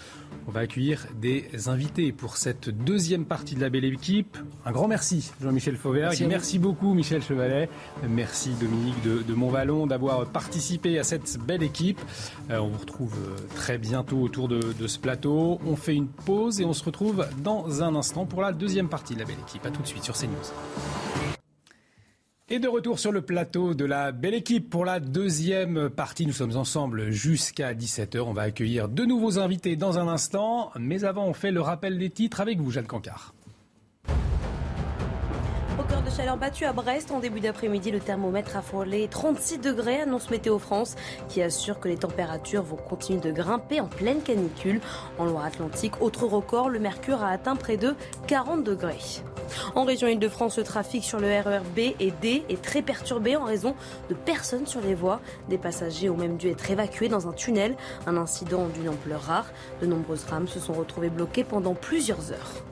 [0.48, 4.36] On va accueillir des invités pour cette deuxième partie de la belle équipe.
[4.66, 6.10] Un grand merci Jean-Michel Fauvert.
[6.26, 7.68] Merci, beaucoup Michel Chevalet.
[8.08, 12.00] Merci Dominique de, de Montvallon d'avoir participé à cette belle équipe.
[12.50, 15.60] Euh, on vous retrouve euh, très bientôt autour de, de ce plateau.
[15.64, 18.88] On fait une pause et on se retrouve dans un instant pour la deuxième deuxième
[18.88, 19.66] partie de la belle équipe.
[19.66, 20.32] A tout de suite sur CNews.
[22.48, 26.26] Et de retour sur le plateau de la belle équipe pour la deuxième partie.
[26.26, 28.20] Nous sommes ensemble jusqu'à 17h.
[28.20, 30.70] On va accueillir de nouveaux invités dans un instant.
[30.80, 33.34] Mais avant, on fait le rappel des titres avec vous, Jeanne Cancard.
[36.02, 37.92] De chaleur battu à Brest en début d'après-midi.
[37.92, 40.96] Le thermomètre a frôlé 36 degrés, annonce Météo France,
[41.28, 44.80] qui assure que les températures vont continuer de grimper en pleine canicule.
[45.18, 47.94] En Loire-Atlantique, autre record, le mercure a atteint près de
[48.26, 49.22] 40 degrés.
[49.76, 53.44] En région Île-de-France, le trafic sur le RER B et D est très perturbé en
[53.44, 53.76] raison
[54.10, 55.20] de personnes sur les voies.
[55.48, 57.76] Des passagers ont même dû être évacués dans un tunnel,
[58.06, 59.46] un incident d'une ampleur rare.
[59.80, 62.64] De nombreuses rames se sont retrouvées bloquées pendant plusieurs heures.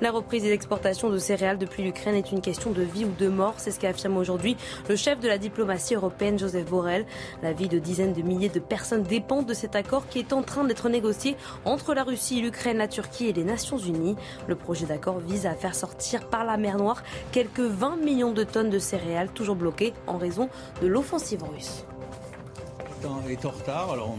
[0.00, 3.28] La reprise des exportations de céréales depuis l'Ukraine est une question de vie ou de
[3.28, 4.56] mort, c'est ce qu'affirme aujourd'hui
[4.88, 7.06] le chef de la diplomatie européenne, Joseph Borrell.
[7.42, 10.42] La vie de dizaines de milliers de personnes dépend de cet accord qui est en
[10.42, 14.16] train d'être négocié entre la Russie, l'Ukraine, la Turquie et les Nations Unies.
[14.46, 18.44] Le projet d'accord vise à faire sortir par la mer Noire quelques 20 millions de
[18.44, 20.48] tonnes de céréales toujours bloquées en raison
[20.80, 21.84] de l'offensive russe.
[23.28, 23.92] Est en retard.
[23.92, 24.16] Alors,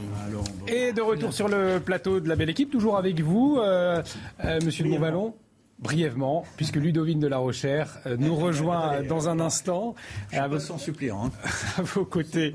[0.67, 4.01] Et de retour sur le plateau de la belle équipe, toujours avec vous, euh,
[4.43, 5.35] euh, Monsieur de.
[5.79, 9.95] Brièvement, puisque Ludovine de la Rochère euh, nous rejoint dans un instant.
[10.33, 11.27] à vos, suppléant.
[11.27, 11.31] Hein.
[11.77, 12.53] À vos côtés.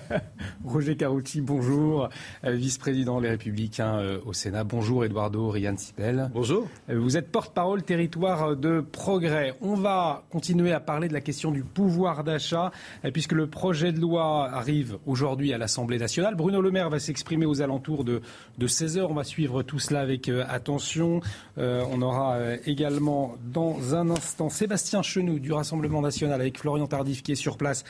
[0.64, 2.08] Roger Carucci, bonjour.
[2.44, 4.64] Euh, vice-président Les Républicains euh, au Sénat.
[4.64, 6.30] Bonjour Eduardo Rian Sipel.
[6.32, 6.68] Bonjour.
[6.88, 9.54] Euh, vous êtes porte-parole territoire de progrès.
[9.60, 12.70] On va continuer à parler de la question du pouvoir d'achat,
[13.12, 16.34] puisque le projet de loi arrive aujourd'hui à l'Assemblée nationale.
[16.34, 18.22] Bruno Le Maire va s'exprimer aux alentours de,
[18.58, 19.06] de 16h.
[19.08, 21.20] On va suivre tout cela avec attention.
[21.56, 27.32] on aura également dans un instant Sébastien Chenoux du Rassemblement national avec Florian Tardif qui
[27.32, 27.84] est sur place,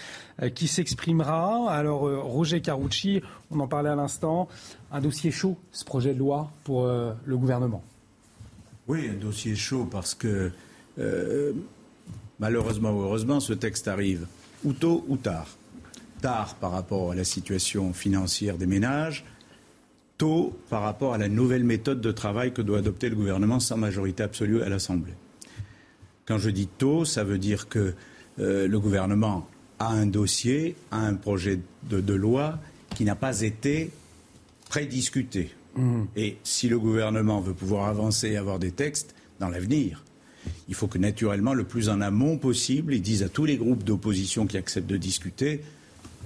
[0.55, 1.71] qui s'exprimera.
[1.71, 4.49] Alors, euh, Roger Carucci, on en parlait à l'instant,
[4.91, 7.83] un dossier chaud, ce projet de loi pour euh, le gouvernement.
[8.89, 10.51] Oui, un dossier chaud parce que
[10.99, 11.53] euh,
[12.41, 14.27] malheureusement ou heureusement, ce texte arrive
[14.65, 15.49] ou tôt ou tard.
[16.21, 19.25] Tard par rapport à la situation financière des ménages,
[20.19, 23.77] tôt par rapport à la nouvelle méthode de travail que doit adopter le gouvernement sans
[23.77, 25.15] majorité absolue à l'Assemblée.
[26.27, 27.95] Quand je dis tôt, ça veut dire que
[28.39, 29.47] le gouvernement
[29.83, 31.59] à un dossier, à un projet
[31.91, 32.61] de, loi
[32.95, 33.91] qui n'a pas été
[34.69, 35.51] prédiscuté.
[35.75, 36.03] Mmh.
[36.15, 40.05] Et si le gouvernement veut pouvoir avancer et avoir des textes dans l'avenir,
[40.69, 43.83] il faut que naturellement, le plus en amont possible, ils disent à tous les groupes
[43.83, 45.63] d'opposition qui acceptent de discuter,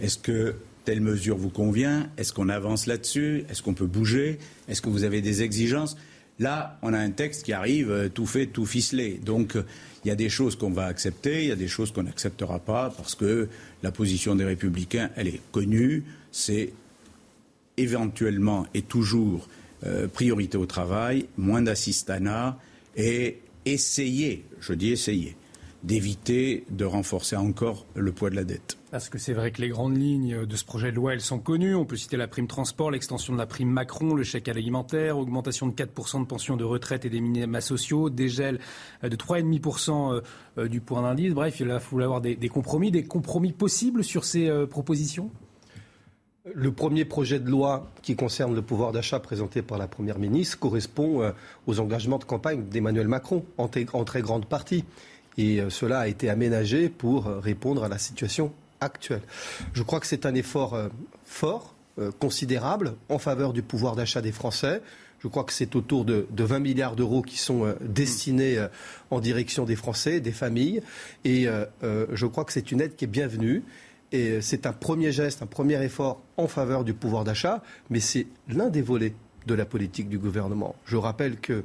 [0.02, 2.10] est-ce que telle mesure vous convient?
[2.18, 3.44] Est-ce qu'on avance là-dessus?
[3.48, 4.38] Est-ce qu'on peut bouger?
[4.68, 5.96] Est-ce que vous avez des exigences?
[6.38, 9.18] Là, on a un texte qui arrive euh, tout fait, tout ficelé.
[9.24, 9.56] Donc,
[10.04, 12.58] il y a des choses qu'on va accepter, il y a des choses qu'on n'acceptera
[12.58, 13.48] pas parce que
[13.82, 16.04] la position des républicains, est connue.
[16.30, 16.72] C'est
[17.76, 19.48] éventuellement et toujours
[19.84, 22.58] euh, priorité au travail, moins d'assistanat
[22.96, 25.36] et essayer, je dis essayer,
[25.86, 28.76] d'éviter de renforcer encore le poids de la dette.
[28.90, 31.38] Parce que c'est vrai que les grandes lignes de ce projet de loi, elles sont
[31.38, 31.76] connues.
[31.76, 35.68] On peut citer la prime transport, l'extension de la prime Macron, le chèque alimentaire, augmentation
[35.68, 38.58] de 4% de pensions de retraite et des minima sociaux, dégel
[39.02, 40.20] de 3,5% euh,
[40.58, 41.34] euh, du point d'indice.
[41.34, 45.30] Bref, il va falloir avoir des, compromis, des compromis possibles sur ces euh, propositions
[46.54, 50.60] le premier projet de loi qui concerne le pouvoir d'achat présenté par la Première ministre
[50.60, 51.32] correspond
[51.66, 54.84] aux engagements de campagne d'Emmanuel Macron en, très grande partie.
[55.38, 59.22] Et euh, cela a été aménagé pour euh, répondre à la situation actuelle.
[59.72, 60.88] Je crois que c'est un effort euh,
[61.24, 61.74] fort,
[62.18, 64.82] considérable, en faveur du pouvoir d'achat des Français.
[65.20, 68.62] Je crois que c'est autour de, 20 milliards d'euros qui sont destinés
[69.10, 70.82] en direction des Français, des familles.
[71.24, 71.46] Et
[71.82, 73.62] je crois que c'est une aide qui est bienvenue.
[74.12, 78.26] Et c'est un premier geste, un premier effort en faveur du pouvoir d'achat, mais c'est
[78.46, 79.14] l'un des volets
[79.46, 80.76] de la politique du gouvernement.
[80.84, 81.64] Je rappelle que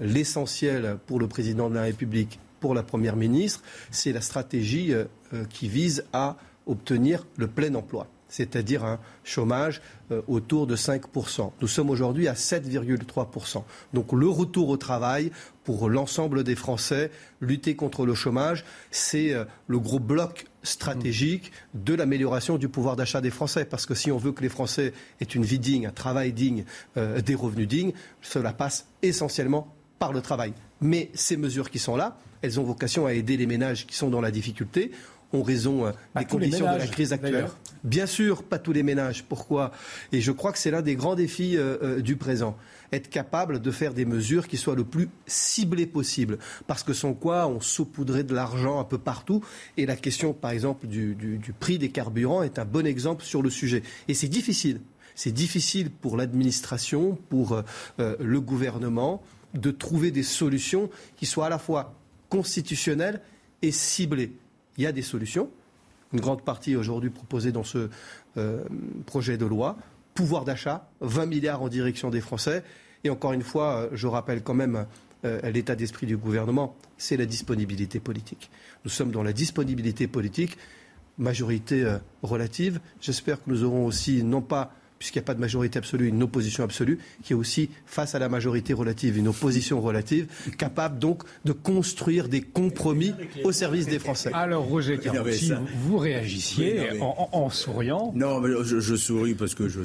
[0.00, 5.04] l'essentiel pour le président de la République pour la Première ministre, c'est la stratégie euh,
[5.32, 9.82] euh, qui vise à obtenir le plein emploi c'est-à-dire un chômage
[10.12, 11.50] euh, autour de 5%.
[11.60, 13.64] Nous sommes aujourd'hui à 7,3%.
[13.92, 15.32] Donc le retour au travail
[15.64, 17.10] pour l'ensemble des Français,
[17.40, 19.34] lutter contre le chômage, c'est
[19.66, 23.64] le gros bloc stratégique de l'amélioration du pouvoir d'achat des Français.
[23.64, 26.64] Parce que si on veut que les Français aient une vie digne, un travail digne,
[26.94, 27.92] des revenus dignes,
[28.22, 30.52] cela passe essentiellement par le travail.
[30.80, 34.10] Mais ces mesures qui sont là, elles ont vocation à aider les ménages qui sont
[34.10, 34.92] dans la difficulté
[35.32, 37.48] en raison euh, des conditions de la crise actuelle.
[37.84, 39.24] Bien sûr, pas tous les ménages.
[39.24, 39.72] Pourquoi?
[40.12, 42.56] Et je crois que c'est l'un des grands défis euh, euh, du présent.
[42.92, 46.38] Être capable de faire des mesures qui soient le plus ciblées possible.
[46.66, 49.42] Parce que sans quoi, on saupoudrait de l'argent un peu partout.
[49.76, 53.42] Et la question, par exemple, du, du prix des carburants est un bon exemple sur
[53.42, 53.82] le sujet.
[54.08, 54.80] Et c'est difficile.
[55.14, 57.62] C'est difficile pour l'administration, pour
[57.98, 59.22] le gouvernement,
[59.54, 61.99] de trouver des solutions qui soient à la fois
[62.30, 63.20] constitutionnelles
[63.60, 64.32] et ciblées.
[64.78, 65.50] Il y a des solutions,
[66.14, 67.90] une grande partie aujourd'hui proposée dans ce
[68.38, 68.64] euh,
[69.04, 69.76] projet de loi.
[70.14, 72.64] Pouvoir d'achat, 20 milliards en direction des Français.
[73.04, 74.86] Et encore une fois, euh, je rappelle quand même
[75.24, 78.50] euh, l'état d'esprit du gouvernement, c'est la disponibilité politique.
[78.84, 80.56] Nous sommes dans la disponibilité politique,
[81.18, 82.80] majorité relative.
[83.02, 86.22] J'espère que nous aurons aussi, non pas puisqu'il n'y a pas de majorité absolue, une
[86.22, 90.26] opposition absolue, qui est aussi, face à la majorité relative, une opposition relative,
[90.58, 94.30] capable donc de construire des compromis au service des Français.
[94.34, 95.52] Alors, Roger Carucci,
[95.82, 98.12] vous réagissiez en, souriant.
[98.14, 99.80] Non, mais je, souris parce que je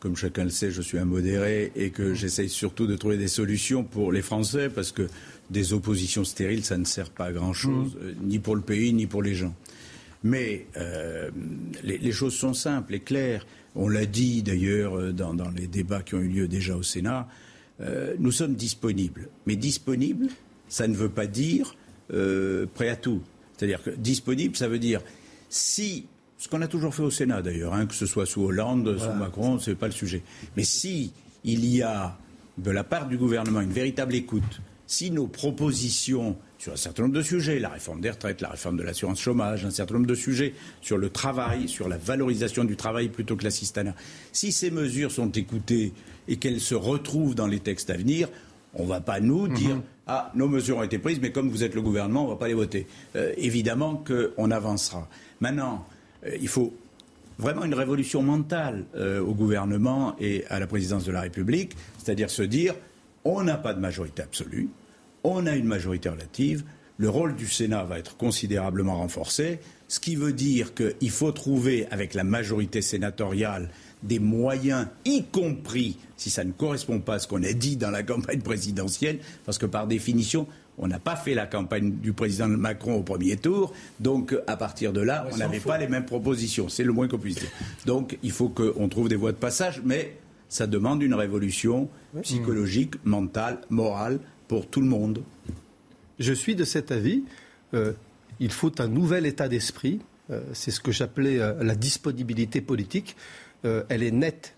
[0.00, 3.26] comme chacun le sait, je suis un modéré et que j'essaye surtout de trouver des
[3.26, 5.08] solutions pour les Français parce que
[5.50, 8.04] des oppositions stériles, ça ne sert pas à grand-chose, mmh.
[8.04, 9.54] euh, ni pour le pays, ni pour les gens.
[10.24, 11.30] Mais euh,
[11.82, 13.46] les, choses sont simples et claires.
[13.74, 17.28] On l'a dit d'ailleurs euh, dans, les débats qui ont eu lieu déjà au Sénat.
[17.80, 19.28] Euh, nous sommes disponibles.
[19.46, 20.28] Mais disponibles,
[20.68, 21.74] ça ne veut pas dire
[22.74, 23.20] prêt à tout.
[23.54, 25.02] C'est-à-dire que disponible, ça veut dire
[25.50, 26.06] si
[26.38, 29.12] Ce qu'on a toujours fait au Sénat d'ailleurs, hein, que ce soit sous Hollande, sous
[29.12, 30.22] Macron, ce n'est pas le sujet.
[30.56, 31.12] Mais si
[31.44, 32.16] il y a
[32.56, 37.14] de la part du gouvernement une véritable écoute, si nos propositions sur un certain nombre
[37.14, 40.14] de sujets, la réforme des retraites, la réforme de l'assurance chômage, un certain nombre de
[40.14, 43.94] sujets sur le travail, sur la valorisation du travail plutôt que l'assistanat,
[44.32, 45.92] si ces mesures sont écoutées
[46.26, 48.28] et qu'elles se retrouvent dans les textes à venir,
[48.74, 49.82] on ne va pas nous dire mhm.
[50.08, 52.36] ah nos mesures ont été prises, mais comme vous êtes le gouvernement, on ne va
[52.36, 52.86] pas les voter.
[53.16, 55.08] Euh, évidemment qu'on avancera.
[55.40, 55.86] Maintenant,
[56.26, 56.74] euh, il faut
[57.38, 62.30] vraiment une révolution mentale euh, au gouvernement et à la présidence de la République, c'est-à-dire
[62.30, 62.74] se dire
[63.24, 64.68] on n'a pas de majorité absolue,
[65.24, 66.64] on a une majorité relative,
[66.98, 71.86] le rôle du Sénat va être considérablement renforcé, ce qui veut dire qu'il faut trouver
[71.90, 73.70] avec la majorité sénatoriale
[74.02, 77.90] des moyens, y compris si ça ne correspond pas à ce qu'on a dit dans
[77.90, 80.46] la campagne présidentielle, parce que par définition,
[80.76, 84.92] on n'a pas fait la campagne du président Macron au premier tour, donc à partir
[84.92, 86.68] de là, on n'avait pas les mêmes propositions.
[86.68, 87.50] C'est le moins qu'on puisse dire.
[87.86, 90.16] Donc il faut qu'on trouve des voies de passage, mais
[90.48, 91.88] ça demande une révolution
[92.22, 95.22] psychologique, mentale, morale pour tout le monde.
[96.18, 97.24] Je suis de cet avis.
[97.74, 97.92] Euh,
[98.40, 100.00] il faut un nouvel état d'esprit.
[100.30, 103.16] Euh, c'est ce que j'appelais euh, la disponibilité politique.
[103.64, 104.54] elle est nette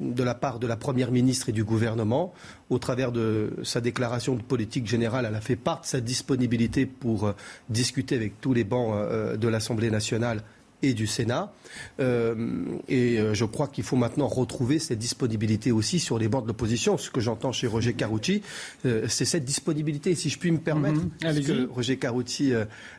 [0.00, 2.34] de la part de la Première ministre et du gouvernement.
[2.70, 6.86] Au travers de sa déclaration de politique générale, elle a fait part de sa disponibilité
[6.86, 7.32] pour euh,
[7.68, 10.42] discuter avec tous les bancs euh, de l'Assemblée nationale
[10.82, 11.52] et du Sénat.
[12.00, 16.48] Euh, et je crois qu'il faut maintenant retrouver cette disponibilité aussi sur les bancs de
[16.48, 16.98] l'opposition.
[16.98, 18.42] Ce que j'entends chez Roger Carucci,
[18.82, 20.14] c'est cette disponibilité.
[20.14, 21.10] Si je puis me permettre, mm
[21.44, 22.52] que Roger Carucci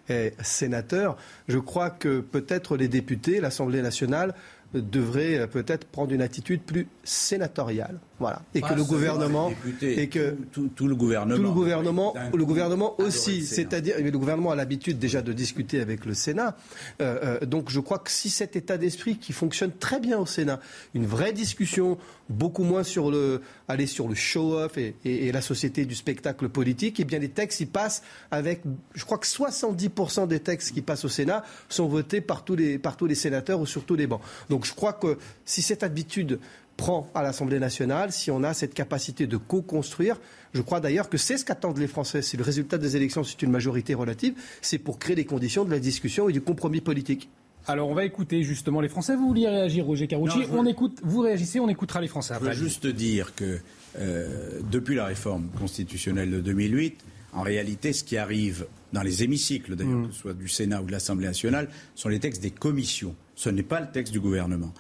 [0.10, 4.35] est sénateur, je crois que peut-être les députés, l'Assemblée nationale,
[4.81, 7.99] devrait euh, peut-être prendre une attitude plus sénatoriale.
[8.20, 8.42] Voilà.
[8.54, 9.52] Et que le gouvernement.
[9.82, 11.36] et que tout, le gouvernement.
[11.36, 13.46] Tout le gouvernement, le gouvernement aussi.
[13.46, 16.56] C'est-à-dire, le gouvernement a l'habitude déjà de discuter avec le Sénat.
[17.02, 20.26] Euh, euh, donc je crois que si cet état d'esprit qui fonctionne très bien au
[20.26, 20.60] Sénat,
[20.94, 21.98] une vraie discussion,
[22.30, 27.00] beaucoup moins sur le, aller sur le show-off et, et, la société du spectacle politique,
[27.00, 28.02] et eh bien les textes y passent
[28.32, 28.62] avec,
[28.94, 32.80] je crois que 70% des textes qui passent au Sénat sont votés par tous les,
[32.80, 34.22] par tous les sénateurs ou sur tous les bancs.
[34.50, 36.40] Donc je crois que si cette habitude
[36.77, 40.19] prend à l'Assemblée nationale, si on a cette capacité de co-construire.
[40.53, 42.22] Je crois d'ailleurs que c'est ce qu'attendent les Français.
[42.22, 45.72] Si le résultat des élections, c'est une majorité relative, c'est pour créer les conditions de
[45.72, 47.30] la discussion et du compromis politique.
[47.68, 49.15] Alors on va écouter justement les Français.
[49.15, 52.35] Vous vouliez réagir, Roger Carucci On écoute, vous réagissez, on écoutera les Français.
[52.39, 53.60] Je veux juste dire que
[53.97, 57.03] euh, depuis la réforme constitutionnelle de 2008,
[57.34, 60.07] en réalité, ce qui arrive dans les hémicycles, d'ailleurs, mm.
[60.07, 63.15] que ce soit du Sénat ou de l'Assemblée nationale, sont les textes des commissions.
[63.35, 64.73] Ce n'est pas le texte du gouvernement.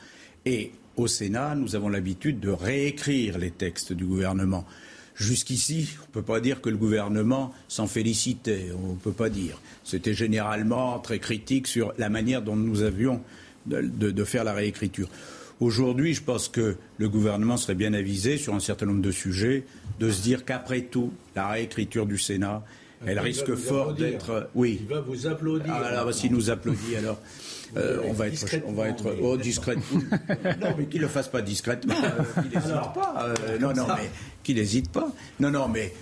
[0.45, 4.65] Et au Sénat, nous avons l'habitude de réécrire les textes du gouvernement.
[5.15, 9.29] Jusqu'ici, on ne peut pas dire que le gouvernement s'en félicitait, on ne peut pas
[9.29, 9.59] dire.
[9.83, 13.21] C'était généralement très critique sur la manière dont nous avions
[13.65, 15.07] de, faire la réécriture.
[15.61, 19.63] Aujourd'hui, je pense que le gouvernement serait bien avisé sur un certain nombre de sujets,
[19.99, 22.63] de se dire qu'après tout, la réécriture du Sénat,
[23.05, 24.49] elle risque fort d'être.
[24.53, 24.79] Oui.
[24.81, 25.73] Il va vous applaudir.
[25.73, 27.19] Ah, alors, s'il nous applaudit, alors.
[27.77, 29.75] Euh, on va être, on va être oh, discret.
[30.61, 31.95] non, mais qu'il le fasse pas discrètement.
[32.03, 33.35] Euh, qu'il n'hésite pas.
[33.47, 34.09] Euh, non, non, mais
[34.43, 35.11] qu'il n'hésite pas.
[35.39, 35.93] Non, non, mais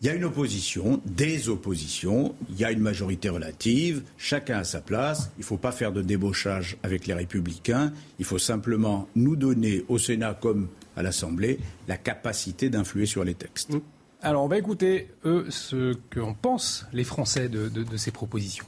[0.00, 4.64] il y a une opposition, des oppositions, il y a une majorité relative, chacun a
[4.64, 9.08] sa place, il ne faut pas faire de débauchage avec les républicains, il faut simplement
[9.14, 10.66] nous donner au Sénat comme
[10.96, 13.70] à l'Assemblée la capacité d'influer sur les textes.
[13.70, 13.80] Mm.
[14.22, 18.66] Alors on va écouter, eux, ce qu'en pensent les Français de ces propositions.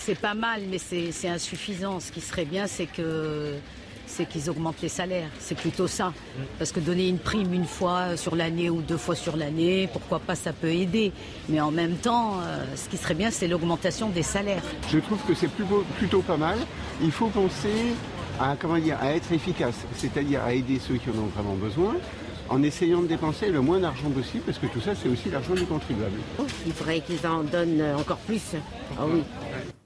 [0.00, 2.00] C'est pas mal, mais c'est insuffisant.
[2.00, 3.54] Ce qui serait bien, c'est que
[4.06, 5.28] c'est qu'ils augmentent les salaires.
[5.38, 6.14] C'est plutôt ça.
[6.58, 10.18] Parce que donner une prime une fois sur l'année ou deux fois sur l'année, pourquoi
[10.18, 11.12] pas, ça peut aider.
[11.50, 14.62] Mais en même temps, euh, ce qui serait bien, c'est l'augmentation des salaires.
[14.90, 16.58] Je trouve que c'est plutôt, plutôt pas mal.
[17.02, 17.92] Il faut penser
[18.40, 21.96] à, comment dire, à être efficace, c'est-à-dire à aider ceux qui en ont vraiment besoin,
[22.48, 25.54] en essayant de dépenser le moins d'argent possible, parce que tout ça, c'est aussi l'argent
[25.54, 26.18] du contribuable.
[26.66, 28.54] Il faudrait qu'ils en donnent encore plus.
[28.98, 29.22] Ah oui.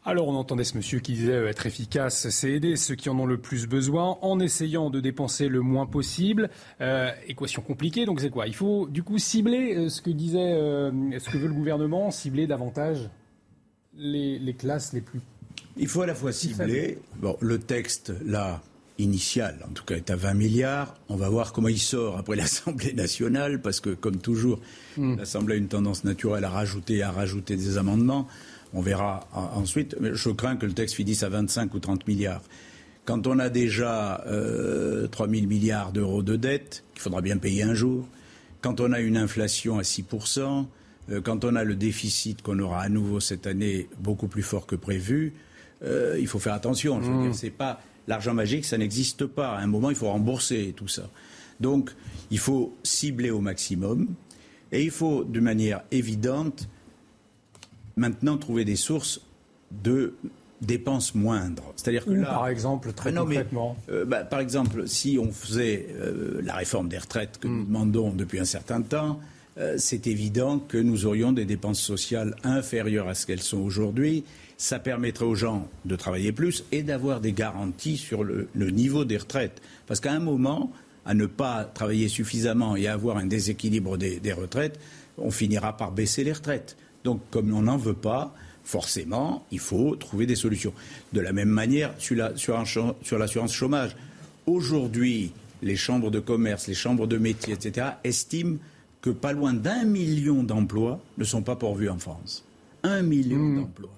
[0.05, 3.17] Alors on entendait ce monsieur qui disait euh, être efficace, c'est aider ceux qui en
[3.21, 6.51] ont le plus besoin en essayant de dépenser le moins possible.
[6.81, 8.49] Euh, équation compliquée, donc c'est quoi?
[8.49, 10.55] Il faut du coup cibler euh, ce que disait,
[11.19, 13.11] ce que veut le gouvernement, cibler davantage
[13.97, 15.21] les, classes les plus.
[15.77, 16.99] Il faut à la fois cibler.
[17.21, 18.61] Bon, le texte là
[18.99, 20.97] initial, en tout cas, est à 20 milliards.
[21.09, 24.59] On va voir comment il sort après l'Assemblée nationale, parce que comme toujours,
[24.97, 25.17] hmm.
[25.17, 28.27] l'Assemblée a une tendance naturelle à rajouter, à rajouter des amendements.
[28.75, 29.97] On verra ensuite.
[30.01, 32.43] Je crains que le texte finisse à 25 ou 30 milliards.
[33.05, 37.65] Quand on a déjà euh, 3 000 milliards d'euros de dette, qu'il faudra bien payer
[37.65, 38.07] un jour,
[38.61, 40.05] quand on a une inflation à 6
[41.11, 44.67] euh, quand on a le déficit qu'on aura à nouveau cette année beaucoup plus fort
[44.67, 45.33] que prévu,
[45.83, 47.03] euh, il faut faire attention.
[47.03, 47.35] Je veux Mmh.
[47.35, 49.57] c'est pas l'argent magique, ça n'existe pas.
[49.57, 51.11] À un moment, il faut rembourser tout ça.
[51.59, 51.91] Donc,
[52.31, 54.09] il faut cibler au maximum
[54.71, 56.69] et il faut, de manière évidente,
[57.97, 59.21] maintenant trouver des sources
[59.71, 60.15] de
[60.61, 61.73] dépenses moindres.
[61.77, 63.77] C'est-à-dire que là, par exemple, très Ah mais, concrètement.
[63.91, 68.11] euh, bah, par exemple, si on faisait euh, la réforme des retraites que nous demandons
[68.11, 69.19] depuis un certain temps,
[69.59, 74.25] euh, c'est évident que nous aurions des dépenses sociales inférieures à ce qu'elles sont aujourd'hui.
[74.57, 79.05] Ça permettrait aux gens de travailler plus et d'avoir des garanties sur le, le niveau
[79.05, 79.61] des retraites.
[79.89, 80.71] Parce qu'à un moment,
[81.05, 84.79] à ne pas travailler suffisamment et à avoir un déséquilibre des, des retraites,
[85.19, 86.77] on finira par baisser les retraites.
[87.05, 88.35] Donc, comme on n'en veut pas,
[88.65, 90.73] forcément, il faut trouver des solutions.
[91.13, 93.97] De la même manière, sur la- l'assurance chômage,
[94.47, 98.59] aujourd'hui, les chambres de commerce, les chambres de métier, etc., estiment
[99.01, 102.45] que pas loin d'un million d'emplois ne sont pas pourvus en France.
[102.85, 103.91] Un million d'emplois.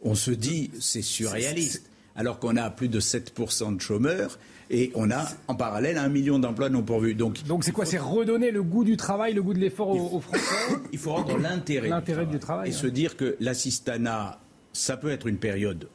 [0.00, 1.90] On se dit, c'est surréaliste.
[2.16, 4.38] Alors qu'on a plus de 7% de chômeurs
[4.70, 7.14] et on a en parallèle un million d'emplois non pourvus.
[7.14, 7.84] Donc, Donc c'est quoi?
[7.84, 10.74] C'est redonner le goût du travail, le goût de l'effort aux, aux Français?
[10.92, 11.90] il faut rendre l'intérêt
[12.26, 12.70] du travail.
[12.70, 14.40] et se dire que l'assistanat,
[14.72, 15.88] ça peut être une période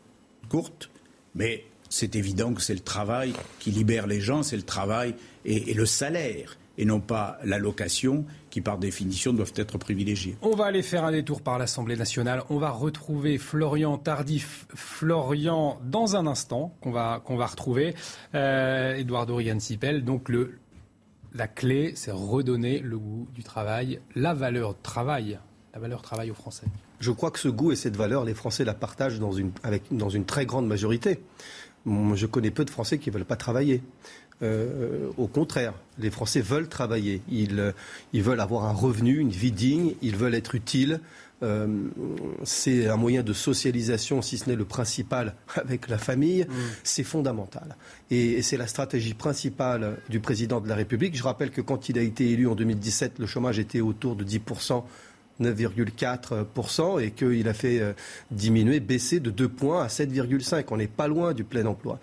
[0.50, 0.90] courte,
[1.36, 5.16] mais c'est évident que c'est le travail qui libère les gens, c'est le travail
[5.46, 10.38] et, et le salaire, et non pas l'allocation, qui par définition doivent être privilégiés.
[10.42, 12.44] On va aller faire un détour par l'Assemblée nationale.
[12.50, 14.66] On va retrouver Florian Tardif.
[14.74, 17.96] Florian, dans un instant, qu'on va, qu'on va retrouver.
[18.36, 20.04] Euh, Eduardo Riansipel.
[20.04, 20.60] Donc, le,
[21.34, 25.40] la clé, c'est redonner le goût du travail, la valeur travail,
[25.74, 26.66] la valeur travail aux Français.
[27.00, 29.84] Je crois que ce goût et cette valeur, les Français la partagent dans une, avec,
[29.92, 31.20] dans une très grande majorité.
[31.86, 33.82] Je connais peu de Français qui ne veulent pas travailler.
[34.42, 37.22] Euh, au contraire, les Français veulent travailler.
[37.30, 37.72] Ils, euh,
[38.14, 41.02] ils veulent avoir un revenu, une vie digne, ils veulent être utiles.
[41.42, 41.68] Euh,
[42.44, 46.48] c'est un moyen de socialisation, si ce n'est le principal, avec la famille.
[46.84, 47.76] C'est fondamental.
[48.12, 51.16] Et, et c'est la stratégie principale du président de la République.
[51.16, 54.24] Je rappelle que quand il a été élu en 2017, le chômage était autour de
[54.24, 54.84] 10%.
[55.40, 57.94] 9,4% et qu'il a fait euh,
[58.32, 60.66] diminuer, baisser de 2 points à 7,5.
[60.72, 62.00] On n'est pas loin du plein emploi.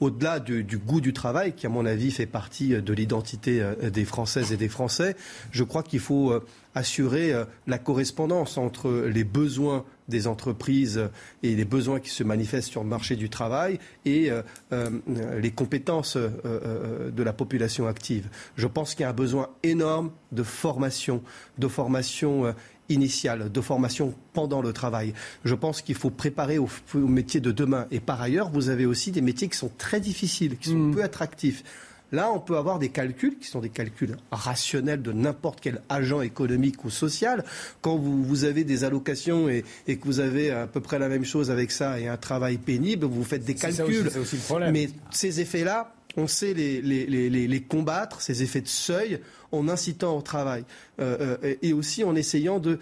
[0.00, 3.90] Au-delà du, goût du travail, qui à mon avis fait partie euh, de l'identité euh,
[3.90, 5.16] des Françaises et des Français,
[5.50, 6.44] je crois qu'il faut euh,
[6.74, 7.32] assurer
[7.66, 11.08] la correspondance entre les besoins des entreprises
[11.42, 14.30] et les besoins qui se manifestent sur le marché du travail et
[14.70, 18.28] les compétences de la population active.
[18.54, 21.20] Je pense qu'il y a un besoin énorme de formation,
[21.56, 22.54] de formation
[22.88, 25.14] initiale, de formation pendant le travail.
[25.44, 27.86] Je pense qu'il faut préparer aux métiers de demain.
[27.90, 31.02] Et par ailleurs, vous avez aussi des métiers qui sont très difficiles, qui sont peu
[31.02, 31.64] attractifs.
[32.10, 36.22] Là, on peut avoir des calculs qui sont des calculs rationnels de n'importe quel agent
[36.22, 37.44] économique ou social.
[37.82, 41.08] Quand vous, vous avez des allocations et, et que vous avez à peu près la
[41.08, 43.84] même chose avec ça et un travail pénible, vous faites des calculs.
[43.84, 44.72] aussi, c'est aussi le problème.
[44.72, 49.20] Mais ces effets-là, on sait les, les, combattre, ces effets de seuil,
[49.52, 50.64] en incitant au travail.
[51.00, 52.78] Euh, euh, et aussi en essayant de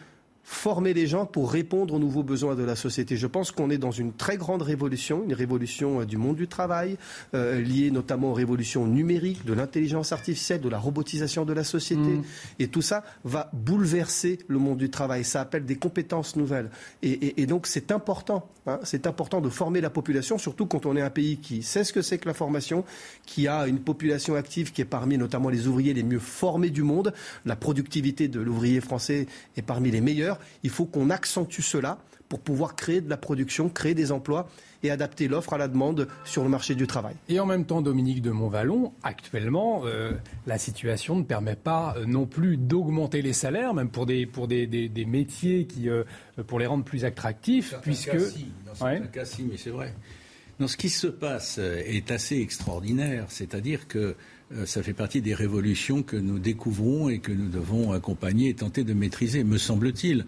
[0.48, 3.16] former les gens pour répondre aux nouveaux besoins de la société.
[3.16, 6.46] Je pense qu'on est dans une très grande révolution, une révolution euh, du monde du
[6.46, 6.98] travail,
[7.34, 12.00] euh, liée notamment aux révolutions numériques, de l'intelligence artificielle, de la robotisation de la société.
[12.02, 12.22] Mm.
[12.60, 15.24] Et tout ça va bouleverser le monde du travail.
[15.24, 16.70] Ça appelle des compétences nouvelles.
[17.02, 18.48] Et, et- et donc c'est important.
[18.68, 21.82] hein, c'est important de former la population, surtout quand on est un pays qui sait
[21.82, 22.84] ce que c'est que la formation,
[23.26, 26.82] qui a une population active qui est parmi notamment les ouvriers les mieux formés du
[26.84, 27.12] monde.
[27.44, 30.35] La productivité de l'ouvrier français est parmi les meilleures.
[30.62, 31.98] Il faut qu'on accentue cela
[32.28, 34.48] pour pouvoir créer de la production, créer des emplois
[34.82, 37.14] et adapter l'offre à la demande sur le marché du travail.
[37.28, 40.10] Et en même temps, Dominique de Montvalon, actuellement, euh,
[40.46, 44.48] la situation ne permet pas euh, non plus d'augmenter les salaires, même pour des, pour
[44.48, 46.02] des, des- des métiers qui, euh,
[46.48, 48.10] pour les rendre plus attractifs, puisque...
[48.10, 48.46] Cas, si.
[48.66, 48.94] Dans Ouais.
[48.94, 49.94] certains cas, si, mais c'est vrai.
[50.58, 54.16] Non, ce qui se passe est assez extraordinaire, c'est-à-dire que euh,
[54.64, 58.84] ça fait partie des révolutions que nous découvrons et que nous devons accompagner et tenter
[58.84, 60.24] de maîtriser, me semble-t-il.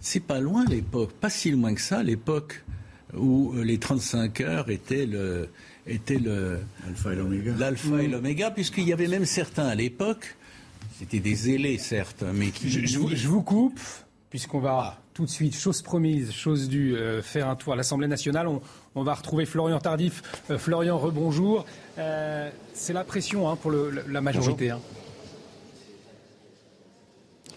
[0.00, 2.62] C'est pas loin l'époque, pas si loin que ça, l'époque
[3.16, 5.48] où euh, les 35 heures étaient le,
[5.86, 7.54] étaient le Alpha et l'oméga.
[7.58, 10.36] l'alpha et l'oméga, puisqu'il y avait même certains à l'époque,
[10.98, 13.80] c'était des zélés certes, mais qui Je, je vous, je vous coupe,
[14.30, 18.06] puisqu'on va tout de suite, chose promise, chose due, euh, faire un tour à l'Assemblée
[18.06, 18.46] nationale.
[18.46, 18.60] On,
[18.98, 20.22] on va retrouver Florian Tardif.
[20.50, 21.64] Euh, Florian, rebonjour.
[21.98, 24.70] Euh, C'est la pression hein, pour le- la majorité.
[24.70, 24.80] hein.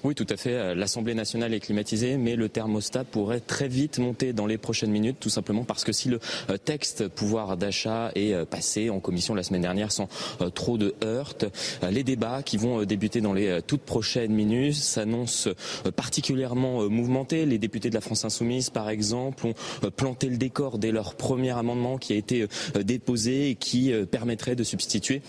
[0.03, 0.73] Oui, tout à fait.
[0.73, 5.17] L'Assemblée nationale est climatisée, mais le thermostat pourrait très vite monter dans les prochaines minutes,
[5.19, 6.19] tout simplement parce que si le
[6.49, 10.09] euh, texte pouvoir d'achat est euh, passé en commission la semaine dernière sans
[10.41, 11.45] euh, trop de heurts,
[11.89, 15.49] les débats qui vont débuter dans les toutes prochaines minutes s'annoncent
[15.95, 17.45] particulièrement mouvementés.
[17.45, 19.53] Les députés de la France Insoumise, par exemple, ont
[19.95, 22.47] planté le décor dès leur premier amendement qui a été
[22.83, 25.21] déposé et qui permettrait de substituer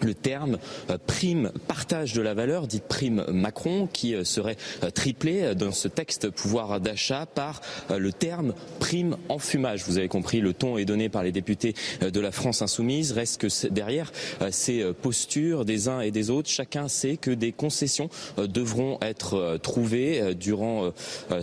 [0.00, 0.58] le terme
[0.90, 5.72] euh, prime partage de la valeur, dite prime Macron, qui euh, serait euh, triplé dans
[5.72, 7.60] ce texte pouvoir d'achat par
[7.90, 9.84] le terme prime enfumage.
[9.86, 13.12] Vous avez compris, le ton est donné par les députés de la France insoumise.
[13.12, 14.12] Reste que derrière
[14.50, 20.34] ces postures des uns et des autres, chacun sait que des concessions devront être trouvées
[20.34, 20.92] durant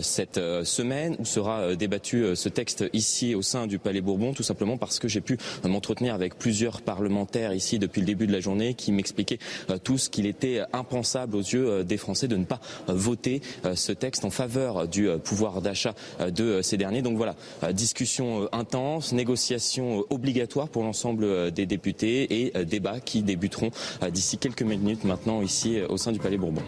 [0.00, 4.76] cette semaine où sera débattu ce texte ici au sein du Palais Bourbon, tout simplement
[4.76, 8.40] parce que j'ai pu m'entretenir avec plusieurs parlementaires ici depuis le début de la
[8.76, 9.38] qui m'expliquait
[9.70, 13.42] euh, tous qu'il était impensable aux yeux euh, des Français de ne pas euh, voter
[13.74, 15.94] ce texte en faveur du pouvoir d'achat
[16.28, 17.02] de ces derniers.
[17.02, 17.34] Donc voilà,
[17.72, 23.70] discussion intense, négociation obligatoire pour l'ensemble des députés et débats qui débuteront
[24.10, 26.62] d'ici quelques minutes maintenant ici au sein du Palais Bourbon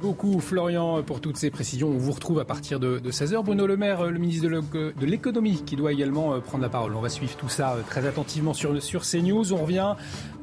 [0.00, 1.88] beaucoup, Florian, pour toutes ces précisions.
[1.88, 3.42] On vous retrouve à partir de, 16h.
[3.42, 6.94] Bruno Le Maire, le ministre de l'économie, qui doit également euh, prendre la parole.
[6.94, 9.52] On va suivre tout ça euh, très attentivement sur, sur CNews.
[9.52, 9.94] On revient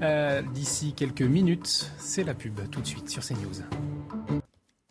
[0.02, 1.92] euh, d'ici quelques minutes.
[1.98, 3.62] C'est la pub, tout de suite sur CNews.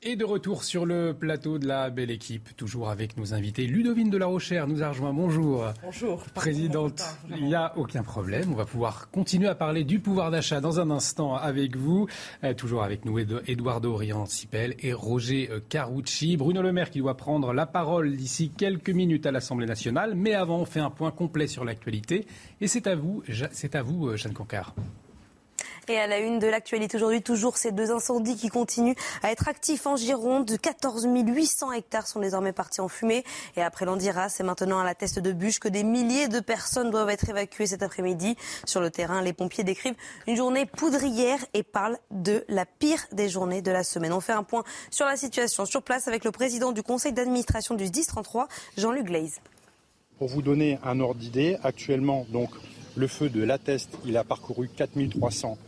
[0.03, 3.67] Et de retour sur le plateau de la belle équipe, toujours avec nos invités.
[3.67, 5.13] Ludovine de la Rochère nous a rejoint.
[5.13, 5.67] Bonjour.
[5.83, 6.23] Bonjour.
[6.33, 7.03] Présidente,
[7.37, 8.51] il n'y a aucun problème.
[8.51, 12.07] On va pouvoir continuer à parler du pouvoir d'achat dans un instant avec vous.
[12.45, 16.39] Euh, toujours avec nous, Eduardo Rian-Sipel et Roger euh, Carucci.
[16.39, 20.15] Bruno Le Maire qui doit prendre la parole d'ici quelques minutes à l'Assemblée nationale.
[20.15, 22.27] Mais avant, on fait un point complet sur l'actualité.
[22.63, 23.23] Et c'est à vous,
[23.53, 24.75] c'est à vous, euh, Jeanne Cancard.
[25.91, 28.95] Et à la une de l'actualité aujourd'hui, toujours ces deux incendies qui continuent
[29.25, 30.57] à être actifs en Gironde.
[30.57, 33.25] 14 800 hectares sont désormais partis en fumée.
[33.57, 36.93] Et après l'Andira, c'est maintenant à la teste de bûche que des milliers de personnes
[36.93, 38.37] doivent être évacuées cet après-midi.
[38.67, 39.97] Sur le terrain, les pompiers décrivent
[40.29, 44.13] une journée poudrière et parlent de la pire des journées de la semaine.
[44.13, 44.63] On fait un point
[44.93, 48.47] sur la situation sur place avec le président du conseil d'administration du 1033,
[48.77, 49.41] Jean-Luc Glaise.
[50.19, 52.51] Pour vous donner un ordre d'idée, actuellement, donc,
[52.95, 55.59] le feu de la Teste, il a parcouru 4300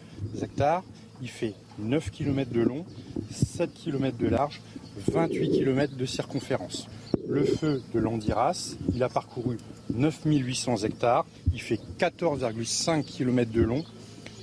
[0.42, 0.82] hectares.
[1.20, 2.84] Il fait 9 km de long,
[3.30, 4.60] 7 km de large,
[5.08, 6.88] 28 km de circonférence.
[7.28, 9.58] Le feu de l'Andiras, il a parcouru
[9.94, 13.84] 9800 hectares, il fait 14,5 km de long,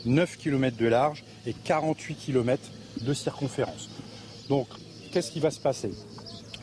[0.05, 2.63] 9 km de large et 48 km
[3.01, 3.89] de circonférence.
[4.47, 4.67] Donc,
[5.11, 5.91] qu'est-ce qui va se passer?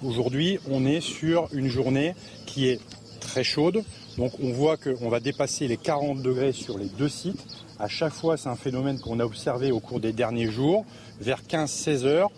[0.02, 2.14] Aujourd'hui, on est sur une journée
[2.46, 2.80] qui est
[3.20, 3.82] très chaude.
[4.18, 7.44] Donc, on voit qu'on va dépasser les 40 degrés sur les deux sites.
[7.78, 10.84] À chaque fois, c'est un phénomène qu'on a observé au cours des derniers jours.
[11.20, 12.30] Vers 15-16 heures,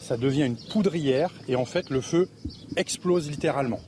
[0.00, 2.28] ça devient une poudrière et en fait, le feu
[2.76, 3.80] explose littéralement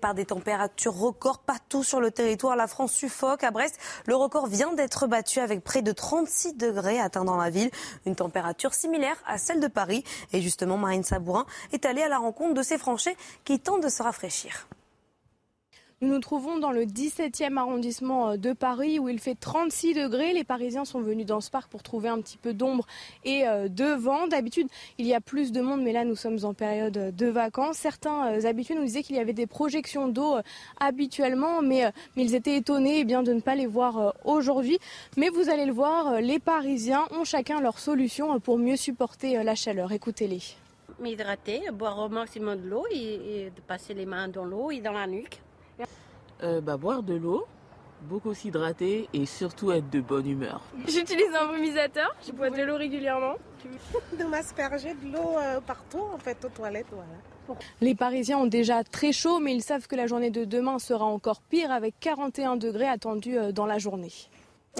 [0.00, 2.56] par des températures records partout sur le territoire.
[2.56, 3.44] La France suffoque.
[3.44, 7.50] À Brest, le record vient d'être battu avec près de 36 degrés atteints dans la
[7.50, 7.70] ville.
[8.06, 10.04] Une température similaire à celle de Paris.
[10.32, 13.88] Et justement, Marine Sabourin est allée à la rencontre de ces Français qui tentent de
[13.88, 14.66] se rafraîchir.
[16.02, 20.32] Nous nous trouvons dans le 17e arrondissement euh, de Paris où il fait 36 degrés.
[20.32, 22.88] Les Parisiens sont venus dans ce parc pour trouver un petit peu d'ombre
[23.24, 24.26] et euh, de vent.
[24.26, 24.66] D'habitude,
[24.98, 27.76] il y a plus de monde, mais là, nous sommes en période de vacances.
[27.76, 30.38] Certains euh, habitués nous disaient qu'il y avait des projections d'eau
[30.80, 34.80] habituellement, mais, ils étaient étonnés eh bien, de ne pas les voir aujourd'hui.
[35.16, 39.54] Mais vous allez le voir, les Parisiens ont chacun leur solution pour mieux supporter la
[39.54, 39.92] chaleur.
[39.92, 40.40] Écoutez-les
[40.98, 44.92] m'hydrater, boire au maximum de l'eau et, de passer les mains dans l'eau et dans
[44.92, 45.40] la nuque.
[46.42, 47.46] Euh, bah, boire de l'eau,
[48.02, 50.60] beaucoup s'hydrater et surtout être de bonne humeur.
[50.88, 53.34] J'utilise un vomisateur, je bois de l'eau régulièrement.
[54.18, 57.58] de m'asperger de l'eau euh, partout, en fait, aux toilettes, voilà.
[57.80, 61.04] Les Parisiens ont déjà très chaud, mais ils savent que la journée de demain sera
[61.04, 64.12] encore pire avec 41 degrés attendus euh, dans la journée.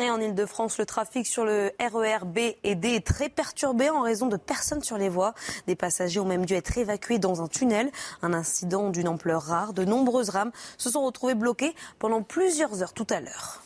[0.01, 4.27] En Ile-de-France, le trafic sur le RER B et D est très perturbé en raison
[4.27, 5.35] de personnes sur les voies.
[5.67, 7.91] Des passagers ont même dû être évacués dans un tunnel.
[8.23, 9.75] Un incident d'une ampleur rare.
[9.75, 13.63] De nombreuses rames se sont retrouvées bloquées pendant plusieurs heures tout à l'heure.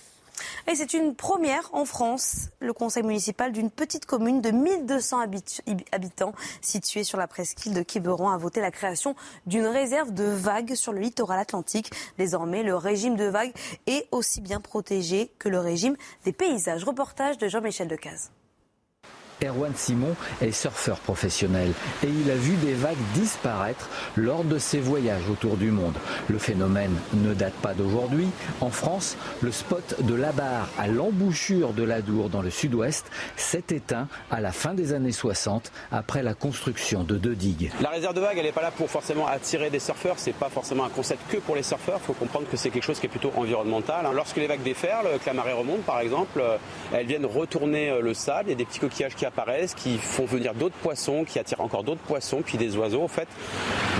[0.66, 2.48] Et c'est une première en France.
[2.60, 5.20] Le conseil municipal d'une petite commune de 1200
[5.92, 9.14] habitants située sur la presqu'île de Quiberon a voté la création
[9.46, 11.90] d'une réserve de vagues sur le littoral atlantique.
[12.18, 13.52] Désormais, le régime de vagues
[13.86, 16.84] est aussi bien protégé que le régime des paysages.
[16.84, 18.30] Reportage de Jean-Michel Decaze.
[19.44, 21.72] Erwan Simon est surfeur professionnel
[22.02, 25.94] et il a vu des vagues disparaître lors de ses voyages autour du monde.
[26.28, 28.28] Le phénomène ne date pas d'aujourd'hui.
[28.60, 33.04] En France, le spot de la barre à l'embouchure de l'Adour dans le sud-ouest
[33.36, 37.70] s'est éteint à la fin des années 60 après la construction de deux digues.
[37.82, 40.14] La réserve de vagues, elle n'est pas là pour forcément attirer des surfeurs.
[40.18, 41.98] C'est pas forcément un concept que pour les surfeurs.
[42.02, 44.06] Il faut comprendre que c'est quelque chose qui est plutôt environnemental.
[44.14, 46.42] Lorsque les vagues déferlent, que la marée remonte par exemple,
[46.92, 48.48] elles viennent retourner le sable.
[48.48, 49.25] Il y a des petits coquillages qui
[49.76, 53.02] qui font venir d'autres poissons, qui attirent encore d'autres poissons, puis des oiseaux.
[53.02, 53.28] En fait,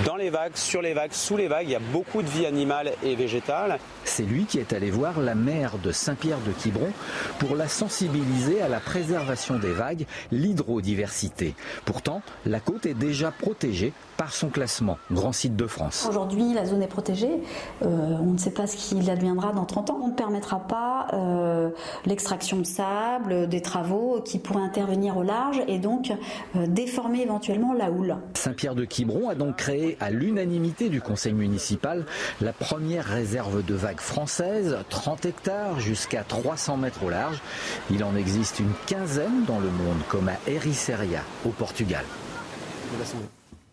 [0.05, 2.47] dans les vagues, sur les vagues, sous les vagues, il y a beaucoup de vie
[2.47, 3.79] animale et végétale.
[4.05, 6.93] C'est lui qui est allé voir la maire de Saint-Pierre-de-Quiberon
[7.39, 11.55] pour la sensibiliser à la préservation des vagues, l'hydrodiversité.
[11.85, 16.07] Pourtant, la côte est déjà protégée par son classement Grand Site de France.
[16.09, 17.43] Aujourd'hui, la zone est protégée.
[17.83, 20.01] Euh, on ne sait pas ce qu'il adviendra dans 30 ans.
[20.03, 21.71] On ne permettra pas euh,
[22.05, 26.13] l'extraction de sable, des travaux qui pourraient intervenir au large et donc
[26.57, 28.17] euh, déformer éventuellement la houle.
[28.35, 32.05] Saint-Pierre-de-Quiberon a donc créé à l'unanimité du conseil municipal
[32.41, 37.41] la première réserve de vagues française, 30 hectares jusqu'à 300 mètres au large.
[37.91, 40.97] Il en existe une quinzaine dans le monde, comme à Ericeira
[41.45, 42.05] au Portugal.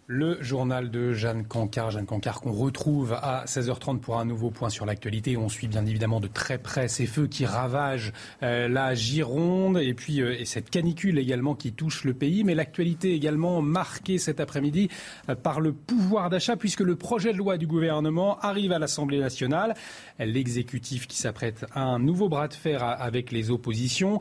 [0.08, 4.68] Le journal de Jeanne Cancard, Jeanne Cancard qu'on retrouve à 16h30 pour un nouveau point
[4.70, 5.38] sur l'actualité.
[5.38, 8.12] On suit bien évidemment de très près ces feux qui ravagent
[8.44, 12.44] euh, la Gironde et puis euh, et cette canicule également qui touche le pays.
[12.44, 14.90] Mais l'actualité également marquée cet après-midi
[15.30, 19.20] euh, par le pouvoir d'achat puisque le projet de loi du gouvernement arrive à l'Assemblée
[19.20, 19.74] nationale.
[20.20, 24.20] L'exécutif qui s'apprête à un nouveau bras de fer avec les oppositions.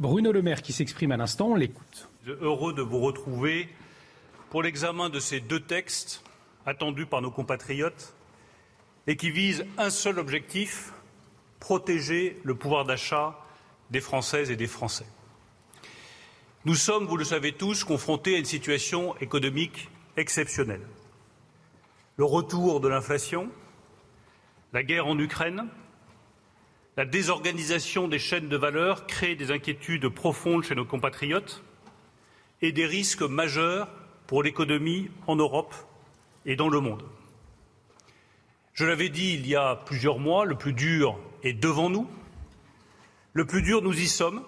[0.00, 2.08] Bruno Le Maire qui s'exprime à l'instant, on l'écoute.
[2.26, 3.68] Heureux de vous retrouver
[4.54, 6.22] pour l'examen de ces deux textes
[6.64, 8.14] attendus par nos compatriotes
[9.08, 10.92] et qui visent un seul objectif
[11.58, 13.36] protéger le pouvoir d'achat
[13.90, 15.06] des Françaises et des Français.
[16.66, 20.86] Nous sommes, vous le savez tous, confrontés à une situation économique exceptionnelle.
[22.16, 23.50] Le retour de l'inflation,
[24.72, 25.66] la guerre en Ukraine,
[26.96, 31.64] la désorganisation des chaînes de valeur créent des inquiétudes profondes chez nos compatriotes
[32.62, 33.88] et des risques majeurs
[34.26, 35.74] pour l'économie en Europe
[36.46, 37.02] et dans le monde.
[38.74, 42.08] Je l'avais dit il y a plusieurs mois, le plus dur est devant nous.
[43.32, 44.42] Le plus dur, nous y sommes.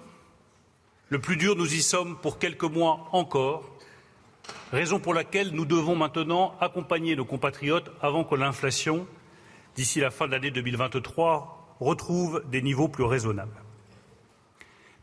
[1.08, 3.64] Le plus dur, nous y sommes pour quelques mois encore,
[4.72, 9.06] raison pour laquelle nous devons maintenant accompagner nos compatriotes avant que l'inflation,
[9.76, 13.62] d'ici la fin de l'année 2023, retrouve des niveaux plus raisonnables.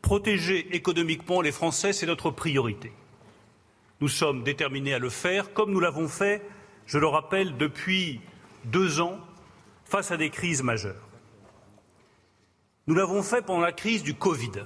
[0.01, 2.91] Protéger économiquement les Français, c'est notre priorité.
[4.03, 6.45] Nous sommes déterminés à le faire, comme nous l'avons fait,
[6.85, 8.19] je le rappelle, depuis
[8.65, 9.17] deux ans,
[9.85, 11.07] face à des crises majeures.
[12.87, 14.65] Nous l'avons fait pendant la crise du Covid.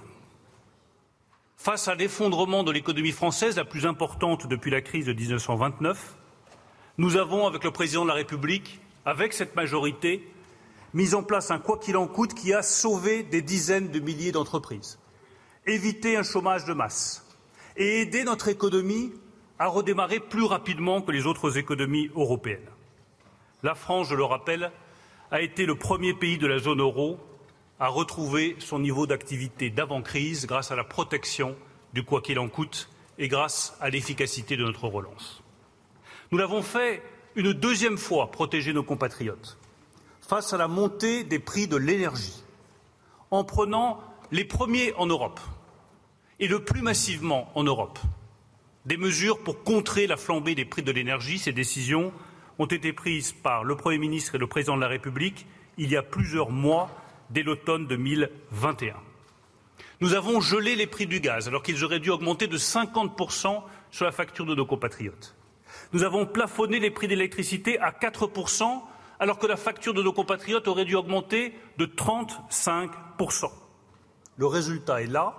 [1.56, 6.16] Face à l'effondrement de l'économie française, la plus importante depuis la crise de 1929,
[6.98, 10.28] nous avons, avec le président de la République, avec cette majorité,
[10.96, 14.32] mis en place un quoi qu'il en coûte qui a sauvé des dizaines de milliers
[14.32, 14.98] d'entreprises,
[15.68, 17.24] évité un chômage de masse
[17.76, 19.14] et aidé notre économie
[19.60, 22.70] a redémarré plus rapidement que les autres économies européennes.
[23.64, 24.72] La France, je le rappelle,
[25.32, 27.20] a été le premier pays de la zone euro
[27.80, 31.56] à retrouver son niveau d'activité d'avant-crise grâce à la protection
[31.94, 35.42] du quoi qu'il en coûte et grâce à l'efficacité de notre relance.
[36.32, 37.02] Nous l'avons fait
[37.36, 39.58] une deuxième fois protéger nos compatriotes
[40.22, 42.44] face à la montée des prix de l'énergie
[43.32, 44.00] en prenant
[44.32, 45.40] les premiers en Europe
[46.40, 48.00] et le plus massivement en Europe
[48.88, 51.38] des mesures pour contrer la flambée des prix de l'énergie.
[51.38, 52.14] Ces décisions
[52.58, 55.46] ont été prises par le Premier ministre et le Président de la République
[55.78, 56.90] il y a plusieurs mois,
[57.30, 58.96] dès l'automne 2021.
[60.00, 63.62] Nous avons gelé les prix du gaz alors qu'ils auraient dû augmenter de 50%
[63.92, 65.36] sur la facture de nos compatriotes.
[65.94, 68.82] Nous avons plafonné les prix d'électricité à 4%
[69.20, 73.52] alors que la facture de nos compatriotes aurait dû augmenter de 35%.
[74.38, 75.36] Le résultat est là,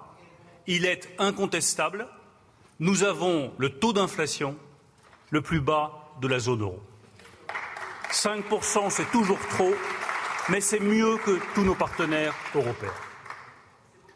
[0.67, 2.09] il est incontestable
[2.81, 4.57] nous avons le taux d'inflation
[5.31, 6.81] le plus bas de la zone euro.
[8.11, 9.75] 5%, c'est toujours trop,
[10.49, 12.95] mais c'est mieux que tous nos partenaires européens.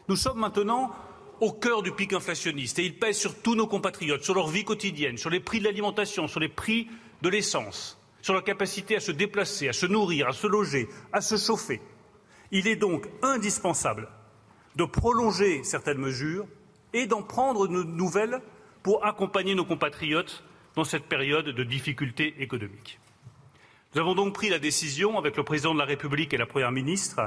[0.07, 0.91] Nous sommes maintenant
[1.41, 4.63] au cœur du pic inflationniste et il pèse sur tous nos compatriotes, sur leur vie
[4.63, 6.87] quotidienne, sur les prix de l'alimentation, sur les prix
[7.21, 11.21] de l'essence, sur leur capacité à se déplacer, à se nourrir, à se loger, à
[11.21, 11.81] se chauffer.
[12.51, 14.09] Il est donc indispensable
[14.75, 16.47] de prolonger certaines mesures
[16.93, 18.41] et d'en prendre de nouvelles
[18.83, 20.43] pour accompagner nos compatriotes
[20.75, 22.99] dans cette période de difficultés économiques.
[23.95, 26.71] Nous avons donc pris la décision, avec le président de la République et la première
[26.71, 27.21] ministre,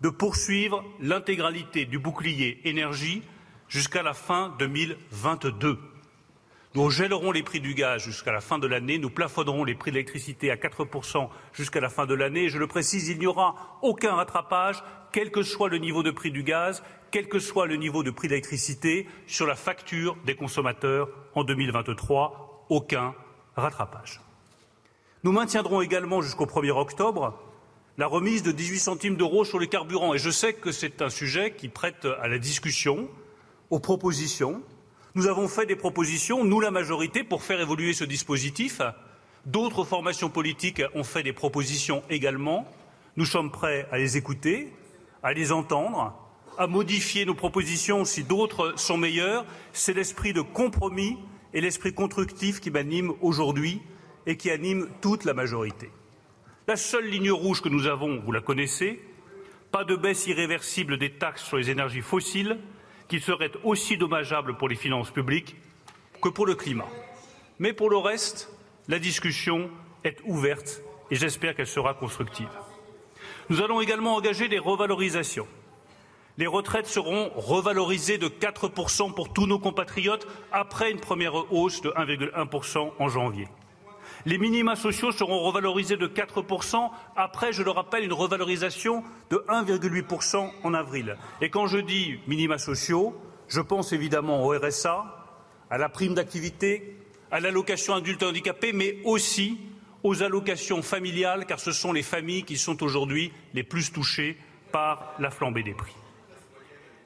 [0.00, 3.22] de poursuivre l'intégralité du bouclier énergie
[3.68, 5.78] jusqu'à la fin 2022.
[6.76, 9.92] Nous gèlerons les prix du gaz jusqu'à la fin de l'année, nous plafonnerons les prix
[9.92, 12.48] de l'électricité à 4% jusqu'à la fin de l'année.
[12.48, 14.82] Je le précise, il n'y aura aucun rattrapage,
[15.12, 16.82] quel que soit le niveau de prix du gaz,
[17.12, 21.44] quel que soit le niveau de prix de l'électricité, sur la facture des consommateurs en
[21.44, 22.66] 2023.
[22.70, 23.14] Aucun
[23.54, 24.20] rattrapage.
[25.22, 27.38] Nous maintiendrons également jusqu'au 1er octobre
[27.98, 30.12] la remise de 18 centimes d'euros sur les carburants.
[30.12, 33.08] Et je sais que c'est un sujet qui prête à la discussion,
[33.70, 34.60] aux propositions.
[35.16, 38.80] Nous avons fait des propositions, nous la majorité, pour faire évoluer ce dispositif.
[39.46, 42.66] D'autres formations politiques ont fait des propositions également.
[43.16, 44.72] Nous sommes prêts à les écouter,
[45.22, 46.12] à les entendre,
[46.58, 49.46] à modifier nos propositions si d'autres sont meilleures.
[49.72, 51.16] C'est l'esprit de compromis
[51.52, 53.82] et l'esprit constructif qui m'anime aujourd'hui
[54.26, 55.92] et qui anime toute la majorité.
[56.66, 59.00] La seule ligne rouge que nous avons, vous la connaissez,
[59.70, 62.58] pas de baisse irréversible des taxes sur les énergies fossiles,
[63.08, 65.56] qui serait aussi dommageable pour les finances publiques
[66.22, 66.88] que pour le climat.
[67.58, 68.50] Mais pour le reste,
[68.88, 69.70] la discussion
[70.04, 72.48] est ouverte et j'espère qu'elle sera constructive.
[73.50, 75.46] Nous allons également engager des revalorisations.
[76.36, 81.90] Les retraites seront revalorisées de 4% pour tous nos compatriotes après une première hausse de
[81.90, 83.46] 1,1% en janvier.
[84.26, 90.50] Les minima sociaux seront revalorisés de 4%, après, je le rappelle, une revalorisation de 1,8%
[90.62, 91.18] en avril.
[91.42, 93.14] Et quand je dis minima sociaux,
[93.48, 95.04] je pense évidemment au RSA,
[95.68, 96.96] à la prime d'activité,
[97.30, 99.58] à l'allocation adulte handicapé, mais aussi
[100.02, 104.38] aux allocations familiales, car ce sont les familles qui sont aujourd'hui les plus touchées
[104.72, 105.96] par la flambée des prix.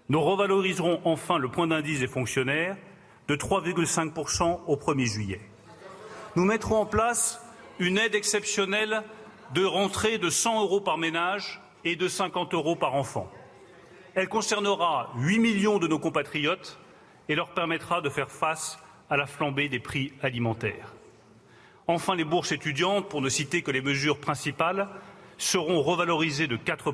[0.09, 2.77] Nous revaloriserons enfin le point d'indice des fonctionnaires
[3.27, 5.40] de 3,5% au 1er juillet
[6.39, 7.40] nous mettrons en place
[7.81, 9.02] une aide exceptionnelle
[9.55, 13.28] de rentrée de 100 euros par ménage et de 50 euros par enfant.
[14.15, 16.78] Elle concernera 8 millions de nos compatriotes
[17.28, 18.78] et leur permettra de faire face
[19.10, 20.94] à la flambée des prix alimentaires.
[21.89, 24.86] Enfin, les bourses étudiantes, pour ne citer que les mesures principales,
[25.39, 26.93] seront revalorisées de 4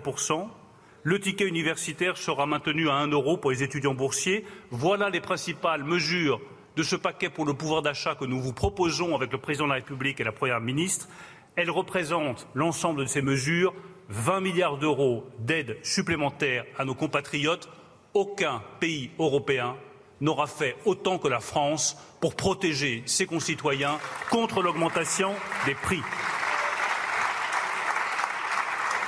[1.03, 4.47] le ticket universitaire sera maintenu à 1 euro pour les étudiants boursiers.
[4.71, 6.41] Voilà les principales mesures
[6.77, 9.71] de ce paquet pour le pouvoir d'achat que nous vous proposons avec le président de
[9.71, 11.09] la République et la première ministre.
[11.57, 13.75] Elle représente l'ensemble de ces mesures
[14.09, 17.69] 20 milliards d'euros d'aide supplémentaire à nos compatriotes.
[18.13, 19.77] Aucun pays européen
[20.21, 23.99] n'aura fait autant que la France pour protéger ses concitoyens
[24.31, 25.33] contre l'augmentation
[25.67, 26.03] des prix.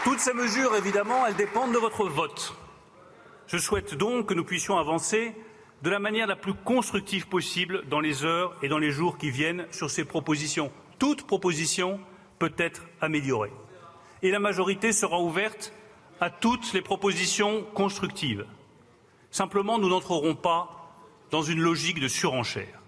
[0.04, 2.54] Toutes ces mesures, évidemment, elles dépendent de votre vote.
[3.48, 5.34] Je souhaite donc que nous puissions avancer
[5.86, 9.30] de la manière la plus constructive possible dans les heures et dans les jours qui
[9.30, 10.72] viennent sur ces propositions.
[10.98, 12.00] Toute proposition
[12.40, 13.52] peut être améliorée.
[14.20, 15.72] Et la majorité sera ouverte
[16.20, 18.46] à toutes les propositions constructives.
[19.30, 20.90] Simplement, nous n'entrerons pas
[21.30, 22.82] dans une logique de surenchère.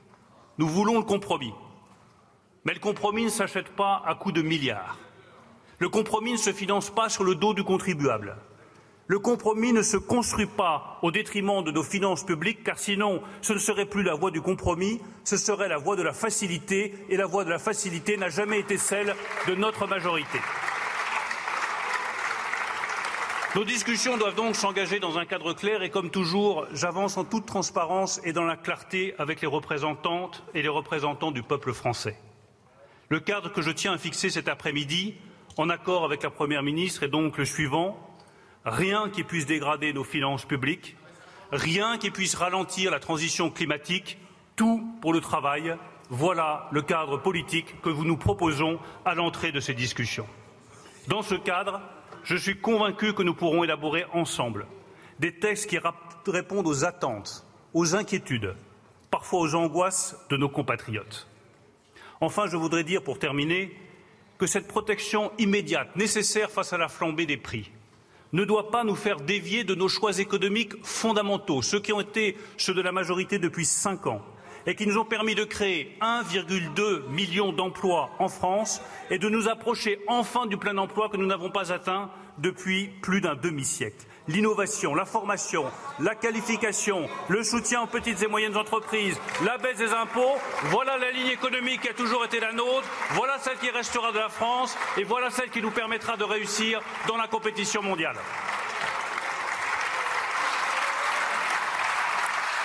[0.59, 1.55] Nous voulons le compromis.
[2.65, 4.99] Mais le compromis ne s'achète pas à coups de milliards.
[5.79, 8.37] Le compromis ne se finance pas sur le dos du contribuable.
[9.11, 13.55] Le compromis ne se construit pas au détriment de nos finances publiques, car sinon ce
[13.55, 17.17] ne serait plus la voie du compromis, ce serait la voie de la facilité, et
[17.17, 19.17] la voie de la facilité n'a jamais été celle
[19.47, 20.39] de notre majorité.
[23.55, 27.47] Nos discussions doivent donc s'engager dans un cadre clair et, comme toujours, j'avance en toute
[27.47, 32.19] transparence et dans la clarté avec les représentantes et les représentants du peuple français.
[33.09, 35.15] Le cadre que je tiens à fixer cet après-midi,
[35.57, 37.99] en accord avec la Première ministre, est donc le suivant
[38.71, 40.97] rien qui puisse dégrader nos finances publiques,
[41.53, 44.19] rien qui puisse ralentir la transition climatique,
[44.57, 45.77] tout pour le travail.
[46.11, 50.27] Voilà le cadre politique que nous proposons à l'entrée de ces discussions.
[51.07, 51.81] Dans ce cadre,
[52.25, 54.67] je suis convaincu que nous pourrons élaborer ensemble
[55.19, 55.79] des textes qui
[56.27, 58.55] répondent aux attentes, aux inquiétudes,
[59.11, 61.29] parfois aux angoisses de nos compatriotes.
[62.21, 63.77] Enfin, je voudrais dire, pour terminer,
[64.39, 67.71] que cette protection immédiate nécessaire face à la flambée des prix
[68.33, 72.37] ne doit pas nous faire dévier de nos choix économiques fondamentaux, ceux qui ont été
[72.57, 74.23] ceux de la majorité depuis cinq ans
[74.67, 79.49] et qui nous ont permis de créer 1,2 million d'emplois en France et de nous
[79.49, 84.95] approcher enfin du plein emploi que nous n'avons pas atteint depuis plus d'un demi-siècle l'innovation,
[84.95, 85.65] la formation,
[85.99, 91.11] la qualification, le soutien aux petites et moyennes entreprises, la baisse des impôts, voilà la
[91.11, 94.77] ligne économique qui a toujours été la nôtre, voilà celle qui restera de la France
[94.97, 98.17] et voilà celle qui nous permettra de réussir dans la compétition mondiale.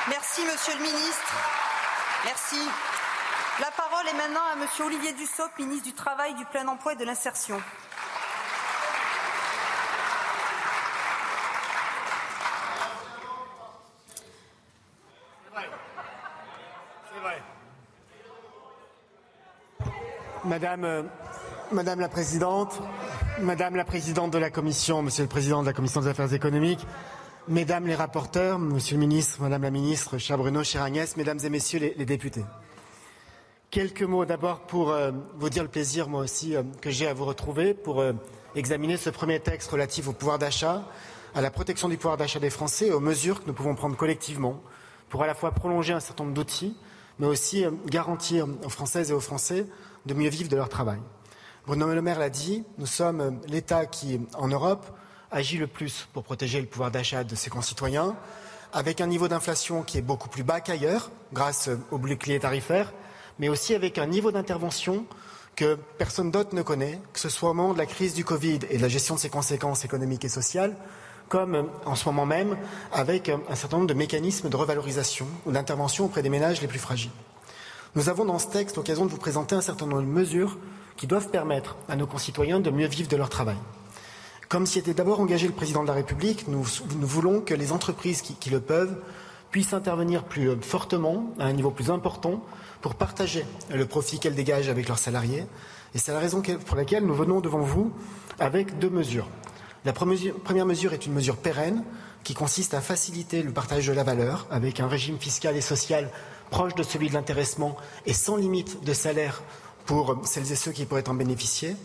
[0.09, 1.33] Merci, Monsieur le Ministre.
[2.25, 2.59] Merci.
[3.59, 6.95] La parole est maintenant à Monsieur Olivier Dussopt, ministre du Travail, du Plein Emploi et
[6.95, 7.61] de l'Insertion.
[20.53, 21.01] Madame, euh,
[21.71, 22.79] Madame la Présidente,
[23.41, 26.85] Madame la Présidente de la Commission, Monsieur le Président de la Commission des Affaires économiques,
[27.47, 31.49] Mesdames les rapporteurs, Monsieur le Ministre, Madame la Ministre, cher Bruno, chère Agnès, Mesdames et
[31.49, 32.45] Messieurs les, députés.
[33.71, 37.15] Quelques mots d'abord pour euh, vous dire le plaisir, moi aussi, euh, que j'ai à
[37.15, 38.03] vous retrouver pour
[38.53, 40.83] examiner ce premier texte relatif au pouvoir d'achat,
[41.33, 43.97] à la protection du pouvoir d'achat des Français et aux mesures que nous pouvons prendre
[43.97, 44.61] collectivement
[45.09, 46.77] pour à la fois prolonger un certain nombre d'outils,
[47.17, 49.65] mais aussi garantir aux Françaises et aux Français
[50.05, 50.99] de mieux vivre de leur travail.
[51.65, 54.85] Bruno Le Maire l'a dit, nous sommes l'État qui, en Europe,
[55.31, 58.15] agit le plus pour protéger le pouvoir d'achat de ses concitoyens,
[58.73, 62.91] avec un niveau d'inflation qui est beaucoup plus bas qu'ailleurs, grâce au bouclier tarifaire,
[63.39, 65.05] mais aussi avec un niveau d'intervention
[65.55, 68.59] que personne d'autre ne connaît, que ce soit au moment de la crise du Covid
[68.69, 70.75] et de la gestion de ses conséquences économiques et sociales,
[71.29, 72.57] comme en ce moment même
[72.91, 76.79] avec un certain nombre de mécanismes de revalorisation ou d'intervention auprès des ménages les plus
[76.79, 77.11] fragiles.
[77.95, 80.57] Nous avons dans ce texte l'occasion de vous présenter un certain nombre de mesures
[80.97, 83.57] qui doivent permettre à nos concitoyens de mieux vivre de leur travail.
[84.49, 86.63] Comme s'y était d'abord engagé le président de la République, nous,
[87.01, 88.97] voulons que les entreprises qui, qui, le peuvent
[89.51, 92.43] puissent intervenir plus euh, fortement, à un niveau plus important,
[92.81, 95.45] pour partager le profit qu'elles dégagent avec leurs salariés.
[95.93, 97.91] Et c'est la raison pour laquelle nous venons devant vous
[98.39, 99.27] avec deux mesures.
[99.85, 101.83] La première mesure est une mesure pérenne
[102.23, 106.09] qui consiste à faciliter le partage de la valeur avec un régime fiscal et social
[106.53, 107.75] proche de celui de l'intéressement
[108.05, 109.41] et sans limite de salaire
[109.87, 111.75] pour celles et ceux qui pourraient en bénéficier.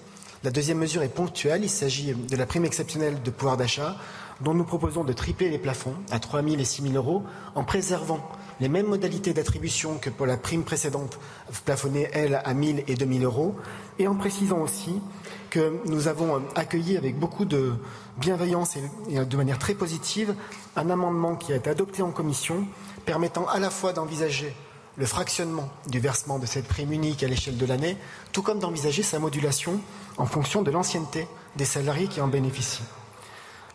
[0.45, 1.65] La deuxième mesure est ponctuelle.
[1.65, 3.97] Il s'agit de la prime exceptionnelle de pouvoir d'achat
[4.43, 7.23] dont nous proposons de tripler les plafonds à 3 000 et 6 000 euros
[7.55, 8.21] en préservant
[8.61, 11.19] les mêmes modalités d'attribution que pour la prime précédente,
[11.65, 13.55] plafonnée, elle, à 1 000 et 2 000 euros,
[13.99, 15.01] et en précisant aussi
[15.49, 17.73] que nous avons accueilli avec beaucoup de
[18.19, 20.35] bienveillance et de manière très positive
[20.77, 22.67] un amendement qui a été adopté en commission
[23.05, 24.55] permettant à la fois d'envisager
[24.97, 27.97] le fractionnement du versement de cette prime unique à l'échelle de l'année,
[28.33, 29.81] tout comme d'envisager sa modulation
[30.17, 32.83] en fonction de l'ancienneté des salariés qui en bénéficient.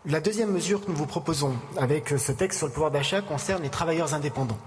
[0.05, 3.63] La deuxième mesure que nous vous proposons avec ce texte sur le pouvoir d'achat concerne
[3.63, 4.57] les travailleurs indépendants.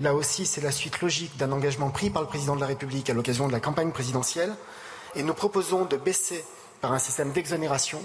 [0.00, 3.10] Là aussi, c'est la suite logique d'un engagement pris par le président de la République
[3.10, 4.54] à l'occasion de la campagne présidentielle.
[5.14, 6.42] Et nous proposons de baisser
[6.80, 8.00] par un système d'exonération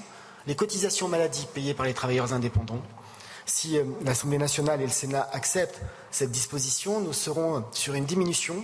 [0.46, 2.82] les cotisations maladie payées par les travailleurs indépendants.
[3.48, 8.56] Si euh, l'Assemblée nationale et le Sénat acceptent cette disposition, nous serons sur une diminution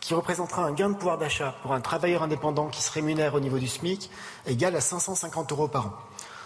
[0.00, 3.40] qui représentera un gain de pouvoir d'achat pour un travailleur indépendant qui se rémunère au
[3.40, 4.10] niveau du SMIC
[4.46, 5.92] égal à 550 euros par an.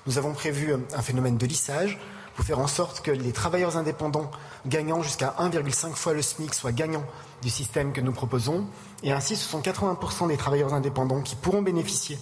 [0.07, 2.01] Nous avons prévu euh, un phénomène de lissage
[2.35, 4.29] pour faire en sorte que les travailleurs indépendants
[4.67, 7.07] gagnant jusqu'à 1,5 fois le SMIC soient gagnants
[7.43, 8.67] du système que nous proposons.
[9.05, 12.19] Et ainsi, ce sont 80% des travailleurs indépendants qui pourront bénéficier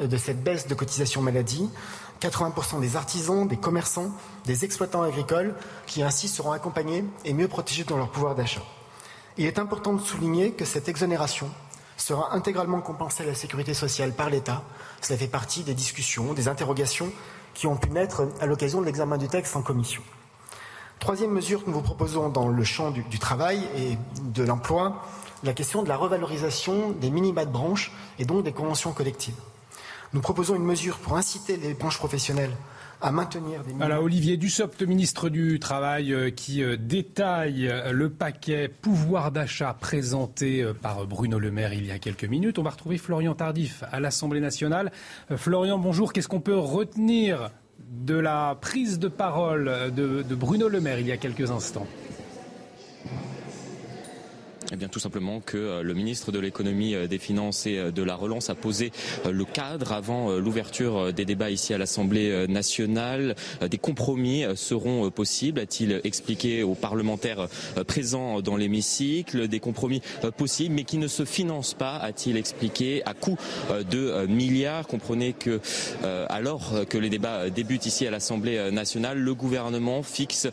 [0.00, 1.68] euh, de cette baisse de cotisation maladie.
[2.20, 4.10] 80% des artisans, des commerçants,
[4.44, 5.54] des exploitants agricoles
[5.86, 8.62] qui ainsi seront accompagnés et mieux protégés dans leur pouvoir d'achat.
[9.36, 11.50] Il est important de souligner que cette exonération
[11.96, 14.62] sera intégralement compensée à la sécurité sociale par l'État.
[15.00, 17.10] Cela fait partie des discussions, des interrogations
[17.54, 20.02] qui ont pu naître à l'occasion de l'examen du texte en commission.
[20.98, 25.04] Troisième mesure que nous vous proposons dans le champ du, du travail et de l'emploi,
[25.42, 29.36] la question de la revalorisation des minima de branche et donc des conventions collectives.
[30.16, 32.56] Nous proposons une mesure pour inciter les branches professionnelles
[33.02, 38.08] à maintenir des voilà, Olivier Dussopt, ministre du Travail, euh, qui euh, détaille euh, le
[38.08, 42.58] paquet pouvoir d'achat présenté euh, par Bruno Le Maire il y a quelques minutes.
[42.58, 44.90] On va retrouver Florian Tardif à l'Assemblée nationale.
[45.36, 46.14] Florian, bonjour.
[46.14, 51.08] Qu'est-ce qu'on peut retenir de la prise de parole de, de Bruno Le Maire il
[51.08, 51.86] y a quelques instants?
[54.72, 57.90] Eh bien, tout simplement que euh, le ministre de l'économie, euh, des finances et euh,
[57.92, 58.90] de la relance a posé
[59.30, 63.34] le cadre avant l'ouverture des débats ici à l'Assemblée nationale.
[63.68, 67.48] Des compromis seront possibles, a-t-il expliqué aux parlementaires
[67.86, 69.48] présents dans l'hémicycle.
[69.48, 70.02] Des compromis
[70.36, 73.36] possibles, mais qui ne se financent pas, a-t-il expliqué, à coût
[73.90, 74.86] de milliards.
[74.86, 75.60] Comprenez que,
[76.28, 80.48] alors que les débats débutent ici à l'Assemblée nationale, le gouvernement fixe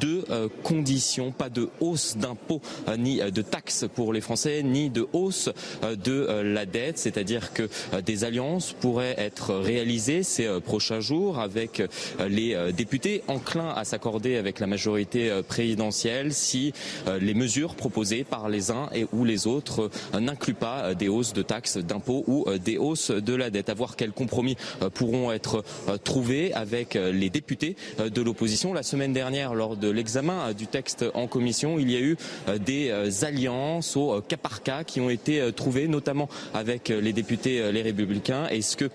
[0.00, 0.24] deux
[0.62, 2.60] conditions pas de hausse d'impôts
[2.98, 5.50] ni de taxes pour les Français ni de hausse
[5.84, 11.00] euh, de euh, la dette, c'est-à-dire que euh, des alliances pourraient être réalisées ces prochains
[11.00, 11.82] jours avec
[12.28, 16.72] les députés enclins à s'accorder avec la majorité présidentielle si
[17.20, 21.42] les mesures proposées par les uns et ou les autres n'incluent pas des hausses de
[21.42, 23.70] taxes, d'impôts ou des hausses de la dette.
[23.70, 24.56] À voir quels compromis
[24.94, 25.64] pourront être
[26.04, 28.72] trouvés avec les députés de l'opposition.
[28.72, 32.16] La semaine dernière, lors de l'examen du texte en commission, il y a eu
[32.60, 37.72] des alliances alliances au cas par cas qui ont été trouvées, notamment avec les députés
[37.72, 38.46] Les Républicains.
[38.48, 38.90] Est-ce que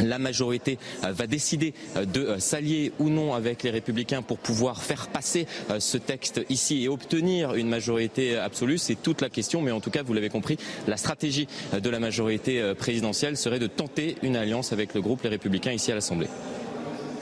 [0.00, 5.46] la majorité va décider de s'allier ou non avec les républicains pour pouvoir faire passer
[5.78, 8.78] ce texte ici et obtenir une majorité absolue?
[8.78, 10.56] C'est toute la question, mais en tout cas, vous l'avez compris,
[10.88, 11.46] la stratégie
[11.78, 15.92] de la majorité présidentielle serait de tenter une alliance avec le groupe Les Républicains ici
[15.92, 16.28] à l'Assemblée.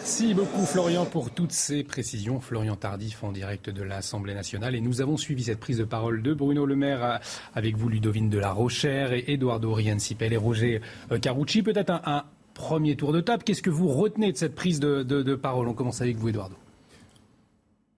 [0.02, 2.40] Merci beaucoup Florian pour toutes ces précisions.
[2.40, 4.74] Florian Tardif en direct de l'Assemblée nationale.
[4.74, 7.20] Et nous avons suivi cette prise de parole de Bruno Le Maire
[7.55, 10.81] avec vous, Ludovine de la Rochère et Eduardo Riancipel et Roger
[11.12, 11.62] euh, Carucci.
[11.62, 12.24] Peut-être un,
[12.55, 13.43] premier tour de table.
[13.43, 15.68] Qu'est-ce que vous retenez de cette prise de, parole?
[15.68, 16.56] On commence avec vous, Eduardo.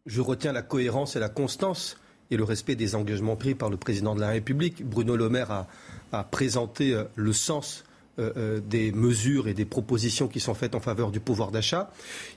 [0.05, 1.97] Je retiens la cohérence et la constance
[2.33, 4.85] et le respect des engagements pris par le président de la République.
[4.85, 5.67] Bruno Le Maire
[6.11, 7.85] a présenté euh, le sens
[8.19, 11.91] euh, euh, des mesures et des propositions qui sont faites en faveur du pouvoir d'achat.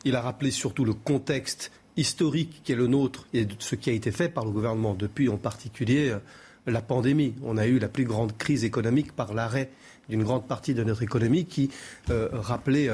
[0.05, 3.93] Il a rappelé surtout le contexte historique qui est le nôtre et ce qui a
[3.93, 6.19] été fait par le gouvernement depuis en particulier euh,
[6.65, 7.33] la pandémie.
[7.43, 9.69] On a eu la plus grande crise économique par l'arrêt
[10.07, 11.71] d'une grande partie de notre économie qui
[12.07, 12.89] rappelait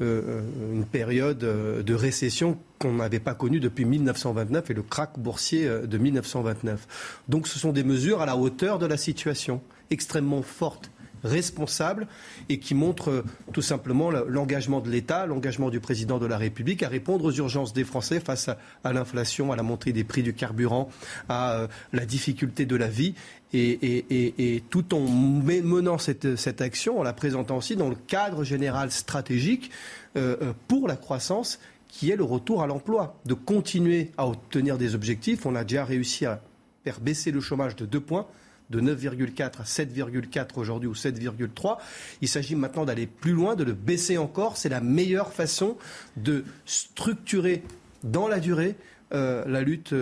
[0.00, 5.98] une période de récession qu'on n'avait pas connue depuis 1929 et le krach boursier de
[5.98, 7.22] 1929.
[7.28, 10.90] Donc ce sont des mesures à la hauteur de la situation, extrêmement fortes
[11.24, 12.06] responsable
[12.48, 16.82] et qui montre euh, tout simplement l'engagement de l'État, l'engagement du président de la République
[16.82, 18.50] à répondre aux urgences des Français face
[18.84, 20.88] à, l'inflation, à la montée des prix du carburant,
[21.28, 23.14] à euh, la difficulté de la vie.
[23.56, 29.70] Et, tout en menant cette, action, en la présentant aussi dans le cadre général stratégique
[30.16, 34.96] euh, pour la croissance, qui est le retour à l'emploi, de continuer à obtenir des
[34.96, 35.46] objectifs.
[35.46, 36.42] On a déjà réussi à
[36.82, 38.26] faire baisser le chômage de deux points
[38.70, 41.78] de 9,4 à 7,4 aujourd'hui ou 7,3.
[42.20, 44.56] Il s'agit maintenant d'aller plus loin, de le baisser encore.
[44.56, 45.76] C'est la meilleure façon
[46.16, 47.62] de structurer
[48.02, 48.76] dans la durée
[49.12, 49.94] euh, la lutte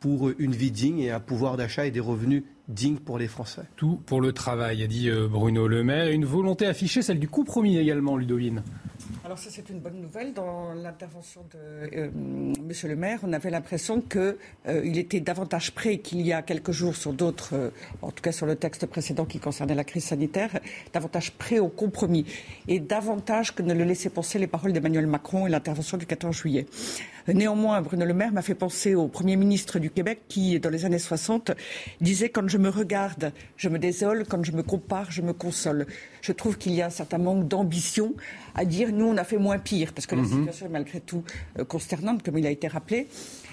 [0.00, 3.62] pour une vie digne et un pouvoir d'achat et des revenus dignes pour les Français.
[3.76, 6.08] Tout pour le travail, a dit euh, Bruno Le Maire.
[6.08, 8.62] Une volonté affichée, celle du compromis également, Ludovine.
[9.28, 10.32] Alors ça c'est une bonne nouvelle.
[10.32, 11.58] Dans l'intervention de
[11.94, 12.08] euh,
[12.64, 14.36] Monsieur le maire, on avait l'impression qu'il
[14.66, 18.32] euh, était davantage prêt qu'il y a quelques jours sur d'autres, euh, en tout cas
[18.32, 20.58] sur le texte précédent qui concernait la crise sanitaire,
[20.94, 22.24] davantage prêt au compromis
[22.68, 26.34] et davantage que ne le laissaient penser les paroles d'Emmanuel Macron et l'intervention du 14
[26.34, 26.64] juillet.
[27.34, 30.84] Néanmoins, Bruno Le Maire m'a fait penser au Premier ministre du Québec qui, dans les
[30.84, 31.52] années 60,
[32.00, 35.86] disait Quand je me regarde, je me désole, quand je me compare, je me console.
[36.22, 38.14] Je trouve qu'il y a un certain manque d'ambition
[38.54, 40.28] à dire Nous, on a fait moins pire, parce que la mhm.
[40.28, 41.22] situation est malgré tout
[41.58, 43.08] euh, consternante, comme il a été rappelé.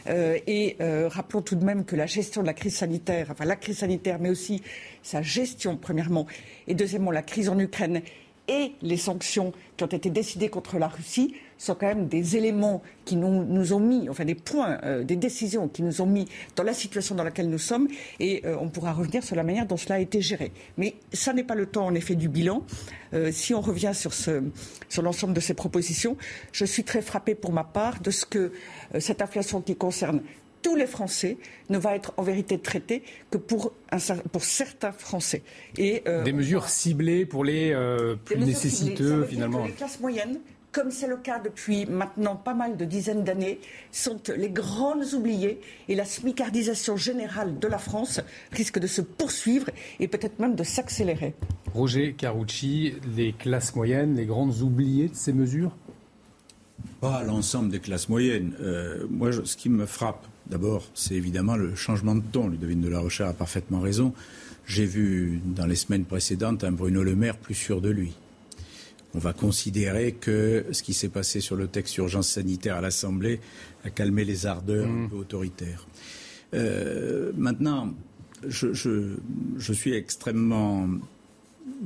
[0.08, 3.46] Euh, et euh, rappelons tout de même que la gestion de la crise sanitaire, enfin
[3.46, 4.62] la crise sanitaire, mais aussi
[5.04, 6.28] sa gestion, premièrement,
[6.68, 8.02] et deuxièmement, la crise en Ukraine
[8.48, 12.82] et les sanctions qui ont été décidées contre la Russie sont quand même des éléments
[13.06, 16.64] qui nous, ont mis, enfin des points, euh, des décisions qui nous ont mis dans
[16.64, 17.88] la situation dans laquelle nous sommes,
[18.20, 20.52] et euh, on pourra revenir sur la manière dont cela a été géré.
[20.78, 22.64] Mais ça n'est pas le temps, en effet, du bilan.
[23.14, 26.18] Euh, si on revient sur, sur l'ensemble de ces propositions,
[26.52, 28.52] je suis très frappée pour ma part de ce que
[29.00, 30.22] cette inflation qui concerne
[30.66, 31.38] tous les Français
[31.70, 34.00] ne va être en vérité traitée que pour, un,
[34.32, 35.44] pour certains Français.
[35.78, 37.78] Et, Des mesures ciblées pour les
[38.26, 39.66] plus nécessiteux, finalement.
[39.66, 40.40] les classes moyennes
[40.72, 43.62] comme c'est le cas depuis maintenant pas mal de dizaines d'années,
[43.94, 48.20] sont les grandes oubliées et la smicardisation générale de la France
[48.52, 49.70] risque de se poursuivre
[50.02, 51.34] et peut-être même de s'accélérer.
[51.74, 55.72] Roger Carucci, les classes moyennes, les grandes oubliées de ces mesures?
[57.00, 58.54] Pas l'ensemble des classes moyennes.
[58.60, 62.48] Euh, moi, ce qui me frappe, d'abord, c'est évidemment le changement de ton.
[62.48, 64.14] Ludovine de la Rochère a parfaitement raison.
[64.68, 68.16] J'ai vu dans les semaines précédentes un Bruno Le Maire plus sûr de lui
[69.16, 73.40] on va considérer que ce qui s'est passé sur le texte urgence sanitaire à l'Assemblée
[73.86, 75.10] a calmé les ardeurs un mmh.
[75.10, 75.88] peu autoritaires.
[76.54, 77.94] Euh, maintenant,
[78.46, 78.74] je,
[79.72, 80.90] suis extrêmement,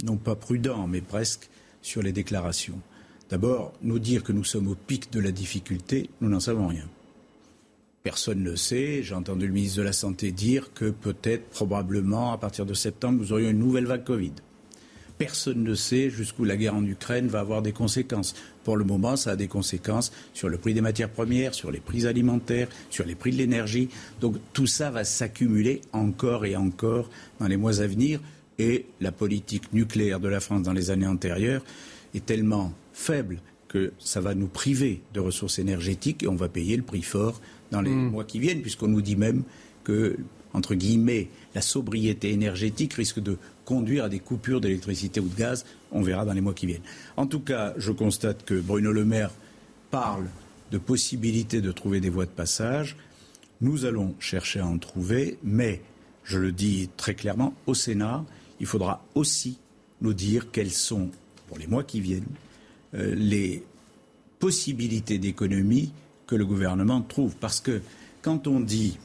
[0.04, 1.50] non pas prudent, mais presque
[1.84, 2.80] sur les déclarations.
[3.30, 6.86] D'abord, nous dire que nous sommes au pic de la difficulté, nous n'en savons rien.
[8.04, 9.04] Personne ne sait.
[9.04, 13.20] J'ai entendu le ministre de la Santé dire que peut-être, probablement, à partir de septembre,
[13.20, 14.34] nous aurions une nouvelle vague Covid.
[15.18, 18.36] Personne ne sait jusqu'où la guerre en Ukraine va avoir des conséquences.
[18.64, 21.82] Pour le moment, ça a des conséquences sur le prix des matières premières, sur les
[21.82, 23.90] prix alimentaires, sur les prix de l'énergie.
[24.22, 27.10] Donc tout ça va s'accumuler encore et encore
[27.42, 28.22] dans les mois à venir.
[28.60, 31.66] Et la politique nucléaire de la France dans les années antérieures
[32.14, 36.78] est tellement faible que ça va nous priver de ressources énergétiques et on va payer
[36.78, 38.10] le prix fort dans les hmm.
[38.10, 39.44] mois qui viennent, puisqu'on nous dit même
[39.84, 40.18] que,
[40.54, 45.66] entre guillemets, la sobriété énergétique risque de conduire à des coupures d'électricité ou de gaz.
[45.92, 46.82] On verra dans les mois qui viennent.
[47.18, 49.32] En tout cas, je constate que Bruno Le Maire
[49.92, 50.26] parle
[50.72, 52.96] de possibilités de trouver des voies de passage.
[53.62, 55.82] Nous allons chercher à en trouver, mais
[56.24, 58.24] je le dis très clairement, au Sénat,
[58.60, 59.58] il faudra aussi
[60.02, 61.10] nous dire quelles sont,
[61.48, 62.24] pour les mois qui viennent,
[62.94, 63.64] euh, les
[64.40, 65.92] possibilités d'économie
[66.30, 67.36] que le gouvernement trouve.
[67.36, 67.82] Parce que
[68.22, 69.00] quand on dit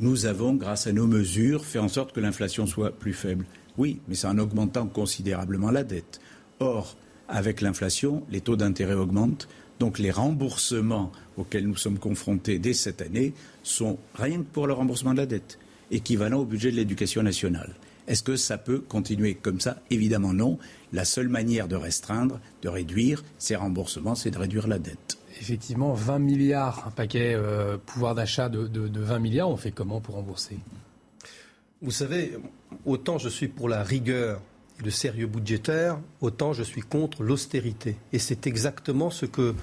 [0.00, 3.46] nous avons, grâce à nos mesures, fait en sorte que l'inflation soit plus faible,
[3.78, 6.20] oui, mais c'est en augmentant considérablement la dette.
[6.58, 6.96] Or,
[7.28, 9.48] avec l'inflation, les taux d'intérêt augmentent,
[9.78, 14.72] donc les remboursements auxquels nous sommes confrontés dès cette année sont, rien que pour le
[14.72, 15.58] remboursement de la dette,
[15.90, 17.74] équivalents au budget de l'éducation nationale.
[18.08, 19.78] Est-ce que ça peut continuer comme ça?
[19.90, 20.58] Évidemment non.
[20.92, 25.16] La seule manière de restreindre, de réduire ces remboursements, c'est de réduire la dette.
[25.40, 28.68] Effectivement, 20 milliards, un paquet euh, pouvoir d'achat de,
[29.00, 30.58] 20 milliards, on fait comment pour rembourser?
[31.80, 32.36] Vous savez,
[32.84, 34.40] autant je suis pour la rigueur
[34.78, 37.96] et le sérieux budgétaire, autant je suis contre l'austérité.
[38.12, 39.54] Et c'est exactement ce que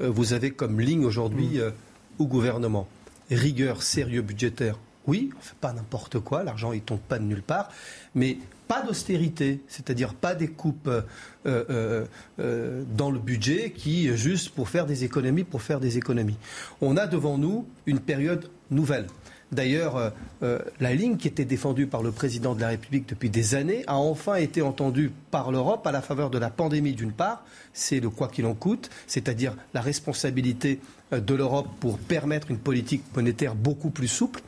[0.00, 1.60] euh, vous avez comme ligne aujourd'hui mm.
[1.60, 1.70] euh,
[2.18, 2.88] au gouvernement.
[3.30, 7.24] Rigueur, sérieux budgétaire, oui, on ne fait pas n'importe quoi, l'argent ne tombe pas de
[7.24, 7.70] nulle part,
[8.14, 8.38] mais
[8.68, 11.02] pas d'austérité, c'est-à-dire pas des coupes euh,
[11.46, 12.04] euh,
[12.38, 16.36] euh, dans le budget qui juste pour faire des économies, pour faire des économies.
[16.82, 19.06] On a devant nous une période nouvelle.
[19.50, 20.12] D'ailleurs,
[20.42, 23.96] la ligne qui était défendue par le président de la République depuis des années a
[23.96, 28.10] enfin été entendue par l'Europe à la faveur de la pandémie d'une part, c'est le
[28.10, 30.80] quoi qu'il en coûte, c'est-à-dire la responsabilité
[31.12, 34.42] de l'Europe pour permettre une politique monétaire beaucoup plus souple,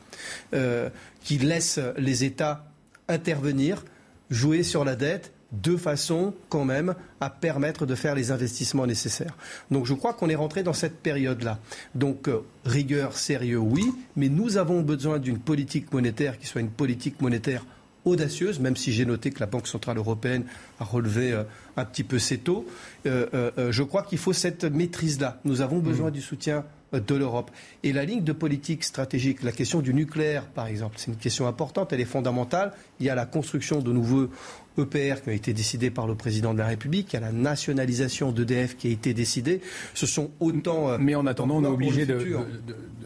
[1.23, 2.71] qui laisse les États
[3.07, 3.83] intervenir,
[4.31, 9.35] jouer sur la dette de façon quand même à permettre de faire les investissements nécessaires.
[9.69, 11.59] Donc je crois qu'on est rentré dans cette période-là.
[11.93, 16.69] Donc euh, rigueur, sérieux, oui, mais nous avons besoin d'une politique monétaire qui soit une
[16.69, 17.65] politique monétaire
[18.05, 20.45] audacieuse, même si j'ai noté que la Banque Centrale Européenne
[20.79, 21.43] a relevé euh,
[21.77, 22.65] un petit peu ses taux.
[23.05, 25.39] Euh, je crois qu'il faut cette maîtrise-là.
[25.43, 26.13] Nous avons besoin mmh.
[26.13, 26.63] du soutien
[26.93, 27.51] de l'Europe.
[27.83, 31.47] Et la ligne de politique stratégique, la question du nucléaire, par exemple, c'est une question
[31.47, 32.73] importante, elle est fondamentale.
[32.99, 34.29] Il y a la construction de nouveaux
[34.77, 37.31] EPR qui ont été décidés par le président de la République, il y a la
[37.31, 39.61] nationalisation d'EDF qui a été décidée.
[39.93, 40.89] Ce sont autant.
[40.89, 42.37] Euh, Mais en attendant, on est obligé de,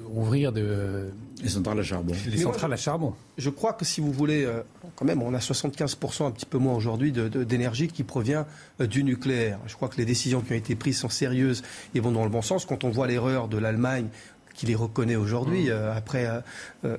[0.05, 1.09] rouvrir de,
[1.45, 2.13] les centrales à charbon.
[2.27, 3.13] Les centrales à charbon.
[3.37, 4.61] Je crois que si vous voulez, euh,
[4.95, 8.45] quand même, on a 75%, un petit peu moins aujourd'hui, d'énergie qui provient
[8.81, 9.59] euh, du nucléaire.
[9.67, 11.63] Je crois que les décisions qui ont été prises sont sérieuses
[11.93, 12.65] et vont dans le bon sens.
[12.65, 14.07] Quand on voit l'erreur de l'Allemagne
[14.55, 15.69] qui les reconnaît aujourd'hui, mmh.
[15.69, 16.27] euh, après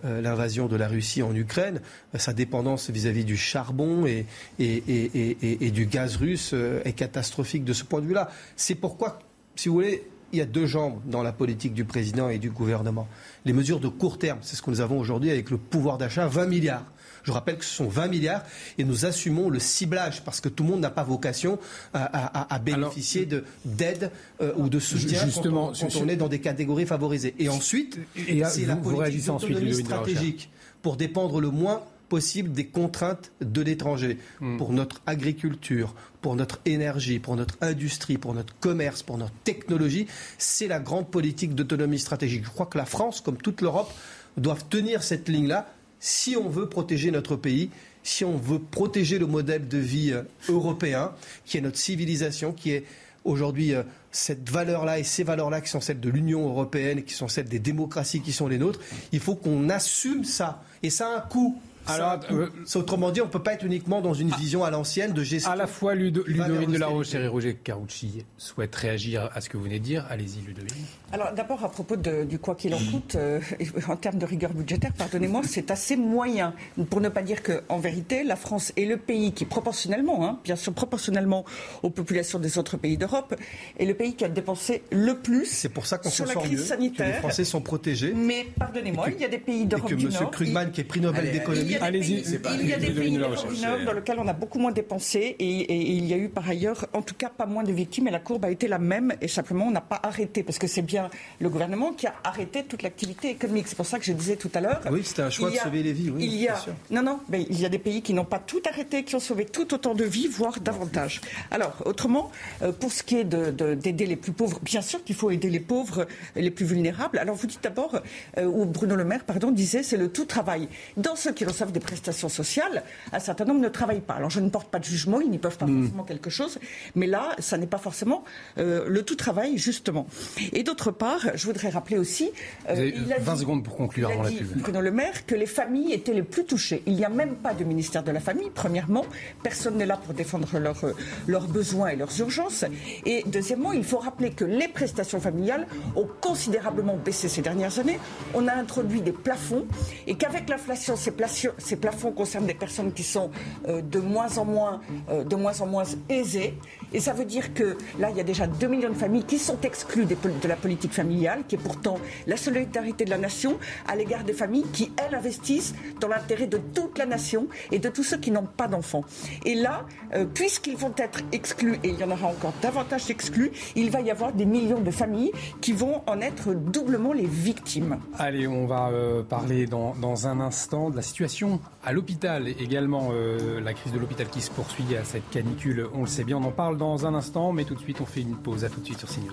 [0.05, 1.81] l'invasion de la Russie en Ukraine,
[2.15, 4.27] sa dépendance vis-à-vis du charbon et,
[4.59, 6.55] et, du gaz russe
[6.85, 8.31] est catastrophique de ce point de vue-là.
[8.57, 9.21] C'est pourquoi,
[9.55, 12.51] si vous voulez, il y a deux jambes dans la politique du président et du
[12.51, 13.09] gouvernement.
[13.45, 16.27] Les mesures de court terme, c'est ce que nous avons aujourd'hui avec le pouvoir d'achat,
[16.27, 16.85] 20 milliards.
[17.23, 18.43] Je rappelle que ce sont 20 milliards
[18.79, 21.59] et nous assumons le ciblage parce que tout le monde n'a pas vocation
[21.93, 23.29] à, bénéficier
[23.65, 27.35] d'aide euh, ou de soutien justement, quand, on, est dans des catégories favorisées.
[27.41, 30.51] Et ensuite, c'est la politique stratégique
[30.83, 34.57] pour dépendre le moins possible des contraintes de l'étranger hmm.
[34.57, 40.07] pour notre agriculture, pour notre énergie, pour notre industrie, pour notre commerce, pour notre technologie.
[40.39, 42.45] C'est la grande politique d'autonomie stratégique.
[42.45, 43.93] Je crois que la France, comme toute l'Europe,
[44.37, 45.67] doivent tenir cette ligne-là
[45.99, 47.71] si on veut protéger notre pays,
[48.03, 51.13] si on veut protéger le modèle de vie euh, européen,
[51.45, 52.85] qui est notre civilisation, qui est
[53.25, 57.29] aujourd'hui euh, cette valeur-là et ces valeurs-là qui sont celles de l'Union européenne, qui sont
[57.29, 58.81] celles des démocraties qui sont les nôtres,
[59.13, 60.63] il faut qu'on assume ça.
[60.83, 61.61] Et ça a un coût.
[61.89, 65.13] Alors, euh, autrement dit, on ne peut pas être uniquement dans une vision à l'ancienne
[65.13, 65.51] de gestion.
[65.51, 69.49] À la fois, Ludo, Ludovine de la Roche et Roger Carucci souhaitent réagir à ce
[69.49, 70.07] que vous venez de dire.
[70.11, 70.85] Allez-y, Ludovine.
[71.13, 73.41] Alors, d'abord, à propos du quoi qu'il en coûte, euh,
[73.89, 76.55] en termes de rigueur budgétaire, pardonnez-moi, c'est assez moyen.
[76.91, 80.57] Pour ne pas dire qu'en vérité, la France est le pays qui, proportionnellement, hein, bien
[80.57, 81.45] sûr, proportionnellement
[81.83, 83.35] aux populations des autres pays d'Europe,
[83.79, 86.67] est le pays qui a dépensé le plus c'est pour ça qu'on sur la crise
[86.67, 87.07] sanitaire.
[87.07, 88.13] les Français sont protégés.
[88.15, 90.15] Mais, pardonnez-moi, il y a des pays d'Europe du Nord.
[90.15, 90.31] Et que M.
[90.31, 92.25] Krugman, qui est prix Nobel d'économie, Allez-y,
[92.61, 96.15] Il y a des pays dans lesquels on a beaucoup moins dépensé et, il y
[96.15, 98.51] a eu par ailleurs, en tout cas, pas moins de victimes et la courbe a
[98.51, 101.93] été la même et simplement on n'a pas arrêté parce que c'est bien le gouvernement
[101.93, 103.69] qui a arrêté toute l'activité économique.
[103.69, 104.81] C'est pour ça que je disais tout à l'heure.
[104.91, 106.11] Oui, c'était un choix de sauver les vies.
[106.11, 106.57] Oui, il y a
[106.91, 109.21] non, non, mais il y a des pays qui n'ont pas tout arrêté, qui ont
[109.21, 111.21] sauvé tout autant de vies, voire davantage.
[111.51, 112.31] Alors, autrement,
[112.63, 115.61] euh, pour ce qui est d'aider les plus pauvres, bien sûr qu'il faut aider les
[115.61, 117.19] pauvres, les plus vulnérables.
[117.19, 118.01] Alors, vous dites d'abord,
[118.39, 120.69] euh, ou Bruno Le Maire, pardon, disait, c'est le tout travail.
[120.97, 122.83] Dans ceux qui reçoivent des prestations sociales,
[123.13, 124.15] un certain nombre ne travaillent pas.
[124.15, 125.83] Alors je ne porte pas de jugement, ils n'y peuvent pas mm.
[125.83, 126.59] forcément quelque chose,
[126.95, 128.25] mais là, ça n'est pas forcément
[128.59, 130.07] euh, le tout travail, justement.
[130.53, 132.31] Et d'autre part, je voudrais rappeler aussi...
[132.69, 134.59] Euh, il a 20 secondes pour conclure avant la pub.
[134.59, 136.83] Bruno Le Maire, que les familles étaient les plus touchées.
[136.87, 139.05] Il n'y a même pas de ministère de la Famille, premièrement.
[139.43, 140.93] Personne n'est là pour défendre leurs, euh,
[141.27, 142.65] leurs besoins et leurs urgences.
[143.05, 147.99] Et deuxièmement, il faut rappeler que les prestations familiales ont considérablement baissé ces dernières années.
[148.35, 149.67] On a introduit des plafonds
[150.07, 151.13] et qu'avec l'inflation, ces,
[151.59, 153.31] ces plafonds concernent des personnes qui sont
[153.67, 156.55] de moins en moins, de moins en moins aisées.
[156.93, 159.39] Et ça veut dire que là, il y a déjà 2 millions de familles qui
[159.39, 163.97] sont exclues de la politique familiale, qui est pourtant la solidarité de la nation à
[163.97, 168.03] l'égard des familles qui, elles, investissent dans l'intérêt de toute la nation et de tous
[168.03, 169.05] ceux qui n'ont pas d'enfants.
[169.45, 169.87] Et là,
[170.35, 174.11] puisqu'ils vont être exclus, et il y en aura encore davantage exclus, il va y
[174.11, 177.99] avoir des millions de familles qui vont en être doublement les victimes.
[178.19, 179.95] Allez, on va euh, parler dans,
[180.27, 184.51] un instant de la situation à l'hôpital également, euh, la crise de l'hôpital qui se
[184.51, 187.65] poursuit à cette canicule, on le sait bien, on en parle dans un instant, mais
[187.65, 189.33] tout de suite on fait une pause, à tout de suite sur CNews.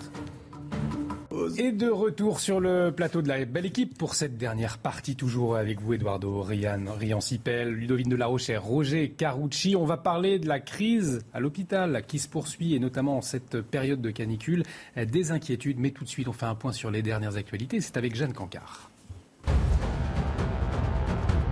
[1.57, 5.56] Et de retour sur le plateau de la belle équipe pour cette dernière partie, toujours
[5.56, 9.76] avec vous, Eduardo, Rian, Rian Sipel, Ludovine de la Rochère, Roger Carucci.
[9.76, 13.61] On va parler de la crise à l'hôpital qui se poursuit et notamment en cette
[13.61, 14.64] période de canicule,
[14.95, 15.80] des inquiétudes.
[15.80, 17.82] Mais tout de suite, on fait un point sur les dernières actualités.
[17.82, 18.90] C'est avec Jeanne Cancard.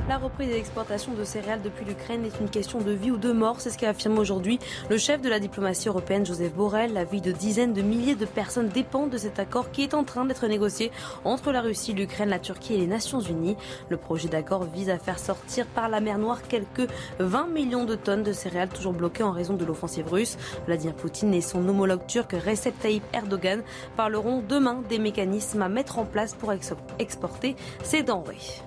[0.09, 3.31] La reprise des exportations de céréales depuis l'Ukraine est une question de vie ou de
[3.31, 4.59] mort, c'est ce qu'a affirmé aujourd'hui
[4.89, 6.91] le chef de la diplomatie européenne, Joseph Borrell.
[6.91, 10.03] La vie de dizaines de milliers de personnes dépend de cet accord qui est en
[10.03, 10.91] train d'être négocié
[11.23, 13.55] entre la Russie, l'Ukraine, la Turquie et les Nations Unies.
[13.89, 17.95] Le projet d'accord vise à faire sortir par la mer Noire quelques 20 millions de
[17.95, 20.37] tonnes de céréales toujours bloquées en raison de l'offensive russe.
[20.65, 23.61] Vladimir Poutine et son homologue turc Recep Tayyip Erdogan
[23.95, 26.51] parleront demain des mécanismes à mettre en place pour
[26.99, 28.61] exporter ces denrées.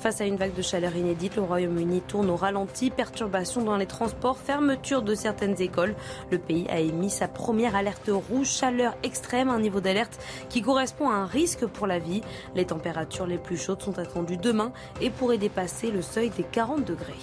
[0.00, 3.86] Face à une vague de chaleur inédite, le Royaume-Uni tourne au ralenti, perturbations dans les
[3.86, 5.94] transports, fermeture de certaines écoles.
[6.30, 10.18] Le pays a émis sa première alerte rouge, chaleur extrême, un niveau d'alerte
[10.48, 12.22] qui correspond à un risque pour la vie.
[12.54, 16.84] Les températures les plus chaudes sont attendues demain et pourraient dépasser le seuil des 40
[16.84, 17.14] degrés.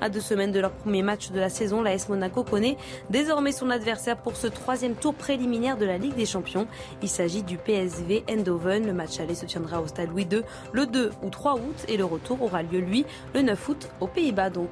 [0.00, 2.76] À deux semaines de leur premier match de la saison, l'AS Monaco connaît
[3.10, 6.66] désormais son adversaire pour ce troisième tour préliminaire de la Ligue des Champions.
[7.02, 8.86] Il s'agit du PSV Eindhoven.
[8.86, 10.42] Le match aller se tiendra au stade Louis II
[10.72, 13.04] le 2 ou 3 août et le retour aura lieu, lui,
[13.34, 14.70] le 9 août aux Pays-Bas donc.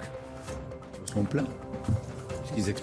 [1.31, 1.45] Plein.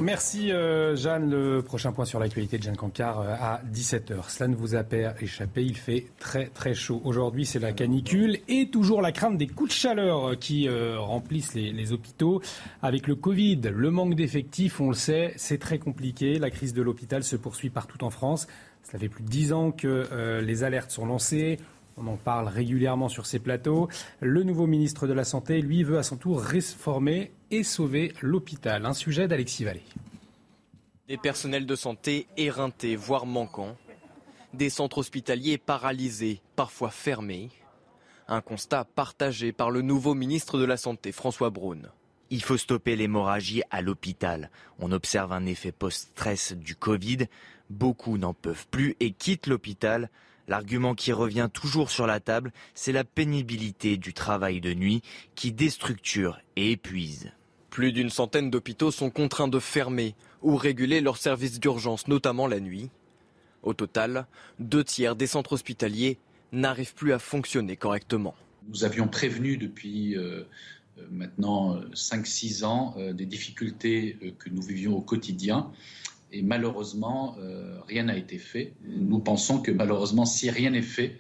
[0.02, 1.30] Merci euh, Jeanne.
[1.30, 4.30] Le prochain point sur l'actualité de Jeanne Cancard euh, à 17h.
[4.30, 7.02] Cela ne vous a pas échappé, il fait très très chaud.
[7.06, 11.53] Aujourd'hui c'est la canicule et toujours la crainte des coups de chaleur qui euh, remplissent
[11.53, 12.41] les, les, hôpitaux.
[12.81, 16.38] Avec le Covid, le manque d'effectifs, on le sait, c'est très compliqué.
[16.38, 18.48] La crise de l'hôpital se poursuit partout en France.
[18.84, 21.60] Cela fait plus de 10 ans que les alertes sont lancées.
[21.97, 23.89] On en parle régulièrement sur ces plateaux.
[24.22, 28.85] Le nouveau ministre de la Santé, lui, veut à son tour réformer et sauver l'hôpital.
[28.85, 29.84] Un sujet d'Alexis Vallée.
[31.07, 33.76] Des personnels de santé éreintés, voire manquants.
[34.53, 37.49] Des centres hospitaliers paralysés, parfois fermés.
[38.27, 41.91] Un constat partagé par le nouveau ministre de la Santé, François Braun.
[42.30, 44.49] Il faut stopper l'hémorragie à l'hôpital.
[44.80, 47.27] On observe un effet post-stress du Covid.
[47.69, 50.09] Beaucoup n'en peuvent plus et quittent l'hôpital
[50.47, 55.01] L'argument qui revient toujours sur la table, c'est la pénibilité du travail de nuit
[55.35, 57.31] qui déstructure et épuise.
[57.69, 62.59] Plus d'une centaine d'hôpitaux sont contraints de fermer ou réguler leurs services d'urgence, notamment la
[62.59, 62.89] nuit.
[63.63, 64.26] Au total,
[64.59, 66.18] deux tiers des centres hospitaliers
[66.51, 68.35] n'arrivent plus à fonctionner correctement.
[68.68, 70.43] Nous avions prévenu depuis euh,
[71.09, 75.72] maintenant 5-6 ans euh, des difficultés euh, que nous vivions au quotidien
[76.32, 78.74] et malheureusement, euh, rien n'a été fait.
[78.84, 81.18] Nous pensons que malheureusement, si rien n'est fait,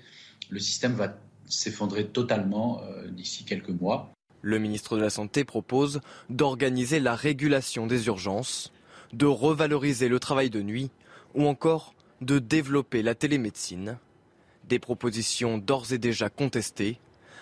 [0.49, 4.11] le système va s'effondrer totalement euh, d'ici quelques mois.
[4.41, 8.71] Le ministre de la Santé propose d'organiser la régulation des urgences,
[9.13, 10.89] de revaloriser le travail de nuit
[11.35, 13.97] ou encore de développer la télémédecine.
[14.67, 16.99] Des propositions d'ores et déjà contestées,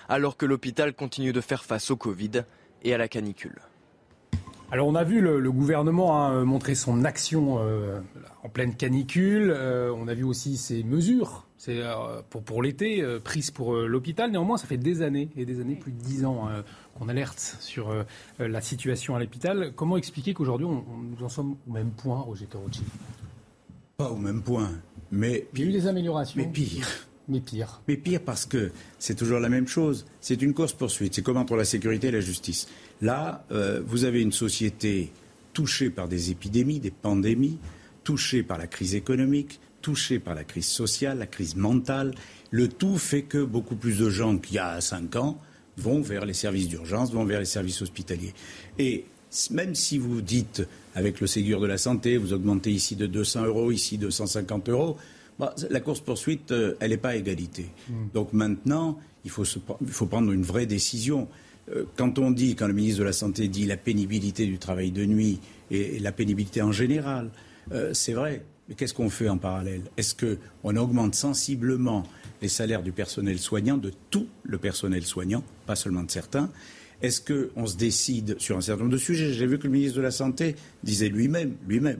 [0.07, 2.43] alors que l'hôpital continue de faire face au Covid
[2.83, 3.61] et à la canicule.
[4.71, 7.99] Alors on a vu le, gouvernement hein, montrer son action euh,
[8.43, 9.51] en pleine canicule.
[9.55, 14.31] Euh, on a vu aussi ses mesures c'est euh, pour, pour l'été prises pour l'hôpital.
[14.31, 16.47] Néanmoins, ça fait des années et des années, plus de dix ans,
[16.97, 17.93] qu'on alerte sur
[18.39, 19.73] la situation à l'hôpital.
[19.75, 22.83] Comment expliquer qu'aujourd'hui nous en sommes au même point, Roger Torocci
[23.97, 24.69] Pas au même point,
[25.11, 26.39] mais il y a eu des améliorations.
[26.39, 26.87] Mais pire.
[27.29, 27.81] Mais pire.
[27.87, 30.05] Mais pire parce que c'est toujours la même chose.
[30.19, 31.13] C'est une course-poursuite.
[31.13, 32.67] C'est comme entre la sécurité et la justice.
[33.01, 35.11] Là, euh, vous avez une société
[35.53, 37.57] touchée par des épidémies, des pandémies,
[38.03, 42.13] touchée par la crise économique, touchée par la crise sociale, la crise mentale.
[42.51, 45.39] Le tout fait que beaucoup plus de gens qu'il y a cinq ans
[45.77, 48.33] vont vers les services d'urgence, vont vers les services hospitaliers.
[48.77, 49.05] Et
[49.51, 53.45] même si vous dites, avec le Ségur de la santé, vous augmentez ici de 200
[53.45, 54.97] euros, ici de 150 euros,
[55.37, 57.67] bah, la course-poursuite, euh, elle n'est pas à égalité.
[57.87, 58.07] Hmm.
[58.13, 59.45] Donc maintenant, il faut,
[59.81, 61.29] il faut prendre une vraie décision.
[61.75, 64.91] Euh, quand on dit, quand le ministre de la Santé dit la pénibilité du travail
[64.91, 65.39] de nuit
[65.71, 67.29] et, la pénibilité en général,
[67.71, 68.43] euh, c'est vrai.
[68.67, 69.81] Mais qu'est-ce qu'on fait en parallèle?
[69.97, 72.03] Est-ce qu'on augmente sensiblement
[72.41, 76.51] les salaires du personnel soignant, de tout le personnel soignant, pas seulement de certains?
[77.01, 79.33] Est-ce qu'on se décide sur un certain nombre de sujets?
[79.33, 81.99] J'ai vu que le ministre de la Santé disait lui-même, lui-même,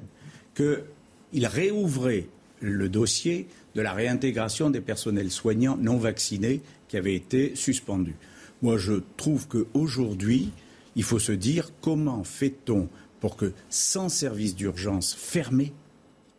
[0.54, 2.28] qu'il réouvrait
[2.60, 8.16] le dossier de la réintégration des personnels soignants non vaccinés qui avait été suspendu.
[8.62, 10.52] Moi, je trouve qu'aujourd'hui,
[10.96, 15.74] il faut se dire comment fait-on pour que sans service d'urgence fermé,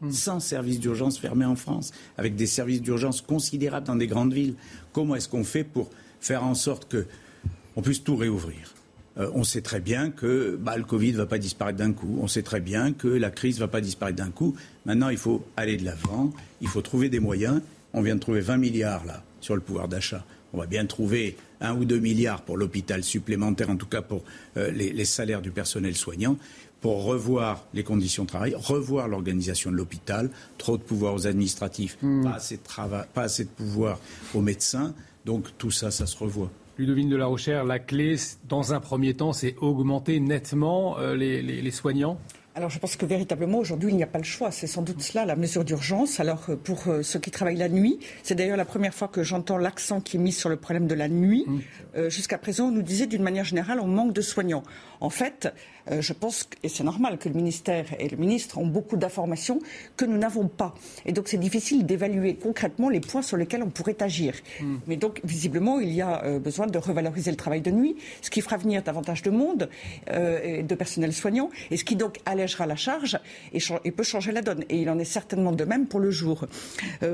[0.01, 0.11] hmm.
[0.11, 4.55] sans service d'urgence fermé en France, avec des services d'urgence considérables dans des grandes villes,
[4.93, 5.91] comment est-ce qu'on fait pour
[6.21, 8.75] faire en sorte qu'on puisse tout réouvrir?
[9.19, 12.19] Euh, on sait très bien que bah, le Covid ne va pas disparaître d'un coup.
[12.23, 14.55] On sait très bien que la crise ne va pas disparaître d'un coup.
[14.85, 16.31] Maintenant, il faut aller de l'avant.
[16.61, 17.61] Il faut trouver des moyens.
[17.93, 20.25] On vient de trouver 20 milliards là sur le pouvoir d'achat.
[20.53, 24.23] On va bien trouver un ou deux milliards pour l'hôpital supplémentaire, en tout cas pour
[24.57, 26.37] euh, les, salaires du personnel soignant,
[26.81, 31.99] pour revoir les conditions de travail, revoir l'organisation de l'hôpital, trop de pouvoirs aux administratifs,
[32.03, 32.25] hmm.
[32.25, 32.63] pas, assez de
[33.13, 33.99] pas assez de pouvoir
[34.35, 34.95] aux médecins.
[35.27, 36.51] Donc tout ça, ça se revoit.
[36.79, 38.17] Ludovine de la Rochère, la clé,
[38.49, 42.19] dans un premier temps, c'est augmenter nettement euh, les soignants?
[42.55, 44.51] Alors je pense que véritablement aujourd'hui il n'y a pas le choix.
[44.51, 46.19] C'est sans doute cela la mesure d'urgence.
[46.21, 49.23] Alors euh, pour euh, ceux qui travaillent la nuit, c'est d'ailleurs la première fois que
[49.23, 51.45] j'entends l'accent qui est mis sur le problème de la nuit.
[51.47, 51.59] Mmh.
[51.97, 54.65] Euh, jusqu'à présent, on nous disait d'une manière générale on manque de soignants.
[55.01, 55.53] En fait,
[55.91, 59.59] euh, je pense, et c'est normal, que le ministère et le ministre ont beaucoup d'informations
[59.97, 60.75] que nous n'avons pas.
[61.07, 64.35] Et donc c'est difficile d'évaluer concrètement les points sur lesquels on pourrait agir.
[64.61, 64.77] Hmm.
[64.87, 68.31] Mais donc, visiblement, il y a euh, besoin de revaloriser le travail de nuit, ce
[68.31, 69.69] qui fera venir davantage de monde,
[70.11, 73.19] euh, de personnel soignant, et ce qui donc allègera la charge
[73.53, 74.65] et, et, peut changer la donne.
[74.69, 76.47] Et il en est certainement de même pour le jour.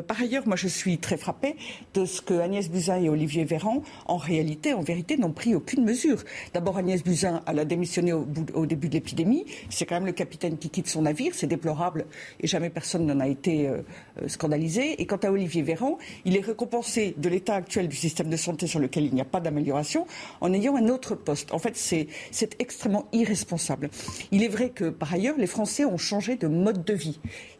[0.06, 1.56] par ailleurs, moi, je suis très frappée
[1.94, 5.84] de ce que Agnès Buzyn et Olivier Véran, en réalité, en vérité, n'ont pris aucune
[5.84, 6.22] mesure.
[6.54, 9.44] D'abord, Agnès Buzyn, elle a démissionné au, bout, au début de l'épidémie.
[9.70, 12.06] C'est quand même le capitaine qui quitte son navire, c'est déplorable
[12.40, 13.82] et jamais personne n'en a été euh,
[14.22, 15.00] euh, scandalisé.
[15.00, 18.66] Et quant à Olivier Véran, il est récompensé de l'état actuel du système de santé
[18.66, 20.06] sur lequel il n'y a pas d'amélioration
[20.40, 21.52] en ayant un autre poste.
[21.52, 22.08] En fait, c'est
[22.58, 23.90] extrêmement irresponsable.
[24.32, 27.18] Il est vrai que, par ailleurs, les Français ont changé de mode de vie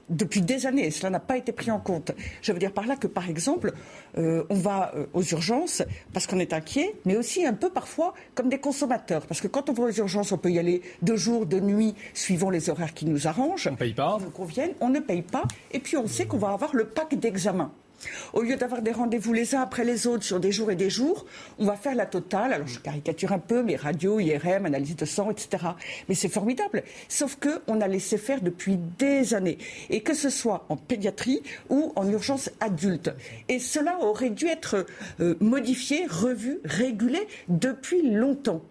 [0.09, 2.12] depuis des années, cela n'a pas été pris en compte.
[2.43, 3.73] Je veux dire par là que, par exemple,
[4.19, 8.15] euh, on va euh, aux urgences parce qu'on est inquiet, mais aussi un peu parfois
[8.35, 9.27] comme des consommateurs.
[9.27, 11.95] Parce que quand on va aux urgences, on peut y aller de jour, de nuit,
[12.15, 13.69] suivant les horaires qui nous arrangent.
[13.69, 14.16] On ne paye pas.
[14.19, 15.45] Qui nous conviennent, on ne paye pas.
[15.73, 17.73] Et puis on sait qu'on va avoir le pack d'examen.
[18.33, 20.91] Au lieu d'avoir des rendez-vous les uns après les autres sur des jours et des
[20.91, 21.27] jours,
[21.59, 22.53] on va faire la totale.
[22.53, 25.65] Alors je caricature un peu, mais radio, IRM, analyse de sang, etc.
[26.09, 26.83] Mais c'est formidable.
[27.09, 29.59] Sauf qu'on a laissé faire depuis des années.
[29.91, 33.11] Et que ce soit en pédiatrie ou en urgence adulte.
[33.49, 34.87] Et cela aurait dû être
[35.20, 38.62] euh, modifié, revu, régulé depuis longtemps.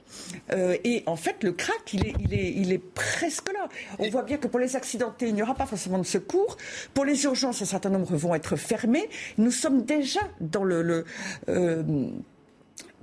[0.52, 3.68] Euh, et en fait, le crack, il est, il, est, il est presque là.
[4.00, 6.58] On voit bien que pour les accidentés, il n'y aura pas forcément de secours.
[6.94, 9.10] Pour les urgences, un certain nombre vont être fermés.
[9.38, 11.06] Nous sommes déjà dans le,
[11.50, 11.84] euh,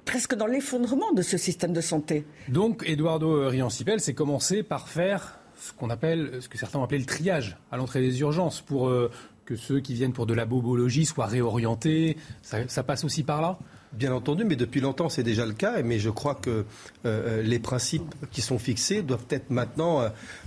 [0.04, 2.24] presque dans l'effondrement de ce système de santé.
[2.48, 6.98] Donc, Eduardo Riancipel, c'est commencer par faire ce qu'on appelle, ce que certains ont appelé
[6.98, 9.10] le triage à l'entrée des urgences pour euh,
[9.44, 12.16] que ceux qui viennent pour de la bobologie soient réorientés.
[12.42, 13.58] ça passe aussi par là?
[13.92, 16.64] Bien entendu, mais depuis longtemps c'est déjà le cas, mais je crois que euh,
[17.04, 20.02] euh, les principes qui sont fixés doivent être maintenant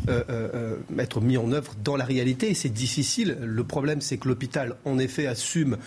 [0.10, 2.50] euh, être mis en œuvre dans la réalité.
[2.50, 3.38] Et c'est difficile.
[3.42, 5.78] Le problème, c'est que l'hôpital, en effet, assume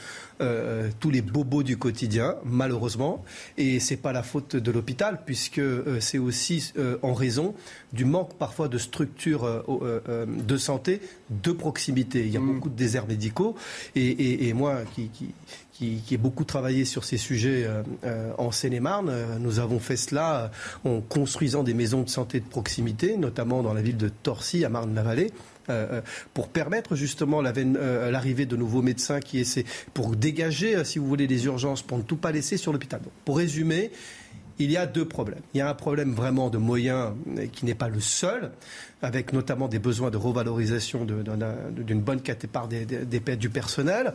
[1.00, 3.24] tous les bobos du quotidien, malheureusement,
[3.56, 5.60] et c'est pas la faute de l'hôpital, puisque
[5.98, 6.72] c'est aussi
[7.02, 7.56] en raison
[7.92, 9.64] du manque parfois de structures
[10.28, 12.20] de santé de proximité.
[12.20, 12.54] Il y a mmh.
[12.54, 13.56] beaucoup de déserts médicaux,
[13.96, 15.34] et, moi qui, qui
[15.78, 19.08] qui, qui, beaucoup travaillé sur ces sujets euh, euh, en Seine-et-Marne.
[19.10, 20.50] Euh, nous avons fait cela
[20.84, 24.68] en construisant des maisons de santé de proximité, notamment dans la ville de Torcy, à
[24.68, 25.30] Marne-la-Vallée.
[26.32, 31.44] pour permettre justement l'arrivée de nouveaux médecins qui essaient, pour dégager, si vous voulez, les
[31.44, 33.00] urgences, pour ne tout pas laisser sur l'hôpital.
[33.26, 33.90] Pour résumer,
[34.58, 35.42] il y a deux problèmes.
[35.52, 37.12] Il y a un problème vraiment de moyens
[37.52, 38.50] qui n'est pas le seul,
[39.02, 44.14] avec notamment des besoins de revalorisation d'une bonne part des, des, du personnel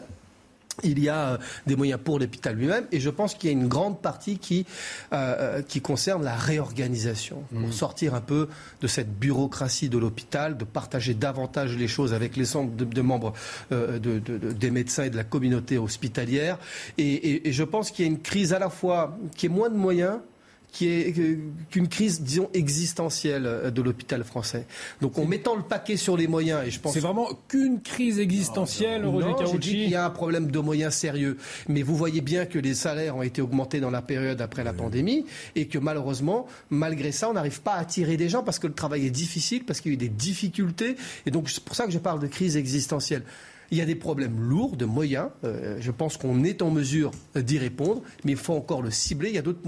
[0.82, 1.38] il y a euh,
[1.68, 4.66] des moyens pour l'hôpital lui-même et je pense qu'il y a une grande partie qui,
[5.12, 7.72] euh, euh, qui concerne la réorganisation pour mmh.
[7.72, 8.50] sortir un peu
[8.82, 13.34] de cette bureaucratie de l'hôpital, de partager davantage les choses avec les centres de, membres
[13.70, 16.58] des médecins et de la communauté hospitalière.
[16.98, 19.76] et je pense qu'il y a une crise à la fois qui est moins de
[19.76, 20.20] moyens
[20.74, 21.14] qui est
[21.70, 24.66] qu'une crise, disons, existentielle euh, de l'hôpital français.
[25.02, 26.94] Donc en mettant le paquet sur les moyens, et je pense...
[26.94, 31.38] C'est vraiment qu'une crise existentielle, Roger non, Il y a un problème de moyens sérieux.
[31.70, 34.74] Mais vous voyez bien que les salaires ont été augmentés dans la période après la
[34.74, 35.26] pandémie,
[35.56, 38.74] et que malheureusement, malgré ça, on n'arrive pas à attirer des gens parce que le
[38.74, 40.96] travail est difficile, parce qu'il y a eu des difficultés.
[41.28, 43.24] Et donc c'est pour ça que je parle de crise existentielle.
[43.70, 45.30] Il y a des problèmes lourds de moyens.
[45.44, 49.30] Euh, je pense qu'on est en mesure d'y répondre, mais il faut encore le cibler.
[49.30, 49.62] Il y a d'autres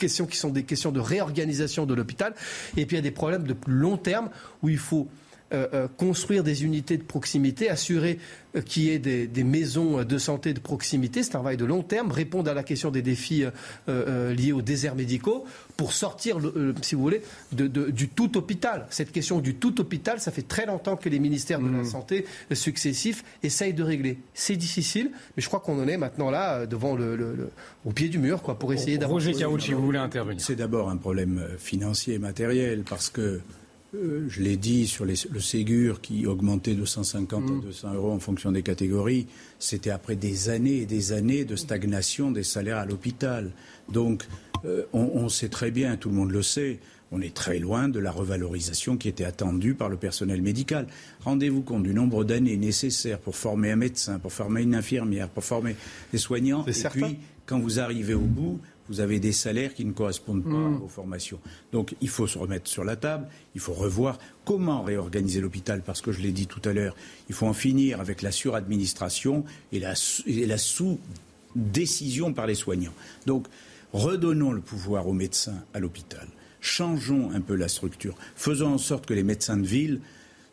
[0.00, 2.34] questions qui sont des questions de réorganisation de l'hôpital.
[2.76, 4.30] Et puis il y a des problèmes de plus long terme
[4.62, 5.08] où il faut
[5.52, 8.20] euh, euh, construire des unités de proximité, assurer
[8.54, 11.24] euh, qu'il y ait des, maisons de santé de proximité.
[11.24, 13.44] C'est un travail de long terme, répondre à la question des défis
[13.88, 15.44] liés aux déserts médicaux
[15.76, 16.38] pour sortir,
[16.82, 17.22] si vous voulez,
[17.52, 18.86] du tout hôpital.
[18.90, 21.84] Cette question du tout hôpital, ça fait très longtemps que les ministères de la mmh.
[21.84, 24.18] Santé successifs essayent de régler.
[24.34, 27.50] C'est difficile, mais je crois qu'on en est maintenant là, devant le,
[27.84, 29.20] au pied du mur, quoi, pour essayer d'avoir...
[29.20, 33.40] Roger vous voulez intervenir C'est d'abord un problème financier et matériel, parce que
[33.94, 37.96] euh, je l'ai dit sur le Ségur qui augmentait de 150 à 200 mm.
[37.96, 39.26] euros en fonction des catégories,
[39.58, 43.50] c'était après des années et des années de stagnation des salaires à l'hôpital.
[43.88, 44.26] Donc
[44.64, 46.78] euh, on, sait très bien, tout le monde le sait,
[47.10, 50.86] on est très loin de la revalorisation qui était attendue par le personnel médical.
[51.24, 55.42] Rendez-vous compte du nombre d'années nécessaires pour former un médecin, pour former une infirmière, pour
[55.42, 55.74] former
[56.12, 56.64] des soignants.
[56.66, 58.60] Et puis, quand vous arrivez au bout,
[58.90, 60.82] vous avez des salaires qui ne correspondent pas mm.
[60.82, 61.38] aux formations.
[61.72, 66.02] Donc il faut se remettre sur la table, il faut revoir comment réorganiser l'hôpital, parce
[66.02, 66.96] que je l'ai dit tout à l'heure,
[67.28, 69.94] il faut en finir avec la suradministration et la,
[70.26, 72.94] et la sous-décision par les soignants.
[73.26, 73.46] Donc
[73.92, 76.26] redonnons le pouvoir aux médecins à l'hôpital,
[76.60, 80.00] changeons un peu la structure, faisons en sorte que les médecins de ville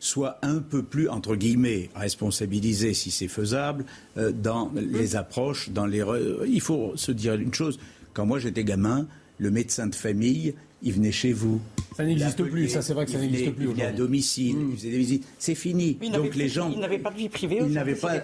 [0.00, 3.84] soient un peu plus, entre guillemets, responsabilisés, si c'est faisable,
[4.16, 6.04] euh, dans les approches, dans les...
[6.46, 7.80] Il faut se dire une chose,
[8.12, 9.06] quand moi j'étais gamin,
[9.38, 11.60] le médecin de famille, il venait chez vous.
[11.96, 13.64] Ça n'existe plus, ça c'est vrai que ça n'existe plus.
[13.64, 15.26] Il venait à domicile, il faisait des visites.
[15.38, 15.98] C'est fini.
[16.12, 16.70] Donc les gens.
[16.70, 17.58] Ils n'avaient pas de vie privée.
[17.60, 18.22] Ils n'avaient pas,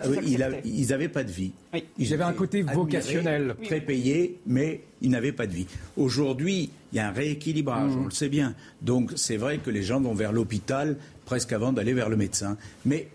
[0.65, 1.51] ils n'avaient pas de vie.
[1.98, 3.56] Ils avaient un côté vocationnel.
[3.65, 5.66] Très payé, mais ils n'avaient pas de vie.
[5.97, 8.01] Aujourd'hui, il y a un rééquilibrage, mm.
[8.01, 8.55] on le sait bien.
[8.82, 12.56] Donc c'est vrai que les gens vont vers l'hôpital presque avant d'aller vers le médecin.
[12.85, 13.09] Mais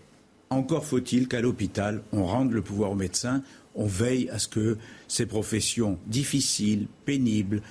[0.50, 3.42] encore faut-il qu'à l'hôpital, on rende le pouvoir au médecin,
[3.80, 4.76] on veille à ce que
[5.08, 7.62] ces professions difficiles, pénibles,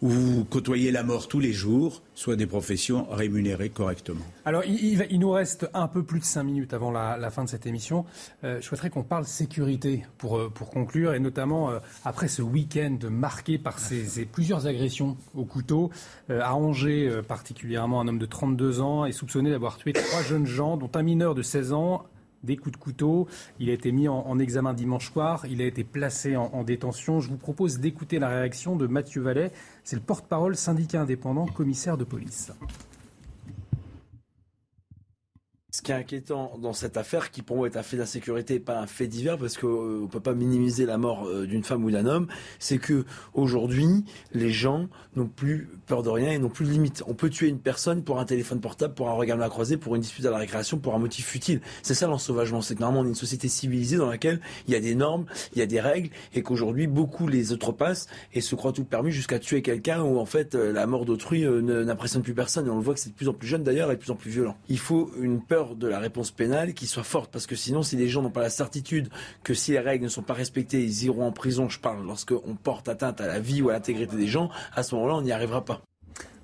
[0.00, 4.24] où vous côtoyez la mort tous les jours, soient des professions rémunérées correctement.
[4.44, 7.66] Alors, il, nous reste un peu plus de cinq minutes avant la, fin de cette
[7.66, 8.04] émission.
[8.42, 12.42] Euh, je souhaiterais qu'on parle sécurité pour, euh, pour conclure, et notamment euh, après ce
[12.42, 15.90] week-end marqué par ces, plusieurs agressions au couteau.
[16.28, 20.76] à Angers, particulièrement, un homme de 32 ans est soupçonné d'avoir tué trois jeunes gens,
[20.76, 22.04] dont un mineur de 16 ans,
[22.44, 23.26] des coups de couteau.
[23.58, 25.44] Il a été mis en, examen dimanche soir.
[25.46, 27.20] Il a été placé en, en détention.
[27.20, 29.50] Je vous propose d'écouter la réaction de Mathieu Vallet.
[29.82, 32.52] C'est le porte-parole syndicat indépendant, commissaire de police.
[35.74, 38.78] Ce qui est inquiétant dans cette affaire, qui pour moi est un fait d'insécurité, pas
[38.78, 41.82] un fait divers, parce qu'on euh, ne peut pas minimiser la mort euh, d'une femme
[41.82, 42.28] ou d'un homme,
[42.60, 44.86] c'est que aujourd'hui, les gens
[45.16, 47.02] n'ont plus peur de rien et n'ont plus de limite.
[47.08, 49.96] On peut tuer une personne pour un téléphone portable, pour un regard à croisée, pour
[49.96, 51.60] une dispute à la récréation, pour un motif futile.
[51.82, 52.62] C'est ça l'ensauvagement.
[52.62, 55.26] C'est que normalement on est une société civilisée dans laquelle il y a des normes,
[55.54, 59.10] il y a des règles, et qu'aujourd'hui beaucoup les outrepassent et se croient tout permis
[59.10, 62.68] jusqu'à tuer quelqu'un où en fait euh, la mort d'autrui n'impressionne plus personne.
[62.68, 64.12] Et on le voit que c'est de plus en plus jeune d'ailleurs et de plus
[64.12, 64.56] en plus violent.
[64.68, 67.30] Il faut une peur de la réponse pénale qui soit forte.
[67.30, 69.08] Parce que sinon, si les gens n'ont pas la certitude
[69.42, 72.56] que si les règles ne sont pas respectées, ils iront en prison, je parle, lorsqu'on
[72.62, 75.32] porte atteinte à la vie ou à l'intégrité des gens, à ce moment-là, on n'y
[75.32, 75.80] arrivera pas.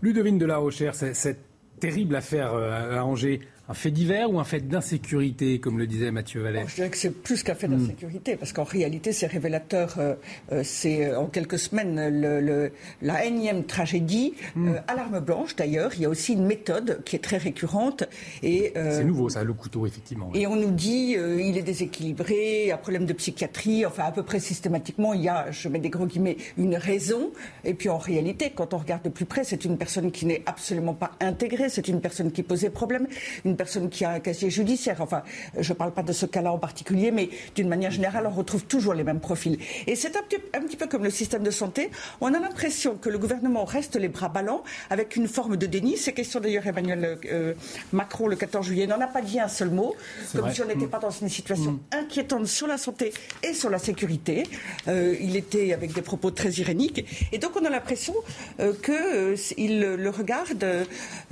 [0.02, 1.44] Ludovine de la Rochère, cette
[1.78, 3.40] terrible affaire euh, à Angers
[3.70, 6.96] un fait divers ou un fait d'insécurité, comme le disait Mathieu Vallet Je dirais que
[6.96, 7.78] c'est plus qu'un fait hmm.
[7.78, 9.94] d'insécurité, parce qu'en réalité, c'est révélateur.
[9.98, 10.14] Euh,
[10.50, 14.34] euh, c'est euh, en quelques semaines le, la énième tragédie.
[14.56, 14.72] Hmm.
[14.88, 18.02] à l'arme blanche, d'ailleurs, il y a aussi une méthode qui est très récurrente.
[18.42, 20.32] Et c'est nouveau, ça, le couteau, effectivement.
[20.34, 23.86] Et on nous dit il est déséquilibré, un problème de psychiatrie.
[23.86, 27.30] Enfin, à peu près systématiquement, il y a, je mets des gros guillemets, une raison.
[27.64, 30.42] Et puis en réalité, quand on regarde de plus près, c'est une personne qui n'est
[30.46, 31.68] absolument pas intégrée.
[31.68, 33.06] C'est une personne qui posait problème,
[33.44, 35.02] une personne qui a un casier judiciaire.
[35.02, 35.22] Enfin,
[35.58, 38.64] je ne parle pas de ce cas-là en particulier, mais d'une manière générale, on retrouve
[38.64, 39.58] toujours les mêmes profils.
[39.86, 40.24] Et c'est un,
[40.54, 41.90] un, petit peu comme le système de santé.
[42.22, 45.98] On a l'impression que le gouvernement reste les bras ballants avec une forme de déni.
[45.98, 47.52] C'est question d'ailleurs Emmanuel euh,
[47.92, 49.94] Macron le 14 juillet n'en a pas dit un seul mot,
[50.34, 50.90] comme si on n'était mm.
[50.96, 51.80] pas dans une situation mm.
[51.92, 53.12] inquiétante sur la santé
[53.42, 54.44] et sur la sécurité.
[54.88, 57.04] Euh, il était avec des propos très iréniques.
[57.30, 58.14] Et donc on a l'impression
[58.60, 60.66] euh, qu'il le regarde,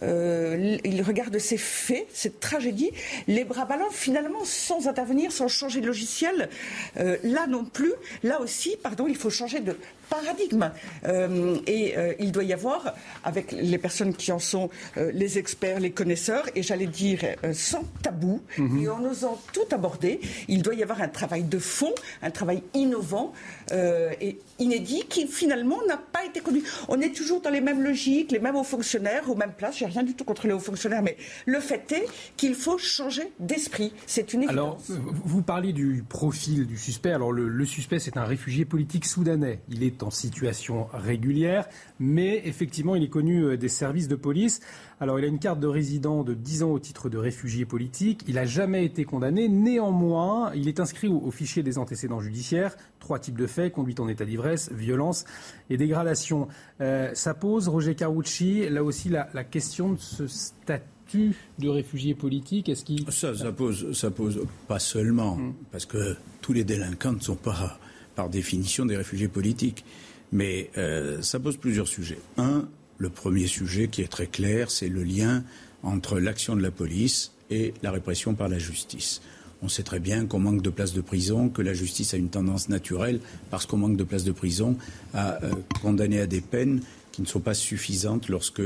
[0.03, 2.91] il regarde ces faits, cette tragédie,
[3.27, 6.49] les bras ballants finalement sans intervenir, sans changer de logiciel.
[6.97, 9.77] Euh, là non plus, là aussi, pardon, il faut changer de
[10.09, 10.71] paradigme.
[11.05, 12.95] Euh, et euh, il doit y avoir,
[13.25, 17.21] avec les personnes qui en sont les experts, les connaisseurs, et j'allais dire
[17.53, 18.83] sans tabou, mhm.
[18.83, 22.63] et en osant tout aborder, il doit y avoir un travail de fond, un travail
[22.75, 23.33] innovant
[23.73, 26.63] et inédit qui finalement n'a pas été connu.
[26.89, 29.79] On est toujours dans les mêmes logiques, les mêmes hauts fonctionnaires, aux mêmes places.
[29.79, 31.17] J'ai rien du tout contre les hauts fonctionnaires, mais
[31.47, 33.93] le fait est qu'il faut changer d'esprit.
[34.07, 34.91] C'est une évidence.
[34.91, 37.13] Alors, vous parliez du profil du suspect.
[37.13, 39.61] Alors, le, suspect, c'est un réfugié politique soudanais.
[39.69, 41.69] Il est est en situation régulière,
[41.99, 44.61] mais effectivement, il est connu euh, des services de police.
[45.01, 48.25] Alors, il a une carte de résident de 10 ans au titre de réfugié politique.
[48.27, 49.49] Il n'a jamais été condamné.
[49.49, 52.77] Néanmoins, il est inscrit au, fichier des antécédents judiciaires.
[52.99, 55.25] Trois types de faits conduite en état d'ivresse, violence
[55.71, 56.49] et dégradation.
[56.81, 62.15] Euh, ça pose, Roger Carucci, là aussi la, la question de ce statut de réfugié
[62.15, 65.55] politique Est-ce qu'il ça, ça pose, ça pose pas seulement hmm.
[65.73, 67.79] parce que tous les délinquants ne sont pas
[68.19, 69.85] par définition des réfugiés politiques,
[70.33, 72.19] mais euh, ça pose plusieurs sujets.
[72.37, 75.45] Un, le premier sujet qui est très clair, c'est le lien
[75.85, 79.23] entre l'action de la police et la répression par la justice.
[79.63, 82.29] On sait très bien qu'on manque de places de prison, que la justice a une
[82.29, 84.77] tendance naturelle, parce qu'on manque de places de prison,
[85.15, 86.81] à euh, condamner à des peines
[87.13, 88.63] qui ne sont pas suffisantes lorsque,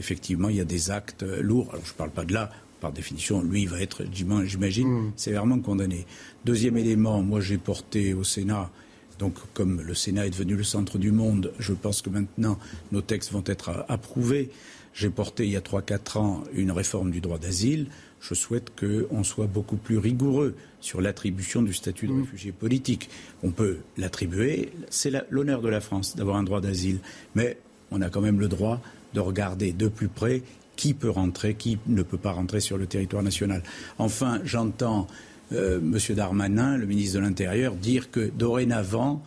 [0.00, 1.68] effectivement, il y a des actes euh, lourds.
[1.70, 5.12] Alors, je ne parle pas de là, par définition, lui, il va être, j'imagine, mmh.
[5.14, 6.06] sévèrement condamné.
[6.44, 8.68] Deuxième élément, moi, j'ai porté au Sénat
[9.18, 12.58] donc, comme le Sénat est devenu le centre du monde, je pense que maintenant
[12.92, 14.50] nos textes vont être approuvés.
[14.92, 17.86] J'ai porté il y a 3-4 ans une réforme du droit d'asile.
[18.20, 22.20] Je souhaite qu'on soit beaucoup plus rigoureux sur l'attribution du statut de mmh.
[22.22, 23.10] réfugié politique.
[23.42, 26.98] On peut l'attribuer, c'est l'honneur de la France d'avoir un droit d'asile,
[27.34, 27.58] mais
[27.90, 28.80] on a quand même le droit
[29.14, 30.42] de regarder de plus près
[30.76, 33.62] qui peut rentrer, qui ne peut pas rentrer sur le territoire national.
[33.98, 35.06] Enfin, j'entends
[35.52, 35.98] euh, M.
[36.14, 39.22] Darmanin, le ministre de l'Intérieur, dire que dorénavant,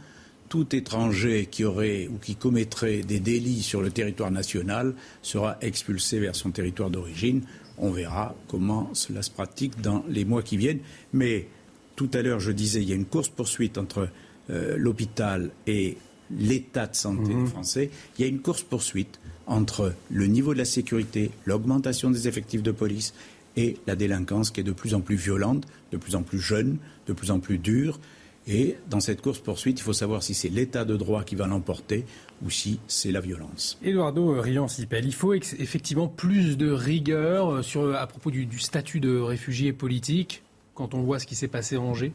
[0.50, 6.20] tout étranger qui aurait ou qui commettrait des délits sur le territoire national sera expulsé
[6.20, 7.44] vers son territoire d'origine.
[7.78, 10.80] On verra comment cela se pratique dans les mois qui viennent.
[11.14, 11.48] Mais
[11.96, 14.10] tout à l'heure, je disais, il y a une course-poursuite entre
[14.50, 15.98] euh, l'hôpital et
[16.32, 17.48] l'état de santé mmh.
[17.48, 17.92] français.
[18.18, 22.72] Il y a une course-poursuite entre le niveau de la sécurité, l'augmentation des effectifs de
[22.72, 23.14] police
[23.60, 26.78] et la délinquance qui est de plus en plus violente, de plus en plus jeune,
[27.08, 28.00] de plus en plus dure.
[28.48, 32.06] Et dans cette course-poursuite, il faut savoir si c'est l'état de droit qui va l'emporter
[32.42, 33.78] ou si c'est la violence.
[33.84, 39.02] Eduardo Riancipel, il faut effectivement plus de rigueur euh, sur, à propos du, du statut
[39.02, 40.42] de réfugié politique
[40.74, 42.14] quand on voit ce qui s'est passé à Angers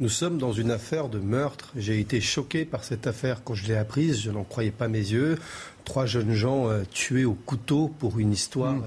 [0.00, 1.72] nous sommes dans une affaire de meurtre.
[1.74, 4.20] J'ai été choqué par cette affaire quand je l'ai apprise.
[4.20, 5.38] Je n'en croyais pas mes yeux.
[5.84, 8.84] Trois jeunes gens euh, tués au couteau pour une histoire mm.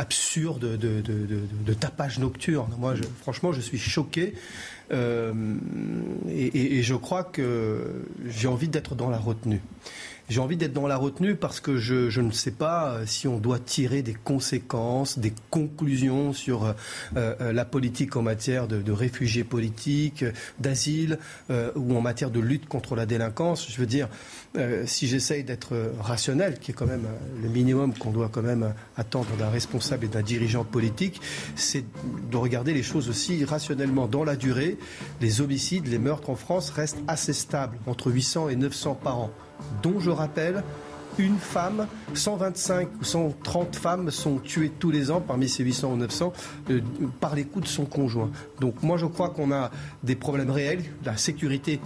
[0.00, 2.72] Absurde de, tapage nocturne.
[2.78, 4.34] Moi, franchement, je suis choqué.
[4.92, 5.32] Euh,
[6.28, 9.60] et, je crois que j'ai envie d'être dans la retenue.
[10.30, 13.38] J'ai envie d'être dans la retenue parce que je, ne sais pas euh, si on
[13.38, 16.72] doit tirer des conséquences, des conclusions sur euh,
[17.16, 20.24] euh, la politique en matière de, réfugiés politiques,
[20.60, 21.18] d'asile
[21.74, 23.68] ou en matière de lutte contre la délinquance.
[23.68, 24.08] Je veux dire,
[24.84, 27.06] si j'essaye d'être rationnel, qui est quand même
[27.42, 31.20] le minimum qu'on doit quand même attendre d'un responsable et d'un dirigeant politique,
[31.56, 31.84] c'est
[32.30, 34.06] de regarder les choses aussi rationnellement.
[34.06, 34.76] Dans la durée,
[35.20, 39.30] les homicides, les meurtres en France restent assez stables, entre 800 et 900 par an
[39.82, 40.62] dont je rappelle
[41.18, 45.96] une femme, 125 ou 130 femmes sont tuées tous les ans parmi ces 800 ou
[45.96, 46.32] 900
[46.70, 46.80] euh,
[47.20, 48.30] par les coups de son conjoint.
[48.60, 49.70] Donc moi je crois qu'on a
[50.02, 51.80] des problèmes réels, la sécurité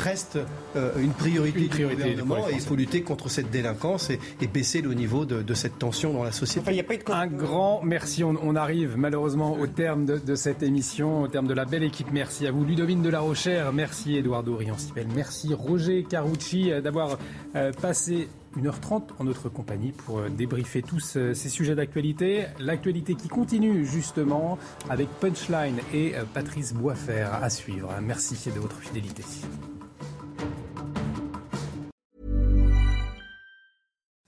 [0.00, 0.38] reste
[0.76, 4.18] euh, une priorité, du gouvernement et il faut lutter contre cette délinquance et,
[4.52, 6.78] baisser le niveau de, cette tension dans la société.
[6.78, 8.24] a pas Un grand merci.
[8.24, 12.08] On, arrive malheureusement au terme de, cette émission, au terme de la belle équipe.
[12.12, 13.72] Merci à vous, Ludovine de la Rochère.
[13.72, 15.06] Merci, Eduardo Riancipel.
[15.14, 17.18] Merci, Roger Carucci, euh, d'avoir
[17.54, 22.46] euh, passé 1h30 en notre compagnie pour débriefer tous ces sujets d'actualité.
[22.58, 27.94] L'actualité qui continue justement avec Punchline et Patrice Boisfer à suivre.
[28.02, 29.22] Merci de votre fidélité.